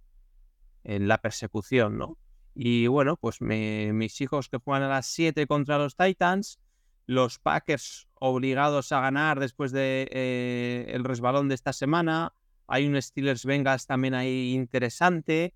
en 0.84 1.08
la 1.08 1.18
persecución, 1.18 1.98
¿no? 1.98 2.18
Y 2.54 2.86
bueno, 2.86 3.16
pues 3.16 3.40
me- 3.40 3.92
mis 3.92 4.20
hijos 4.20 4.48
que 4.48 4.58
juegan 4.58 4.84
a 4.84 4.88
las 4.88 5.06
7 5.06 5.46
contra 5.46 5.78
los 5.78 5.96
Titans, 5.96 6.58
los 7.06 7.38
Packers 7.38 8.08
obligados 8.14 8.92
a 8.92 9.00
ganar 9.00 9.38
después 9.40 9.72
de 9.72 10.08
eh, 10.10 10.86
el 10.88 11.04
resbalón 11.04 11.48
de 11.48 11.54
esta 11.54 11.72
semana. 11.72 12.32
Hay 12.66 12.86
un 12.86 13.00
Steelers 13.00 13.44
Bengals 13.44 13.86
también 13.86 14.14
ahí 14.14 14.52
interesante. 14.54 15.54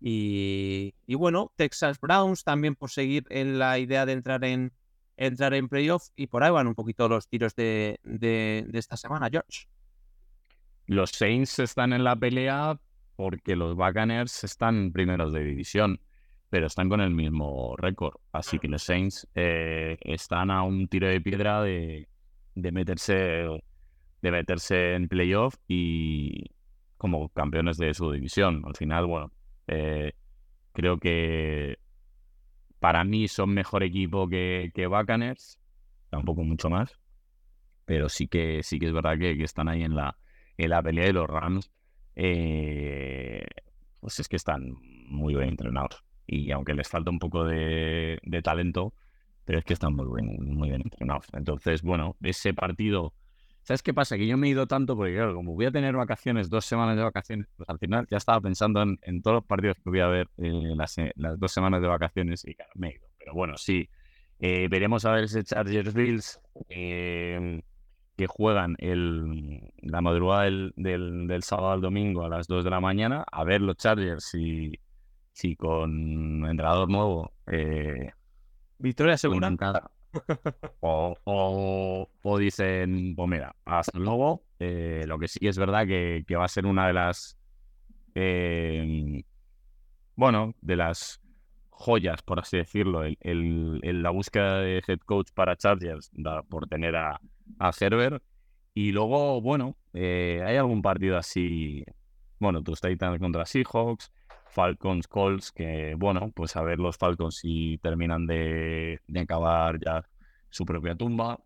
Y, 0.00 0.94
y 1.06 1.14
bueno, 1.14 1.52
Texas 1.56 2.00
Browns 2.00 2.44
también 2.44 2.74
por 2.76 2.90
seguir 2.90 3.24
en 3.30 3.58
la 3.58 3.78
idea 3.78 4.06
de 4.06 4.12
entrar 4.12 4.44
en, 4.44 4.72
entrar 5.16 5.54
en 5.54 5.68
playoff. 5.68 6.08
Y 6.16 6.26
por 6.28 6.42
ahí 6.44 6.50
van 6.50 6.66
un 6.66 6.74
poquito 6.74 7.08
los 7.08 7.28
tiros 7.28 7.54
de, 7.54 7.98
de- 8.04 8.64
de 8.68 8.78
esta 8.78 8.96
semana, 8.96 9.28
George. 9.30 9.66
Los 10.86 11.10
Saints 11.10 11.58
están 11.58 11.92
en 11.92 12.02
la 12.04 12.16
pelea 12.16 12.80
porque 13.16 13.56
los 13.56 13.74
Buccaneers 13.76 14.44
están 14.44 14.92
primeros 14.92 15.32
de 15.32 15.44
división, 15.44 16.00
pero 16.50 16.66
están 16.66 16.88
con 16.88 17.00
el 17.00 17.10
mismo 17.10 17.76
récord. 17.76 18.16
Así 18.32 18.58
que 18.58 18.68
los 18.68 18.82
Saints 18.82 19.28
eh, 19.34 19.98
están 20.00 20.50
a 20.50 20.62
un 20.62 20.88
tiro 20.88 21.08
de 21.08 21.20
piedra 21.20 21.62
de, 21.62 22.08
de 22.54 22.72
meterse 22.72 23.46
de 24.20 24.32
meterse 24.32 24.94
en 24.94 25.08
playoff 25.08 25.54
y 25.68 26.50
como 26.96 27.28
campeones 27.28 27.76
de 27.76 27.94
su 27.94 28.10
división. 28.10 28.62
Al 28.66 28.74
final, 28.76 29.06
bueno, 29.06 29.32
eh, 29.68 30.12
creo 30.72 30.98
que 30.98 31.78
para 32.80 33.04
mí 33.04 33.28
son 33.28 33.50
mejor 33.50 33.82
equipo 33.82 34.28
que, 34.28 34.70
que 34.74 34.86
Buccaneers, 34.86 35.58
tampoco 36.10 36.42
mucho 36.42 36.70
más, 36.70 36.98
pero 37.84 38.08
sí 38.08 38.28
que 38.28 38.62
sí 38.62 38.78
que 38.78 38.86
es 38.86 38.92
verdad 38.92 39.18
que, 39.18 39.36
que 39.36 39.44
están 39.44 39.68
ahí 39.68 39.82
en 39.82 39.94
la, 39.94 40.16
en 40.56 40.70
la 40.70 40.82
pelea 40.82 41.06
de 41.06 41.12
los 41.12 41.28
Rams, 41.28 41.70
eh, 42.16 43.46
pues 44.00 44.18
es 44.18 44.28
que 44.28 44.36
están 44.36 44.74
muy 45.08 45.34
bien 45.34 45.50
entrenados. 45.50 46.04
Y 46.30 46.50
aunque 46.52 46.74
les 46.74 46.86
falta 46.88 47.10
un 47.10 47.18
poco 47.18 47.44
de, 47.44 48.20
de 48.22 48.42
talento, 48.42 48.92
pero 49.46 49.60
es 49.60 49.64
que 49.64 49.72
están 49.72 49.94
muy 49.94 50.06
bien, 50.22 50.54
muy 50.54 50.68
bien 50.68 50.82
entrenados. 50.82 51.24
Entonces, 51.32 51.80
bueno, 51.80 52.16
ese 52.22 52.52
partido. 52.52 53.14
¿Sabes 53.62 53.82
qué 53.82 53.94
pasa? 53.94 54.18
Que 54.18 54.26
yo 54.26 54.36
me 54.36 54.46
he 54.46 54.50
ido 54.50 54.66
tanto 54.66 54.94
porque, 54.94 55.14
claro, 55.14 55.34
como 55.34 55.54
voy 55.54 55.64
a 55.64 55.70
tener 55.70 55.96
vacaciones, 55.96 56.50
dos 56.50 56.66
semanas 56.66 56.96
de 56.96 57.02
vacaciones, 57.02 57.46
pues 57.56 57.66
al 57.66 57.78
final 57.78 58.06
ya 58.10 58.18
estaba 58.18 58.42
pensando 58.42 58.82
en, 58.82 59.22
todos 59.22 59.36
los 59.36 59.44
partidos 59.46 59.78
que 59.78 59.88
voy 59.88 60.00
a 60.00 60.06
ver 60.08 60.28
eh, 60.36 60.74
las, 60.76 60.98
eh, 60.98 61.12
las 61.16 61.38
dos 61.38 61.50
semanas 61.50 61.80
de 61.80 61.88
vacaciones 61.88 62.44
y, 62.46 62.54
claro, 62.54 62.72
me 62.74 62.88
he 62.88 62.94
ido. 62.96 63.06
Pero 63.18 63.32
bueno, 63.32 63.56
sí, 63.56 63.88
eh, 64.38 64.68
veremos 64.70 65.06
a 65.06 65.12
ver 65.12 65.24
ese 65.24 65.42
Chargers 65.42 65.94
Bills 65.94 66.40
que 66.68 68.26
juegan 68.26 68.76
el, 68.80 69.62
la 69.80 70.02
madrugada 70.02 70.42
del, 70.42 70.74
del, 70.76 71.26
del 71.26 71.42
sábado 71.42 71.70
al 71.70 71.80
domingo 71.80 72.22
a 72.24 72.28
las 72.28 72.48
2 72.48 72.64
de 72.64 72.70
la 72.70 72.80
mañana. 72.80 73.24
A 73.32 73.44
ver 73.44 73.62
los 73.62 73.78
Chargers 73.78 74.24
si, 74.24 74.78
si 75.38 75.54
con 75.54 76.44
entrenador 76.46 76.88
nuevo 76.90 77.32
eh, 77.46 78.10
Victoria 78.78 79.16
segura. 79.16 79.48
O, 80.80 81.16
o, 81.24 82.08
o 82.22 82.38
dicen, 82.38 83.14
pues 83.14 83.28
mira, 83.28 83.54
hasta 83.64 83.98
luego. 83.98 84.44
Eh, 84.58 85.04
lo 85.06 85.18
que 85.18 85.28
sí 85.28 85.38
es 85.46 85.58
verdad 85.58 85.86
que, 85.86 86.24
que 86.26 86.34
va 86.36 86.44
a 86.46 86.48
ser 86.48 86.66
una 86.66 86.86
de 86.88 86.92
las, 86.94 87.36
eh, 88.14 89.22
bueno, 90.16 90.54
de 90.60 90.76
las 90.76 91.20
joyas, 91.70 92.22
por 92.22 92.40
así 92.40 92.56
decirlo, 92.56 93.04
el, 93.04 93.16
el- 93.20 93.80
el- 93.82 94.02
la 94.02 94.10
búsqueda 94.10 94.60
de 94.60 94.82
head 94.86 94.98
coach 95.06 95.28
para 95.34 95.56
Chargers 95.56 96.10
da- 96.12 96.42
por 96.42 96.66
tener 96.68 96.96
a, 96.96 97.20
a 97.58 97.72
Herbert. 97.78 98.22
Y 98.74 98.92
luego, 98.92 99.40
bueno, 99.40 99.76
eh, 99.92 100.42
hay 100.46 100.56
algún 100.56 100.82
partido 100.82 101.16
así, 101.16 101.84
bueno, 102.40 102.62
tus 102.62 102.80
Titans 102.80 103.18
contra 103.20 103.46
Seahawks, 103.46 104.10
Falcons, 104.50 105.06
Colts, 105.08 105.52
que 105.52 105.94
bueno, 105.96 106.32
pues 106.34 106.56
a 106.56 106.62
ver 106.62 106.78
los 106.78 106.96
Falcons 106.96 107.36
si 107.36 107.78
terminan 107.82 108.26
de, 108.26 109.00
de 109.06 109.20
acabar 109.20 109.78
ya 109.84 110.04
su 110.50 110.64
propia 110.64 110.94
tumba. 110.94 111.38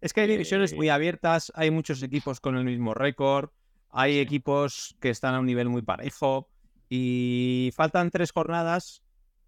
Es 0.00 0.12
que 0.12 0.20
hay 0.22 0.28
divisiones 0.28 0.72
Eh, 0.72 0.76
muy 0.76 0.88
abiertas, 0.88 1.52
hay 1.54 1.70
muchos 1.70 2.02
equipos 2.02 2.40
con 2.40 2.56
el 2.56 2.64
mismo 2.64 2.94
récord, 2.94 3.50
hay 3.90 4.18
equipos 4.18 4.96
que 5.00 5.10
están 5.10 5.34
a 5.34 5.40
un 5.40 5.46
nivel 5.46 5.68
muy 5.68 5.82
parejo 5.82 6.48
y 6.88 7.72
faltan 7.74 8.10
tres 8.10 8.32
jornadas, 8.32 9.02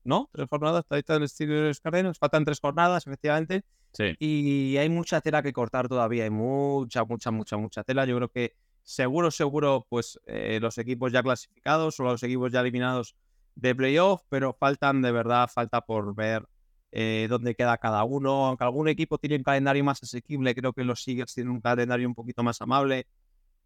¿no? 0.04 0.28
Tres 0.32 0.48
jornadas, 0.50 0.84
ahorita 0.88 1.16
el 1.16 1.28
Steelers 1.28 1.80
Cardinals, 1.80 2.18
faltan 2.18 2.44
tres 2.44 2.60
jornadas, 2.60 3.06
efectivamente, 3.06 3.64
Sí, 3.92 4.14
y 4.20 4.76
hay 4.76 4.88
mucha 4.88 5.20
tela 5.20 5.42
que 5.42 5.52
cortar 5.52 5.88
todavía, 5.88 6.24
hay 6.24 6.30
mucha, 6.30 7.04
mucha, 7.04 7.32
mucha, 7.32 7.56
mucha 7.56 7.82
tela. 7.82 8.04
Yo 8.04 8.16
creo 8.16 8.28
que 8.30 8.54
seguro, 8.82 9.30
seguro, 9.30 9.86
pues 9.88 10.18
eh, 10.26 10.58
los 10.60 10.78
equipos 10.78 11.12
ya 11.12 11.22
clasificados 11.22 11.98
o 12.00 12.04
los 12.04 12.22
equipos 12.22 12.52
ya 12.52 12.60
eliminados 12.60 13.16
de 13.54 13.74
playoff, 13.74 14.22
pero 14.28 14.52
faltan 14.52 15.02
de 15.02 15.12
verdad, 15.12 15.48
falta 15.52 15.80
por 15.80 16.14
ver 16.14 16.46
eh, 16.92 17.26
dónde 17.28 17.54
queda 17.54 17.78
cada 17.78 18.04
uno. 18.04 18.46
Aunque 18.46 18.64
algún 18.64 18.88
equipo 18.88 19.18
tiene 19.18 19.36
un 19.36 19.42
calendario 19.42 19.84
más 19.84 20.02
asequible, 20.02 20.54
creo 20.54 20.72
que 20.72 20.84
los 20.84 21.02
Seagulls 21.02 21.34
tienen 21.34 21.52
un 21.52 21.60
calendario 21.60 22.08
un 22.08 22.14
poquito 22.14 22.42
más 22.42 22.60
amable. 22.60 23.06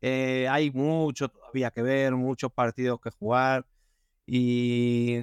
Eh, 0.00 0.46
hay 0.50 0.70
mucho 0.70 1.28
todavía 1.28 1.70
que 1.70 1.82
ver, 1.82 2.14
muchos 2.14 2.52
partidos 2.52 3.00
que 3.00 3.10
jugar 3.10 3.64
y 4.26 5.22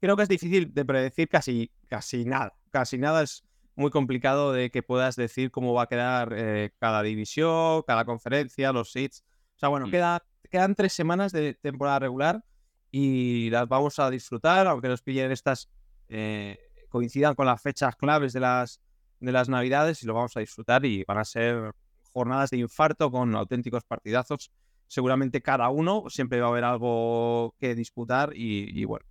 creo 0.00 0.16
que 0.16 0.24
es 0.24 0.28
difícil 0.28 0.74
de 0.74 0.84
predecir 0.84 1.28
casi, 1.28 1.70
casi 1.88 2.24
nada. 2.24 2.54
Casi 2.70 2.98
nada 2.98 3.22
es 3.22 3.45
muy 3.76 3.90
complicado 3.90 4.52
de 4.52 4.70
que 4.70 4.82
puedas 4.82 5.16
decir 5.16 5.50
cómo 5.50 5.72
va 5.74 5.82
a 5.82 5.86
quedar 5.86 6.32
eh, 6.34 6.70
cada 6.78 7.02
división, 7.02 7.82
cada 7.86 8.04
conferencia, 8.04 8.72
los 8.72 8.90
seats. 8.90 9.22
O 9.54 9.58
sea, 9.58 9.68
bueno, 9.68 9.86
Mm. 9.86 9.90
queda, 9.90 10.22
quedan 10.50 10.74
tres 10.74 10.92
semanas 10.94 11.32
de 11.32 11.54
temporada 11.54 11.98
regular 12.00 12.44
y 12.90 13.50
las 13.50 13.68
vamos 13.68 13.98
a 13.98 14.10
disfrutar, 14.10 14.66
aunque 14.66 14.88
nos 14.88 15.02
pillen 15.02 15.30
estas, 15.30 15.68
eh, 16.08 16.58
coincidan 16.88 17.34
con 17.34 17.46
las 17.46 17.60
fechas 17.62 17.94
claves 17.96 18.32
de 18.32 18.40
las, 18.40 18.80
de 19.20 19.32
las 19.32 19.48
navidades 19.48 20.02
y 20.02 20.06
lo 20.06 20.14
vamos 20.14 20.36
a 20.36 20.40
disfrutar 20.40 20.84
y 20.84 21.04
van 21.04 21.18
a 21.18 21.24
ser 21.24 21.72
jornadas 22.12 22.50
de 22.50 22.58
infarto 22.58 23.10
con 23.10 23.34
auténticos 23.36 23.84
partidazos. 23.84 24.50
Seguramente 24.88 25.42
cada 25.42 25.68
uno 25.68 26.04
siempre 26.08 26.40
va 26.40 26.46
a 26.46 26.50
haber 26.50 26.64
algo 26.64 27.54
que 27.58 27.74
disputar 27.74 28.32
y, 28.34 28.70
y 28.80 28.84
bueno, 28.84 29.04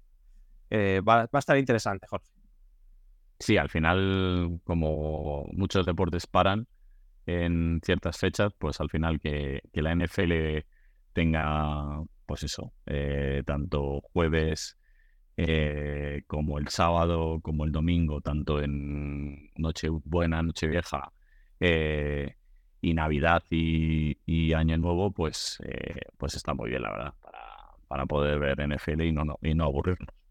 eh, 0.69 1.01
va, 1.07 1.25
va 1.25 1.29
a 1.33 1.39
estar 1.39 1.57
interesante, 1.57 2.07
Jorge. 2.07 2.31
Sí, 3.39 3.57
al 3.57 3.69
final, 3.69 4.59
como 4.63 5.45
muchos 5.51 5.85
deportes 5.85 6.27
paran 6.27 6.67
en 7.25 7.81
ciertas 7.83 8.17
fechas, 8.17 8.53
pues 8.57 8.79
al 8.79 8.89
final 8.89 9.19
que, 9.19 9.61
que 9.73 9.81
la 9.81 9.95
NFL 9.95 10.65
tenga, 11.13 12.03
pues 12.25 12.43
eso, 12.43 12.73
eh, 12.85 13.43
tanto 13.45 14.01
jueves 14.13 14.77
eh, 15.37 16.23
como 16.27 16.59
el 16.59 16.69
sábado, 16.69 17.39
como 17.41 17.65
el 17.65 17.71
domingo, 17.71 18.21
tanto 18.21 18.61
en 18.61 19.51
Nochebuena, 19.55 20.41
Nochevieja 20.41 21.11
eh, 21.59 22.35
y 22.81 22.93
Navidad 22.93 23.43
y, 23.49 24.17
y 24.25 24.53
Año 24.53 24.77
Nuevo, 24.77 25.11
pues, 25.11 25.57
eh, 25.65 26.01
pues 26.17 26.35
está 26.35 26.53
muy 26.53 26.69
bien, 26.69 26.83
la 26.83 26.91
verdad, 26.91 27.13
para, 27.21 27.39
para 27.87 28.05
poder 28.05 28.39
ver 28.39 28.61
NFL 28.61 29.01
y 29.01 29.11
no, 29.11 29.25
no, 29.25 29.37
y 29.41 29.53
no 29.55 29.65
aburrirnos. 29.65 30.24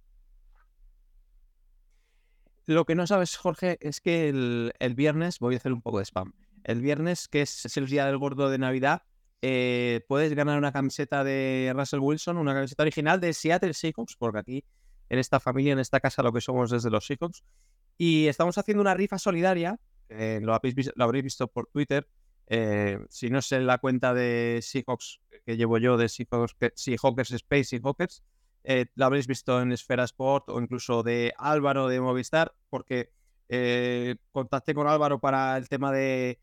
Lo 2.66 2.84
que 2.86 2.94
no 2.94 3.06
sabes, 3.06 3.36
Jorge, 3.36 3.76
es 3.80 4.00
que 4.00 4.28
el, 4.28 4.72
el 4.78 4.94
viernes, 4.94 5.38
voy 5.38 5.54
a 5.54 5.58
hacer 5.58 5.72
un 5.72 5.82
poco 5.82 5.98
de 5.98 6.04
spam, 6.04 6.32
el 6.64 6.80
viernes, 6.80 7.28
que 7.28 7.42
es, 7.42 7.76
el 7.76 7.86
día 7.86 8.06
del 8.06 8.16
gordo 8.18 8.48
de 8.48 8.58
Navidad, 8.58 9.02
eh, 9.42 10.00
puedes 10.08 10.32
ganar 10.34 10.56
una 10.56 10.72
camiseta 10.72 11.22
de 11.24 11.72
Russell 11.76 12.00
Wilson, 12.00 12.38
una 12.38 12.54
camiseta 12.54 12.82
original 12.82 13.20
de 13.20 13.34
Seattle 13.34 13.74
Seahawks, 13.74 14.16
porque 14.16 14.38
aquí 14.38 14.64
en 15.10 15.18
esta 15.18 15.40
familia, 15.40 15.74
en 15.74 15.78
esta 15.78 16.00
casa, 16.00 16.22
lo 16.22 16.32
que 16.32 16.40
somos 16.40 16.70
desde 16.70 16.88
los 16.90 17.06
Seahawks. 17.06 17.44
Y 17.98 18.26
estamos 18.28 18.56
haciendo 18.56 18.80
una 18.80 18.94
rifa 18.94 19.18
solidaria, 19.18 19.78
eh, 20.08 20.40
lo, 20.42 20.54
habéis 20.54 20.74
vis- 20.74 20.92
lo 20.96 21.04
habréis 21.04 21.24
visto 21.24 21.46
por 21.48 21.66
Twitter. 21.66 22.08
eh, 22.46 22.98
si 23.10 23.28
no 23.30 23.38
es 23.38 23.52
en 23.52 23.66
la 23.66 23.78
cuenta 23.78 24.12
de 24.14 24.60
Seahawks 24.62 25.20
que 25.44 25.56
llevo 25.58 25.76
yo, 25.78 25.96
de 25.98 26.08
Seahawks, 26.08 26.56
Seahawkers 26.74 27.30
Space 27.32 27.64
Seahawkers, 27.64 28.22
eh, 28.64 28.86
lo 28.94 29.04
habréis 29.06 29.26
visto 29.26 29.60
en 29.60 29.72
Esfera 29.72 30.04
Sport 30.04 30.48
o 30.48 30.60
incluso 30.60 31.02
de 31.02 31.34
Álvaro 31.38 31.88
de 31.88 32.00
Movistar, 32.00 32.54
porque 32.70 33.12
eh, 33.48 34.16
contacté 34.32 34.74
con 34.74 34.88
Álvaro 34.88 35.20
para 35.20 35.56
el 35.56 35.68
tema 35.68 35.92
de 35.92 36.38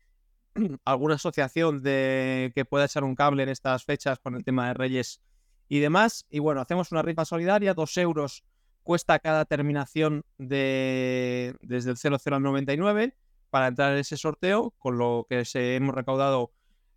alguna 0.84 1.16
asociación 1.16 1.82
de 1.82 2.52
que 2.54 2.64
pueda 2.64 2.84
echar 2.84 3.04
un 3.04 3.16
cable 3.16 3.42
en 3.42 3.48
estas 3.48 3.84
fechas 3.84 4.20
con 4.20 4.36
el 4.36 4.44
tema 4.44 4.68
de 4.68 4.74
Reyes 4.74 5.20
y 5.68 5.80
demás. 5.80 6.26
Y 6.30 6.38
bueno, 6.38 6.60
hacemos 6.60 6.92
una 6.92 7.02
rifa 7.02 7.24
solidaria, 7.24 7.74
dos 7.74 7.96
euros 7.96 8.44
cuesta 8.82 9.18
cada 9.18 9.44
terminación 9.44 10.24
de 10.38 11.56
desde 11.60 11.90
el 11.90 11.96
00 11.96 12.36
al 12.36 12.42
99 12.42 13.16
para 13.50 13.68
entrar 13.68 13.92
en 13.92 13.98
ese 13.98 14.16
sorteo, 14.16 14.74
con 14.78 14.96
lo 14.96 15.26
que 15.28 15.44
se 15.44 15.76
hemos 15.76 15.94
recaudado 15.94 16.52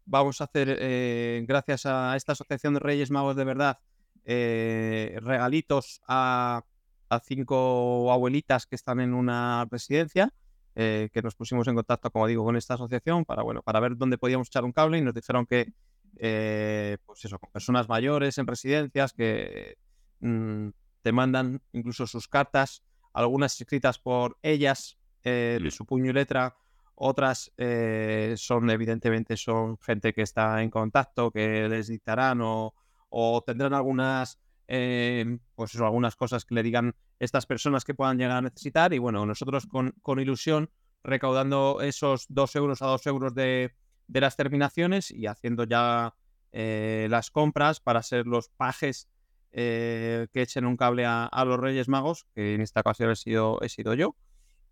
vamos 0.06 0.40
a 0.40 0.46
hacer, 0.46 0.78
eh, 0.80 1.44
gracias 1.48 1.86
a 1.86 2.16
esta 2.16 2.34
asociación 2.34 2.76
de 2.76 2.80
Reyes 2.80 3.12
Magos 3.12 3.36
de 3.36 3.44
verdad, 3.44 3.80
eh, 4.26 5.18
regalitos 5.22 6.02
a, 6.08 6.64
a 7.10 7.20
cinco 7.20 8.12
abuelitas 8.12 8.66
que 8.66 8.76
están 8.76 9.00
en 9.00 9.14
una 9.14 9.66
residencia 9.72 10.34
eh, 10.76 11.10
que 11.14 11.22
nos 11.22 11.36
pusimos 11.36 11.68
en 11.68 11.76
contacto, 11.76 12.12
como 12.12 12.28
digo, 12.28 12.44
con 12.44 12.58
esta 12.58 12.74
asociación 12.74 13.24
para, 13.24 13.44
bueno, 13.44 13.62
para 13.62 13.80
ver 13.80 13.96
dónde 13.96 14.18
podíamos 14.18 14.48
echar 14.48 14.66
un 14.66 14.74
cable 14.74 14.98
y 14.98 15.02
nos 15.02 15.14
dijeron 15.14 15.46
que, 15.46 15.72
eh, 16.18 16.98
pues 17.06 17.24
eso, 17.24 17.40
con 17.40 17.50
personas 17.50 17.88
mayores 17.88 18.38
en 18.38 18.46
residencias 18.46 19.14
que 19.14 19.78
mm, 20.20 20.68
te 21.02 21.12
mandan 21.14 21.62
incluso 21.72 22.08
sus 22.08 22.28
cartas, 22.28 22.84
algunas 23.14 23.60
escritas 23.62 24.00
por 24.00 24.38
ellas, 24.42 24.98
eh, 25.24 25.60
de 25.62 25.72
su 25.72 25.86
puño 25.86 26.12
y 26.12 26.14
letra, 26.14 26.58
otras 26.96 27.52
eh, 27.58 28.36
son, 28.38 28.70
evidentemente, 28.70 29.38
son 29.38 29.78
gente 29.80 30.14
que 30.14 30.24
está 30.24 30.62
en 30.62 30.70
contacto, 30.70 31.32
que 31.32 31.70
les 31.70 31.88
dictarán 31.88 32.42
o, 32.42 32.74
o 33.18 33.42
tendrán 33.42 33.74
algunas, 33.74 34.38
eh, 34.68 35.38
pues 35.56 35.74
algunas 35.78 36.18
cosas 36.18 36.44
que 36.44 36.54
le 36.54 36.64
digan 36.64 36.94
estas 37.18 37.46
personas 37.46 37.86
que 37.86 37.94
puedan 37.94 38.18
llegar 38.18 38.38
a 38.38 38.42
necesitar. 38.42 38.94
Y 38.94 39.00
bueno, 39.00 39.26
nosotros 39.26 39.68
con, 39.68 39.94
con 40.02 40.20
ilusión, 40.20 40.70
recaudando 41.02 41.80
esos 41.82 42.26
dos 42.28 42.54
euros 42.58 42.82
a 42.82 42.88
dos 42.88 43.08
euros 43.08 43.34
de, 43.34 43.74
de 44.08 44.20
las 44.22 44.36
terminaciones 44.36 45.12
y 45.12 45.28
haciendo 45.28 45.64
ya 45.64 46.14
eh, 46.52 47.08
las 47.10 47.32
compras 47.32 47.80
para 47.80 48.04
ser 48.04 48.28
los 48.28 48.50
pajes 48.50 49.08
eh, 49.54 50.28
que 50.34 50.42
echen 50.42 50.66
un 50.66 50.76
cable 50.76 51.06
a, 51.06 51.24
a 51.24 51.46
los 51.46 51.58
Reyes 51.58 51.88
Magos, 51.88 52.26
que 52.36 52.56
en 52.56 52.60
esta 52.60 52.82
ocasión 52.82 53.12
he 53.12 53.16
sido, 53.16 53.62
he 53.62 53.70
sido 53.70 53.94
yo. 53.94 54.18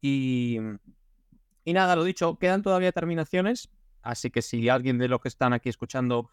Y, 0.02 0.58
y 1.64 1.72
nada, 1.72 1.96
lo 1.96 2.04
dicho, 2.04 2.38
quedan 2.38 2.62
todavía 2.62 2.92
terminaciones, 2.92 3.70
así 4.02 4.32
que 4.32 4.42
si 4.42 4.68
alguien 4.68 4.98
de 4.98 5.08
los 5.08 5.22
que 5.22 5.30
están 5.30 5.54
aquí 5.54 5.70
escuchando 5.70 6.30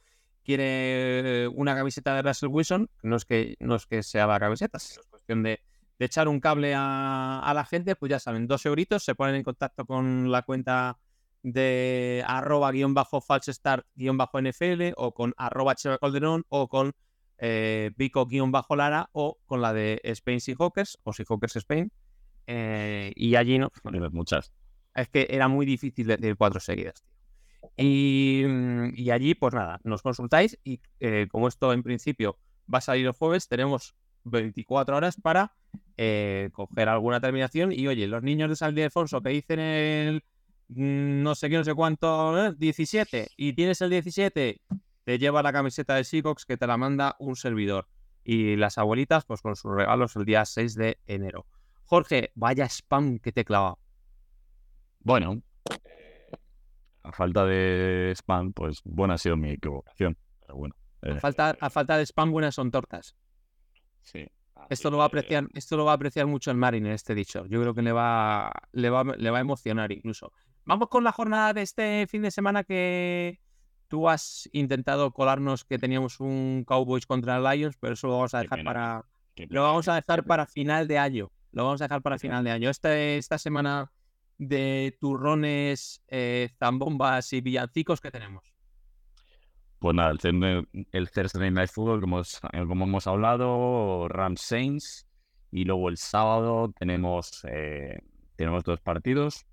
quiere 0.56 1.48
una 1.48 1.76
camiseta 1.76 2.14
de 2.14 2.22
Russell 2.22 2.48
Wilson, 2.50 2.90
no 3.02 3.16
es 3.16 3.24
que, 3.24 3.56
no 3.60 3.76
es 3.76 3.86
que 3.86 4.02
sea 4.02 4.26
la 4.26 4.40
camiseta, 4.40 4.80
sino 4.80 5.02
es 5.02 5.06
cuestión 5.06 5.44
de, 5.44 5.60
de 5.98 6.06
echar 6.06 6.26
un 6.26 6.40
cable 6.40 6.74
a, 6.74 7.38
a 7.38 7.54
la 7.54 7.64
gente, 7.64 7.94
pues 7.94 8.10
ya 8.10 8.18
saben, 8.18 8.48
dos 8.48 8.66
euritos, 8.66 9.04
se 9.04 9.14
ponen 9.14 9.36
en 9.36 9.44
contacto 9.44 9.86
con 9.86 10.32
la 10.32 10.42
cuenta 10.42 10.98
de 11.42 12.24
arroba 12.26 12.72
guion 12.72 12.94
bajo 12.94 13.20
falsestar 13.20 13.86
guion 13.94 14.16
bajo 14.16 14.40
NFL 14.40 14.92
o 14.96 15.14
con 15.14 15.34
arroba 15.36 15.74
Calderón 16.00 16.44
o 16.48 16.68
con 16.68 16.92
eh, 17.38 17.92
Vico 17.96 18.26
guion 18.26 18.50
bajo 18.50 18.74
Lara 18.74 19.08
o 19.12 19.38
con 19.46 19.62
la 19.62 19.72
de 19.72 20.00
Spain 20.02 20.40
Seahawkers 20.40 20.98
o 21.04 21.12
Seahawkers 21.12 21.56
Spain. 21.56 21.92
Eh, 22.46 23.12
y 23.14 23.36
allí 23.36 23.58
no, 23.58 23.70
muchas. 24.10 24.52
es 24.94 25.08
que 25.08 25.28
era 25.30 25.46
muy 25.46 25.64
difícil 25.64 26.08
decir 26.08 26.36
cuatro 26.36 26.58
seguidas, 26.58 27.02
tío. 27.02 27.19
Y, 27.76 28.44
mm, 28.46 28.92
y 28.94 29.10
allí, 29.10 29.34
pues 29.34 29.54
nada, 29.54 29.80
nos 29.84 30.02
consultáis 30.02 30.58
y 30.64 30.80
eh, 31.00 31.28
como 31.30 31.48
esto 31.48 31.72
en 31.72 31.82
principio 31.82 32.38
va 32.72 32.78
a 32.78 32.82
salir 32.82 33.06
el 33.06 33.12
jueves, 33.12 33.48
tenemos 33.48 33.94
24 34.24 34.96
horas 34.96 35.16
para 35.20 35.52
eh, 35.96 36.50
coger 36.52 36.88
alguna 36.88 37.20
terminación. 37.20 37.72
Y 37.72 37.86
oye, 37.88 38.06
los 38.06 38.22
niños 38.22 38.48
de 38.50 38.56
San 38.56 38.70
Ildefonso 38.70 39.20
que 39.22 39.30
dicen 39.30 39.60
el 39.60 40.24
mm, 40.68 41.22
no 41.22 41.34
sé 41.34 41.48
qué, 41.50 41.56
no 41.56 41.64
sé 41.64 41.74
cuánto, 41.74 42.46
eh, 42.46 42.54
17, 42.56 43.28
y 43.36 43.52
tienes 43.54 43.80
el 43.80 43.90
17, 43.90 44.60
te 45.04 45.18
lleva 45.18 45.42
la 45.42 45.52
camiseta 45.52 45.94
de 45.94 46.04
Seahawks 46.04 46.46
que 46.46 46.56
te 46.56 46.66
la 46.66 46.76
manda 46.76 47.16
un 47.18 47.36
servidor. 47.36 47.88
Y 48.22 48.56
las 48.56 48.78
abuelitas, 48.78 49.24
pues 49.24 49.40
con 49.40 49.56
sus 49.56 49.74
regalos 49.74 50.14
el 50.16 50.24
día 50.24 50.44
6 50.44 50.74
de 50.74 50.98
enero. 51.06 51.46
Jorge, 51.84 52.30
vaya 52.34 52.66
spam 52.66 53.18
que 53.18 53.32
te 53.32 53.40
he 53.40 53.44
clavado. 53.44 53.78
Bueno, 55.00 55.42
a 57.02 57.12
falta 57.12 57.44
de 57.46 58.12
spam, 58.16 58.52
pues 58.52 58.80
buena 58.84 59.14
ha 59.14 59.18
sido 59.18 59.36
mi 59.36 59.50
equivocación. 59.50 60.16
Pero 60.40 60.56
bueno. 60.56 60.74
eh, 61.02 61.12
A 61.16 61.20
falta, 61.20 61.56
a 61.60 61.70
falta 61.70 61.96
de 61.96 62.04
spam, 62.06 62.30
buenas 62.32 62.54
son 62.54 62.70
tortas. 62.70 63.16
sí. 64.02 64.26
Esto 64.68 64.90
lo 64.90 64.98
va 64.98 65.04
a 65.04 65.06
apreciar, 65.06 65.46
esto 65.54 65.78
lo 65.78 65.86
va 65.86 65.92
a 65.92 65.94
apreciar 65.94 66.26
mucho 66.26 66.50
el 66.50 66.58
Marine, 66.58 66.92
este 66.92 67.14
dicho. 67.14 67.46
Yo 67.46 67.62
creo 67.62 67.74
que 67.74 67.80
le 67.80 67.92
va, 67.92 68.52
le 68.72 68.90
va, 68.90 69.04
le 69.04 69.30
va 69.30 69.38
a 69.38 69.40
emocionar 69.40 69.90
incluso. 69.90 70.32
Vamos 70.66 70.88
con 70.90 71.02
la 71.02 71.12
jornada 71.12 71.54
de 71.54 71.62
este 71.62 72.06
fin 72.08 72.20
de 72.20 72.30
semana 72.30 72.62
que 72.62 73.40
tú 73.88 74.06
has 74.06 74.50
intentado 74.52 75.12
colarnos 75.12 75.64
que 75.64 75.78
teníamos 75.78 76.20
un 76.20 76.64
Cowboys 76.66 77.06
contra 77.06 77.40
Lions, 77.40 77.78
pero 77.80 77.94
eso 77.94 78.06
lo 78.08 78.12
vamos 78.16 78.34
a 78.34 78.40
dejar 78.40 78.62
para, 78.62 79.04
lo 79.48 79.62
vamos 79.62 79.88
a 79.88 79.94
dejar 79.94 80.24
para 80.24 80.44
final 80.46 80.86
de 80.86 80.98
año. 80.98 81.32
Lo 81.52 81.64
vamos 81.64 81.80
a 81.80 81.84
dejar 81.86 82.02
para 82.02 82.18
final 82.18 82.44
de 82.44 82.50
año. 82.50 82.68
Este, 82.68 83.16
esta 83.16 83.38
semana 83.38 83.90
de 84.40 84.96
turrones, 84.98 86.02
eh, 86.08 86.48
zambombas 86.58 87.30
y 87.34 87.42
villancicos 87.42 88.00
que 88.00 88.10
tenemos. 88.10 88.42
Pues 89.78 89.94
nada, 89.94 90.12
el, 90.22 90.66
el 90.92 91.10
Thursday 91.10 91.50
Night 91.50 91.70
Football, 91.70 92.00
como, 92.00 92.16
hemos- 92.18 92.40
eh, 92.52 92.64
como 92.66 92.84
hemos 92.86 93.06
hablado, 93.06 94.08
Rams 94.08 94.40
Saints. 94.40 95.06
Y 95.52 95.64
luego 95.64 95.88
el 95.88 95.96
sábado 95.98 96.72
tenemos, 96.78 97.44
eh, 97.48 97.98
tenemos 98.36 98.64
dos 98.64 98.80
partidos. 98.80 99.44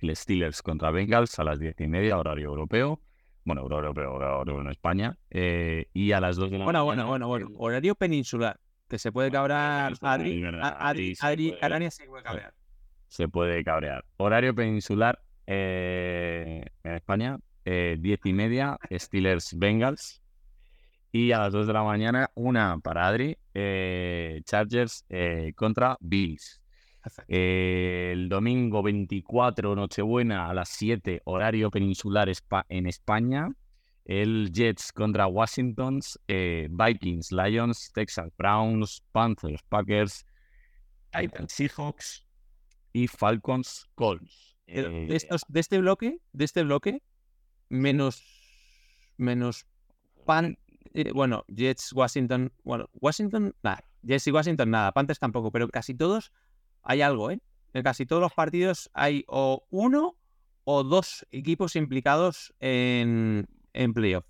El 0.00 0.14
Steelers 0.16 0.62
contra 0.62 0.90
Bengals 0.90 1.38
a 1.38 1.44
las 1.44 1.58
diez 1.58 1.74
y 1.80 1.88
media, 1.88 2.18
horario 2.18 2.48
europeo. 2.50 3.00
Bueno, 3.44 3.64
horario 3.64 3.88
europeo, 3.88 4.12
horario 4.14 4.60
en 4.60 4.68
España. 4.70 5.18
eh, 5.30 5.86
y 5.92 6.12
a 6.12 6.20
las 6.20 6.36
dos 6.36 6.50
de 6.50 6.58
la 6.58 6.64
Bueno, 6.64 6.84
bueno, 6.84 7.02
mañana, 7.06 7.26
bueno, 7.26 7.46
bueno. 7.48 7.58
Horario 7.58 7.94
peninsular, 7.94 8.58
que 8.88 8.98
se 8.98 9.10
puede 9.12 9.30
cabrar 9.30 9.92
Adri, 10.02 10.36
es 10.36 10.42
verdad, 10.42 10.62
a- 10.62 10.88
Adri, 10.88 11.00
Adri 11.02 11.14
se 11.16 11.26
Adri- 11.26 11.48
puede- 11.50 11.60
Canarias 11.60 12.00
se 13.08 13.28
puede 13.28 13.64
cabrear. 13.64 14.04
Horario 14.18 14.54
peninsular 14.54 15.20
eh, 15.46 16.64
en 16.84 16.94
España, 16.94 17.38
eh, 17.64 17.96
diez 17.98 18.20
y 18.24 18.32
media, 18.32 18.78
Steelers 18.90 19.58
Bengals. 19.58 20.22
Y 21.10 21.32
a 21.32 21.38
las 21.38 21.52
2 21.54 21.66
de 21.66 21.72
la 21.72 21.82
mañana, 21.82 22.30
una 22.34 22.78
para 22.80 23.06
Adri, 23.06 23.36
eh, 23.54 24.42
Chargers 24.44 25.06
eh, 25.08 25.52
contra 25.56 25.96
Bills. 26.00 26.60
El 27.26 28.28
domingo 28.28 28.82
24, 28.82 29.74
Nochebuena, 29.74 30.50
a 30.50 30.54
las 30.54 30.68
7, 30.68 31.22
horario 31.24 31.70
peninsular 31.70 32.30
en 32.68 32.86
España. 32.86 33.48
El 34.04 34.50
Jets 34.52 34.92
contra 34.92 35.26
Washingtons, 35.26 36.18
eh, 36.28 36.68
Vikings, 36.70 37.32
Lions, 37.32 37.90
Texas 37.94 38.30
Browns, 38.36 39.02
Panthers, 39.12 39.62
Packers, 39.68 40.26
Titans, 41.10 41.52
Seahawks 41.52 42.27
y 42.92 43.06
Falcons, 43.08 43.88
Colts. 43.94 44.56
Eh, 44.66 44.82
de, 44.82 45.16
estos, 45.16 45.42
de 45.48 45.60
este 45.60 45.78
bloque, 45.78 46.20
de 46.32 46.44
este 46.44 46.62
bloque, 46.62 47.02
menos, 47.70 48.22
menos 49.16 49.66
pan, 50.26 50.58
eh, 50.94 51.10
bueno, 51.12 51.44
Jets, 51.48 51.92
Washington, 51.92 52.52
bueno, 52.64 52.88
Washington, 53.00 53.54
nada, 53.62 53.82
Jets 54.02 54.26
y 54.26 54.30
Washington, 54.30 54.70
nada, 54.70 54.92
Panthers 54.92 55.18
tampoco, 55.18 55.50
pero 55.50 55.68
casi 55.68 55.94
todos 55.94 56.32
hay 56.82 57.00
algo, 57.02 57.30
¿eh? 57.30 57.40
En 57.72 57.82
casi 57.82 58.06
todos 58.06 58.20
los 58.22 58.32
partidos 58.32 58.90
hay 58.94 59.24
o 59.26 59.66
uno 59.70 60.16
o 60.64 60.84
dos 60.84 61.26
equipos 61.30 61.76
implicados 61.76 62.54
en, 62.60 63.46
en 63.72 63.94
playoff. 63.94 64.26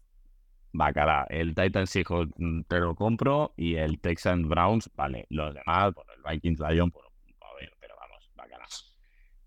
bacala. 0.72 1.26
El 1.30 1.54
Titans 1.54 1.90
Seahawks 1.90 2.32
mm, 2.36 2.62
te 2.68 2.78
lo 2.80 2.94
compro 2.94 3.54
y 3.56 3.74
el 3.76 4.00
Texans 4.00 4.46
Browns, 4.48 4.90
vale. 4.94 5.26
Los 5.30 5.54
demás, 5.54 5.92
por 5.94 6.06
el 6.14 6.22
Vikings 6.22 6.60
Lion, 6.60 6.90
por, 6.90 7.04
a 7.06 7.54
ver, 7.60 7.72
pero 7.80 7.94
vamos, 8.00 8.30
bacala. 8.36 8.66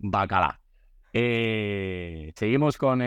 Bacala. 0.02 0.60
Eh, 1.14 2.32
seguimos 2.36 2.78
con, 2.78 2.99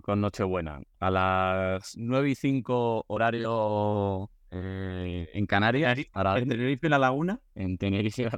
con 0.00 0.20
Nochebuena. 0.20 0.80
A 1.00 1.10
las 1.10 1.96
9 1.96 2.30
y 2.30 2.34
5 2.34 3.04
horario 3.08 4.30
eh, 4.50 5.28
en 5.32 5.46
Canarias, 5.46 5.98
para 6.12 6.38
En 6.38 6.48
Tenerife 6.48 6.88
la 6.88 6.98
Laguna. 6.98 7.40
en 7.54 7.78
Tenerife 7.78 8.28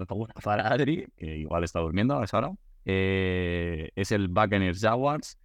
para 0.42 0.68
Adri, 0.68 1.06
que 1.16 1.36
igual 1.36 1.64
está 1.64 1.80
durmiendo 1.80 2.18
a 2.18 2.24
esa 2.24 2.38
hora. 2.38 2.52
Eh, 2.84 3.90
es 3.94 4.12
el 4.12 4.28
Buccaneers 4.28 4.80
Jaguars. 4.80 5.38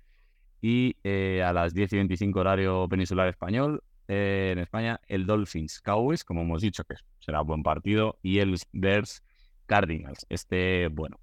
Y 0.61 0.95
a 1.41 1.51
las 1.51 1.73
10 1.73 1.91
y 1.91 1.95
25 1.97 2.39
horario 2.39 2.87
peninsular 2.87 3.27
español, 3.27 3.83
en 4.07 4.59
España, 4.59 5.01
el 5.07 5.25
Dolphins 5.25 5.81
Cowboys, 5.81 6.23
como 6.23 6.41
hemos 6.43 6.61
dicho, 6.61 6.85
que 6.85 6.95
será 7.19 7.41
buen 7.41 7.63
partido. 7.63 8.17
Y 8.21 8.39
el 8.39 8.57
Bears 8.71 9.23
Cardinals. 9.65 10.25
Este, 10.29 10.87
bueno, 10.87 11.19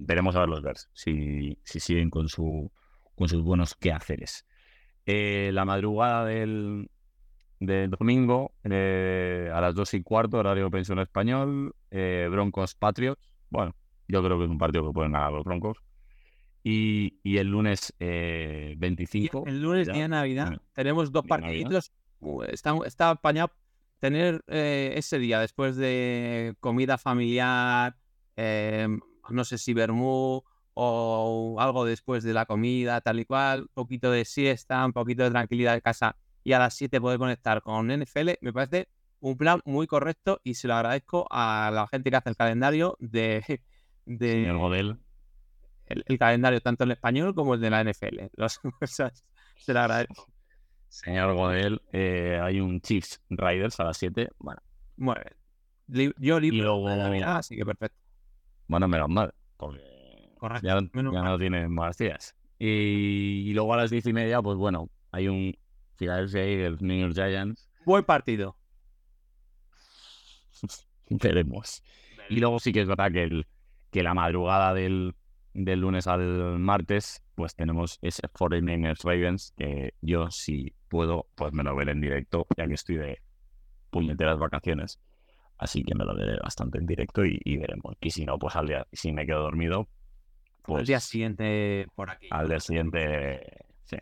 veremos 0.00 0.34
a 0.36 0.40
ver 0.40 0.48
los 0.48 0.62
Bears 0.62 0.88
si, 0.94 1.58
si 1.64 1.80
siguen 1.80 2.10
con, 2.10 2.28
su, 2.28 2.70
con 3.14 3.28
sus 3.28 3.42
buenos 3.42 3.74
quehaceres. 3.74 4.46
Eh, 5.06 5.50
la 5.52 5.64
madrugada 5.64 6.24
del, 6.24 6.90
del 7.58 7.90
domingo, 7.90 8.52
eh, 8.64 9.50
a 9.52 9.60
las 9.60 9.74
2 9.74 9.94
y 9.94 10.02
cuarto, 10.02 10.38
horario 10.38 10.70
pensión 10.70 10.98
español, 10.98 11.74
eh, 11.90 12.28
Broncos 12.30 12.74
Patriots. 12.74 13.34
Bueno, 13.50 13.74
yo 14.08 14.22
creo 14.22 14.38
que 14.38 14.44
es 14.44 14.50
un 14.50 14.58
partido 14.58 14.86
que 14.86 14.92
pueden 14.92 15.12
ganar 15.12 15.32
los 15.32 15.44
Broncos. 15.44 15.78
Y, 16.62 17.18
y 17.22 17.38
el 17.38 17.48
lunes 17.48 17.94
eh, 18.00 18.74
25. 18.76 19.44
El 19.46 19.62
lunes, 19.62 19.86
ya, 19.86 19.94
día 19.94 20.02
de 20.02 20.08
Navidad, 20.08 20.60
tenemos 20.74 21.10
dos 21.10 21.26
partiditos. 21.26 21.92
Uh, 22.20 22.42
Está, 22.42 22.76
está 22.84 23.10
apañado 23.10 23.50
tener 23.98 24.42
eh, 24.46 24.92
ese 24.96 25.18
día 25.18 25.40
después 25.40 25.76
de 25.76 26.54
comida 26.60 26.98
familiar, 26.98 27.96
eh, 28.36 28.88
no 29.28 29.44
sé 29.44 29.58
si 29.58 29.74
vermú 29.74 30.42
o 30.74 31.56
algo 31.60 31.84
después 31.84 32.22
de 32.24 32.32
la 32.32 32.46
comida, 32.46 33.00
tal 33.00 33.20
y 33.20 33.24
cual, 33.24 33.62
un 33.62 33.68
poquito 33.74 34.10
de 34.10 34.24
siesta, 34.24 34.84
un 34.86 34.92
poquito 34.92 35.22
de 35.24 35.30
tranquilidad 35.30 35.74
de 35.74 35.82
casa 35.82 36.16
y 36.42 36.52
a 36.52 36.58
las 36.58 36.74
7 36.74 37.00
poder 37.00 37.18
conectar 37.18 37.60
con 37.62 37.90
NFL, 37.90 38.30
me 38.40 38.52
parece 38.52 38.88
un 39.20 39.36
plan 39.36 39.60
muy 39.66 39.86
correcto 39.86 40.40
y 40.44 40.54
se 40.54 40.68
lo 40.68 40.74
agradezco 40.74 41.26
a 41.30 41.70
la 41.74 41.86
gente 41.88 42.10
que 42.10 42.16
hace 42.16 42.30
el 42.30 42.36
calendario 42.36 42.96
de, 43.00 43.60
de 44.06 44.30
Señor 44.32 44.56
Godel. 44.58 44.96
el, 45.86 46.04
el 46.06 46.18
calendario 46.18 46.60
tanto 46.60 46.84
el 46.84 46.92
español 46.92 47.34
como 47.34 47.54
el 47.54 47.60
de 47.60 47.68
la 47.70 47.82
NFL. 47.84 48.30
Los- 48.36 48.60
se 49.58 49.74
lo 49.74 49.80
agradezco. 49.80 50.26
Señor 50.88 51.34
Godel, 51.34 51.82
eh, 51.92 52.40
hay 52.42 52.60
un 52.60 52.80
Chiefs 52.80 53.20
Riders 53.28 53.78
a 53.80 53.84
las 53.84 53.96
7. 53.98 54.28
Bueno, 54.38 54.60
Muy 54.96 55.14
bien. 55.86 56.14
Yo 56.18 56.40
libre 56.40 56.62
luego- 56.62 56.88
de 56.88 56.96
Navidad, 56.96 57.36
así 57.36 57.54
que 57.56 57.64
perfecto. 57.66 57.99
Bueno, 58.70 58.86
menos 58.86 59.08
mal, 59.08 59.34
porque 59.56 59.80
Correcto. 60.38 60.66
ya, 60.66 60.80
ya 60.94 61.22
no 61.22 61.38
tienen 61.38 61.74
más 61.74 61.98
días. 61.98 62.36
Y, 62.56 63.48
y 63.48 63.52
luego 63.52 63.74
a 63.74 63.78
las 63.78 63.90
10 63.90 64.06
y 64.06 64.12
media, 64.12 64.40
pues 64.40 64.56
bueno, 64.56 64.88
hay 65.10 65.26
un 65.26 65.58
Philadelphia 65.96 66.44
Eagles, 66.44 66.80
New 66.80 67.00
York 67.00 67.14
Giants. 67.14 67.68
Buen 67.84 68.04
partido. 68.04 68.56
Veremos. 71.10 71.82
Y 72.28 72.36
luego 72.36 72.60
sí 72.60 72.72
que 72.72 72.82
es 72.82 72.86
verdad 72.86 73.10
que, 73.10 73.24
el, 73.24 73.46
que 73.90 74.04
la 74.04 74.14
madrugada 74.14 74.72
del, 74.72 75.16
del 75.52 75.80
lunes 75.80 76.06
al 76.06 76.60
martes, 76.60 77.24
pues 77.34 77.56
tenemos 77.56 77.98
ese 78.02 78.22
49ers 78.28 79.02
Ravens, 79.02 79.52
que 79.56 79.94
yo 80.00 80.30
si 80.30 80.72
puedo, 80.88 81.26
pues 81.34 81.52
me 81.52 81.64
lo 81.64 81.74
veré 81.74 81.90
en 81.90 82.00
directo, 82.00 82.46
ya 82.56 82.68
que 82.68 82.74
estoy 82.74 82.98
de 82.98 83.20
puñeteras 83.90 84.38
vacaciones. 84.38 85.00
Así 85.60 85.82
que 85.84 85.94
me 85.94 86.04
lo 86.06 86.14
veré 86.16 86.38
bastante 86.42 86.78
en 86.78 86.86
directo 86.86 87.24
y, 87.24 87.38
y 87.44 87.58
veremos. 87.58 87.94
Y 88.00 88.10
si 88.10 88.24
no, 88.24 88.38
pues 88.38 88.56
al 88.56 88.66
día, 88.66 88.86
si 88.92 89.12
me 89.12 89.26
quedo 89.26 89.42
dormido, 89.42 89.80
Al 89.80 89.86
pues 90.62 90.86
día 90.86 91.00
siguiente 91.00 91.86
por 91.94 92.10
aquí. 92.10 92.28
al 92.30 92.48
día 92.48 92.60
siguiente, 92.60 93.42
sí. 93.84 93.96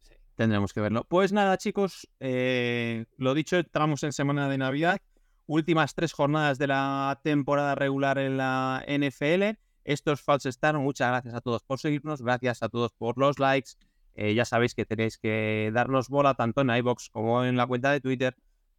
Sí, 0.00 0.14
tendremos 0.36 0.72
que 0.72 0.80
verlo. 0.80 1.04
Pues 1.08 1.30
nada, 1.32 1.58
chicos, 1.58 2.08
eh, 2.18 3.04
lo 3.18 3.34
dicho, 3.34 3.56
entramos 3.58 4.02
en 4.04 4.12
semana 4.12 4.48
de 4.48 4.56
Navidad. 4.56 4.98
Últimas 5.46 5.94
tres 5.94 6.14
jornadas 6.14 6.56
de 6.58 6.68
la 6.68 7.20
temporada 7.22 7.74
regular 7.74 8.16
en 8.18 8.38
la 8.38 8.82
NFL. 8.88 9.58
Esto 9.84 10.12
es 10.12 10.20
False 10.22 10.50
Start. 10.50 10.78
Muchas 10.78 11.08
gracias 11.10 11.34
a 11.34 11.40
todos 11.42 11.62
por 11.62 11.78
seguirnos. 11.78 12.22
Gracias 12.22 12.62
a 12.62 12.70
todos 12.70 12.92
por 12.94 13.18
los 13.18 13.38
likes. 13.38 13.72
Eh, 14.14 14.32
ya 14.34 14.46
sabéis 14.46 14.74
que 14.74 14.86
tenéis 14.86 15.18
que 15.18 15.70
darnos 15.74 16.08
bola 16.08 16.34
tanto 16.34 16.62
en 16.62 16.70
iBox 16.70 17.10
como 17.10 17.44
en 17.44 17.56
la 17.56 17.66
cuenta 17.66 17.90
de 17.92 18.00
Twitter, 18.00 18.36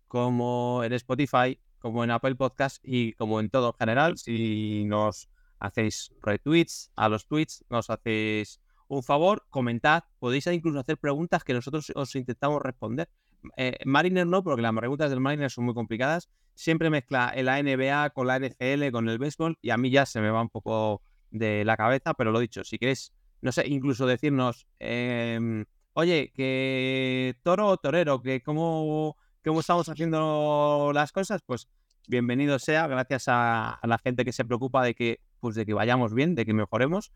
como 0.08 0.84
en 0.84 0.94
Spotify, 0.94 1.60
como 1.84 2.06
en 2.06 2.12
Apple 2.12 2.36
Podcast 2.36 2.78
y 2.82 3.12
como 3.14 3.42
en 3.42 3.50
todo 3.50 3.68
en 3.68 3.74
general. 3.78 4.18
Si 4.18 4.86
nos 4.86 5.28
hacéis 5.60 6.14
retweets 6.22 6.92
a 6.96 7.10
los 7.10 7.28
tweets, 7.28 7.66
nos 7.70 7.90
hacéis 7.90 8.62
un 8.88 9.04
favor, 9.04 9.46
comentad, 9.50 10.06
podéis 10.18 10.48
incluso 10.48 10.80
hacer 10.80 10.98
preguntas 10.98 11.44
que 11.44 11.54
nosotros 11.54 11.92
os 11.94 12.16
intentamos 12.16 12.62
responder. 12.62 13.10
Eh, 13.58 13.76
Mariner 13.84 14.26
no, 14.26 14.42
porque 14.46 14.62
las 14.62 14.74
preguntas 14.74 15.10
del 15.10 15.20
Mariner 15.20 15.52
son 15.52 15.66
muy 15.66 15.74
complicadas. 15.74 16.30
Siempre 16.56 16.90
mezcla 16.90 17.34
la 17.36 17.62
NBA 17.62 18.12
con 18.12 18.28
la 18.28 18.40
NFL, 18.40 18.90
con 18.92 19.10
el 19.10 19.18
béisbol, 19.18 19.58
y 19.62 19.72
a 19.72 19.78
mí 19.78 19.90
ya 19.90 20.06
se 20.06 20.22
me 20.22 20.30
va 20.30 20.42
un 20.42 20.50
poco 20.50 21.02
de 21.32 21.66
la 21.66 21.76
cabeza, 21.76 22.14
pero 22.14 22.32
lo 22.32 22.40
dicho, 22.40 22.64
si 22.64 22.78
queréis, 22.78 23.12
no 23.42 23.52
sé, 23.52 23.68
incluso 23.68 24.06
decirnos, 24.06 24.68
em, 24.80 25.66
oye, 25.92 26.32
que 26.34 27.36
toro 27.44 27.68
o 27.68 27.78
torero, 27.78 28.22
que 28.22 28.42
cómo, 28.42 29.18
cómo 29.44 29.60
estamos 29.60 29.90
haciendo 29.90 30.92
las 30.94 31.12
cosas, 31.12 31.42
pues 31.46 31.68
bienvenido 32.08 32.60
sea, 32.60 32.88
gracias 32.88 33.28
a, 33.28 33.72
a 33.74 33.88
la 33.88 33.98
gente 33.98 34.26
que 34.26 34.32
se 34.32 34.46
preocupa 34.46 34.84
de 34.84 34.96
que, 34.96 35.20
pues 35.40 35.56
de 35.56 35.66
que 35.66 35.74
vayamos 35.74 36.14
bien, 36.14 36.36
de 36.36 36.46
que 36.46 36.54
mejoremos 36.54 37.12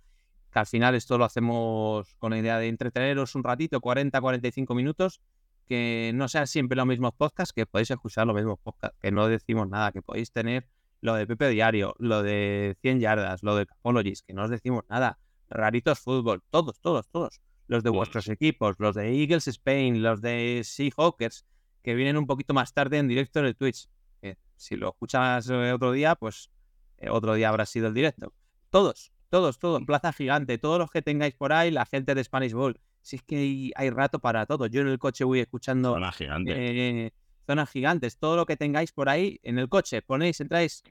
que 0.51 0.59
al 0.59 0.65
final 0.65 0.95
esto 0.95 1.17
lo 1.17 1.25
hacemos 1.25 2.15
con 2.19 2.31
la 2.31 2.39
idea 2.39 2.57
de 2.59 2.67
entreteneros 2.67 3.35
un 3.35 3.43
ratito, 3.43 3.81
40, 3.81 4.19
45 4.19 4.75
minutos, 4.75 5.21
que 5.67 6.11
no 6.15 6.27
sean 6.27 6.47
siempre 6.47 6.75
los 6.75 6.85
mismos 6.85 7.13
podcasts, 7.13 7.53
que 7.53 7.65
podéis 7.65 7.91
escuchar 7.91 8.25
los 8.25 8.35
mismos 8.35 8.57
podcasts, 8.59 8.97
que 9.01 9.11
no 9.11 9.27
decimos 9.27 9.67
nada, 9.69 9.91
que 9.91 10.01
podéis 10.01 10.31
tener 10.31 10.67
lo 11.01 11.15
de 11.15 11.27
Pepe 11.27 11.49
Diario, 11.49 11.93
lo 11.99 12.23
de 12.23 12.77
100 12.81 12.99
yardas, 13.01 13.43
lo 13.43 13.55
de 13.55 13.65
Capologies, 13.65 14.23
que 14.23 14.33
no 14.33 14.43
os 14.43 14.49
decimos 14.49 14.83
nada, 14.89 15.19
Raritos 15.49 15.99
Fútbol, 15.99 16.41
todos, 16.49 16.79
todos, 16.79 17.07
todos, 17.09 17.41
los 17.67 17.83
de 17.83 17.89
vuestros 17.89 18.27
equipos, 18.29 18.75
los 18.79 18.95
de 18.95 19.21
Eagles 19.21 19.47
Spain, 19.47 20.01
los 20.01 20.21
de 20.21 20.61
Seahawkers, 20.63 21.45
que 21.87 21.95
vienen 21.95 22.17
un 22.17 22.27
poquito 22.27 22.53
más 22.53 22.73
tarde 22.73 22.97
en 22.97 23.07
directo 23.07 23.39
en 23.39 23.45
el 23.45 23.55
Twitch. 23.55 23.87
que 24.19 24.37
si 24.57 24.75
lo 24.75 24.89
escuchas 24.89 25.49
eh, 25.49 25.71
otro 25.71 25.93
día, 25.93 26.15
pues 26.15 26.51
eh, 26.97 27.09
otro 27.09 27.33
día 27.33 27.47
habrá 27.47 27.65
sido 27.65 27.87
el 27.87 27.93
directo. 27.93 28.33
Todos, 28.69 29.13
todos, 29.29 29.57
todos, 29.57 29.81
Plaza 29.85 30.11
Gigante, 30.11 30.57
todos 30.57 30.79
los 30.79 30.91
que 30.91 31.01
tengáis 31.01 31.35
por 31.35 31.53
ahí, 31.53 31.71
la 31.71 31.85
gente 31.85 32.13
de 32.13 32.21
Spanish 32.25 32.51
Ball. 32.51 32.77
Si 33.01 33.15
es 33.15 33.23
que 33.23 33.37
hay, 33.37 33.71
hay 33.77 33.89
rato 33.89 34.19
para 34.19 34.45
todo. 34.45 34.65
Yo 34.65 34.81
en 34.81 34.89
el 34.89 34.99
coche 34.99 35.23
voy 35.23 35.39
escuchando 35.39 35.93
Zona 35.93 36.11
gigante. 36.11 36.51
eh, 36.55 37.13
zonas 37.45 37.69
gigantes, 37.69 38.17
todo 38.17 38.35
lo 38.35 38.45
que 38.45 38.57
tengáis 38.57 38.91
por 38.91 39.07
ahí 39.07 39.39
en 39.43 39.57
el 39.57 39.69
coche. 39.69 40.01
Ponéis, 40.01 40.41
entráis. 40.41 40.83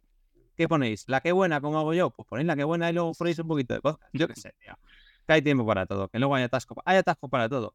¿Qué 0.57 0.67
ponéis? 0.67 1.05
¿La 1.09 1.21
que 1.21 1.31
buena? 1.33 1.61
¿Cómo 1.61 1.79
hago 1.79 1.93
yo? 1.93 2.09
Pues 2.09 2.27
ponéis 2.27 2.47
la 2.47 2.57
que 2.57 2.65
buena 2.65 2.89
y 2.89 2.95
luego 2.95 3.13
ponéis 3.13 3.39
un 3.39 3.49
poquito 3.49 3.75
de 3.75 3.83
podcast. 3.83 4.11
Yo 4.15 4.29
qué 4.29 4.37
sé, 4.37 4.55
tío. 4.59 4.73
Que 5.27 5.33
hay 5.35 5.43
tiempo 5.43 5.67
para 5.67 5.85
todo. 5.85 6.09
Que 6.09 6.21
luego 6.21 6.37
hay 6.37 6.45
atasco. 6.45 6.81
Hay 6.87 6.97
atasco 6.97 7.29
para 7.29 7.49
todo. 7.51 7.75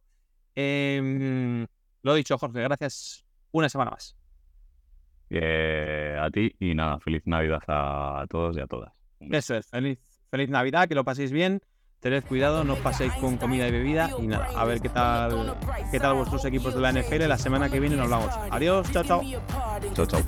Em, 0.56 1.68
lo 2.04 2.14
dicho, 2.14 2.38
Jorge, 2.38 2.62
gracias 2.62 3.26
una 3.52 3.70
semana 3.70 3.92
más. 3.92 4.16
Eh, 5.30 6.18
a 6.20 6.30
ti 6.30 6.54
y 6.60 6.76
nada, 6.76 7.00
feliz 7.00 7.24
Navidad 7.26 7.62
a 7.68 8.26
todos 8.30 8.58
y 8.58 8.60
a 8.60 8.68
todas. 8.68 8.92
Eso 9.20 9.56
es, 9.56 9.70
feliz, 9.70 10.00
feliz 10.30 10.50
Navidad, 10.50 10.88
que 10.88 10.96
lo 10.96 11.06
paséis 11.06 11.32
bien. 11.32 11.62
Tened 12.02 12.24
cuidado, 12.24 12.64
no 12.64 12.74
os 12.74 12.80
paséis 12.80 13.14
con 13.22 13.38
comida 13.38 13.68
y 13.68 13.72
bebida. 13.72 14.10
Y 14.18 14.26
nada, 14.26 14.50
a 14.58 14.66
ver 14.66 14.82
qué 14.82 14.90
tal, 14.90 15.56
qué 15.92 16.00
tal 16.00 16.16
vuestros 16.16 16.44
equipos 16.46 16.74
de 16.74 16.82
la 16.82 16.92
NFL. 16.92 17.28
La 17.28 17.38
semana 17.38 17.70
que 17.70 17.80
viene 17.80 17.96
nos 17.96 18.06
hablamos. 18.06 18.34
Adiós, 18.50 18.88
chao, 18.92 19.04
chao. 19.04 19.22
Chao, 19.94 20.08
chao. 20.08 20.20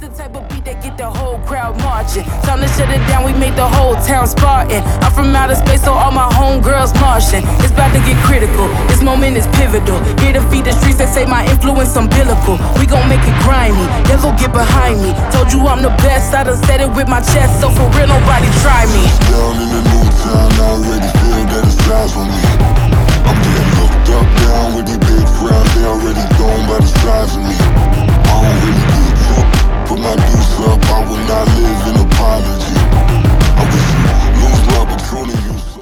that 21.53 21.65
is 21.69 21.77
drives 21.85 22.13
for 22.13 22.25
me. 22.25 22.41
I'm 23.29 23.37
getting 23.45 23.73
hooked 23.77 24.09
up 24.09 24.27
down 24.41 24.67
with 24.75 24.85
these 24.89 25.03
big 25.05 25.25
crowds 25.37 25.69
They 25.75 25.85
already 25.85 26.25
gone 26.37 26.63
by 26.65 26.77
the 26.81 26.89
size 27.01 27.35
of 27.37 27.43
me. 27.45 27.57
I 28.25 28.41
don't 28.41 28.57
really 28.65 28.85
give 28.89 29.37
a 29.37 29.63
Put 29.87 29.99
my 29.99 30.15
goose 30.17 30.53
up, 30.65 30.81
I 30.89 30.99
will 31.05 31.23
not 31.29 31.45
live 31.61 31.81
in 31.89 31.95
apology. 32.07 32.73
I 33.53 33.63
wish 33.69 33.89
you 33.93 34.09
lose 34.41 34.61
my 34.67 34.77
opportunity. 34.81 35.72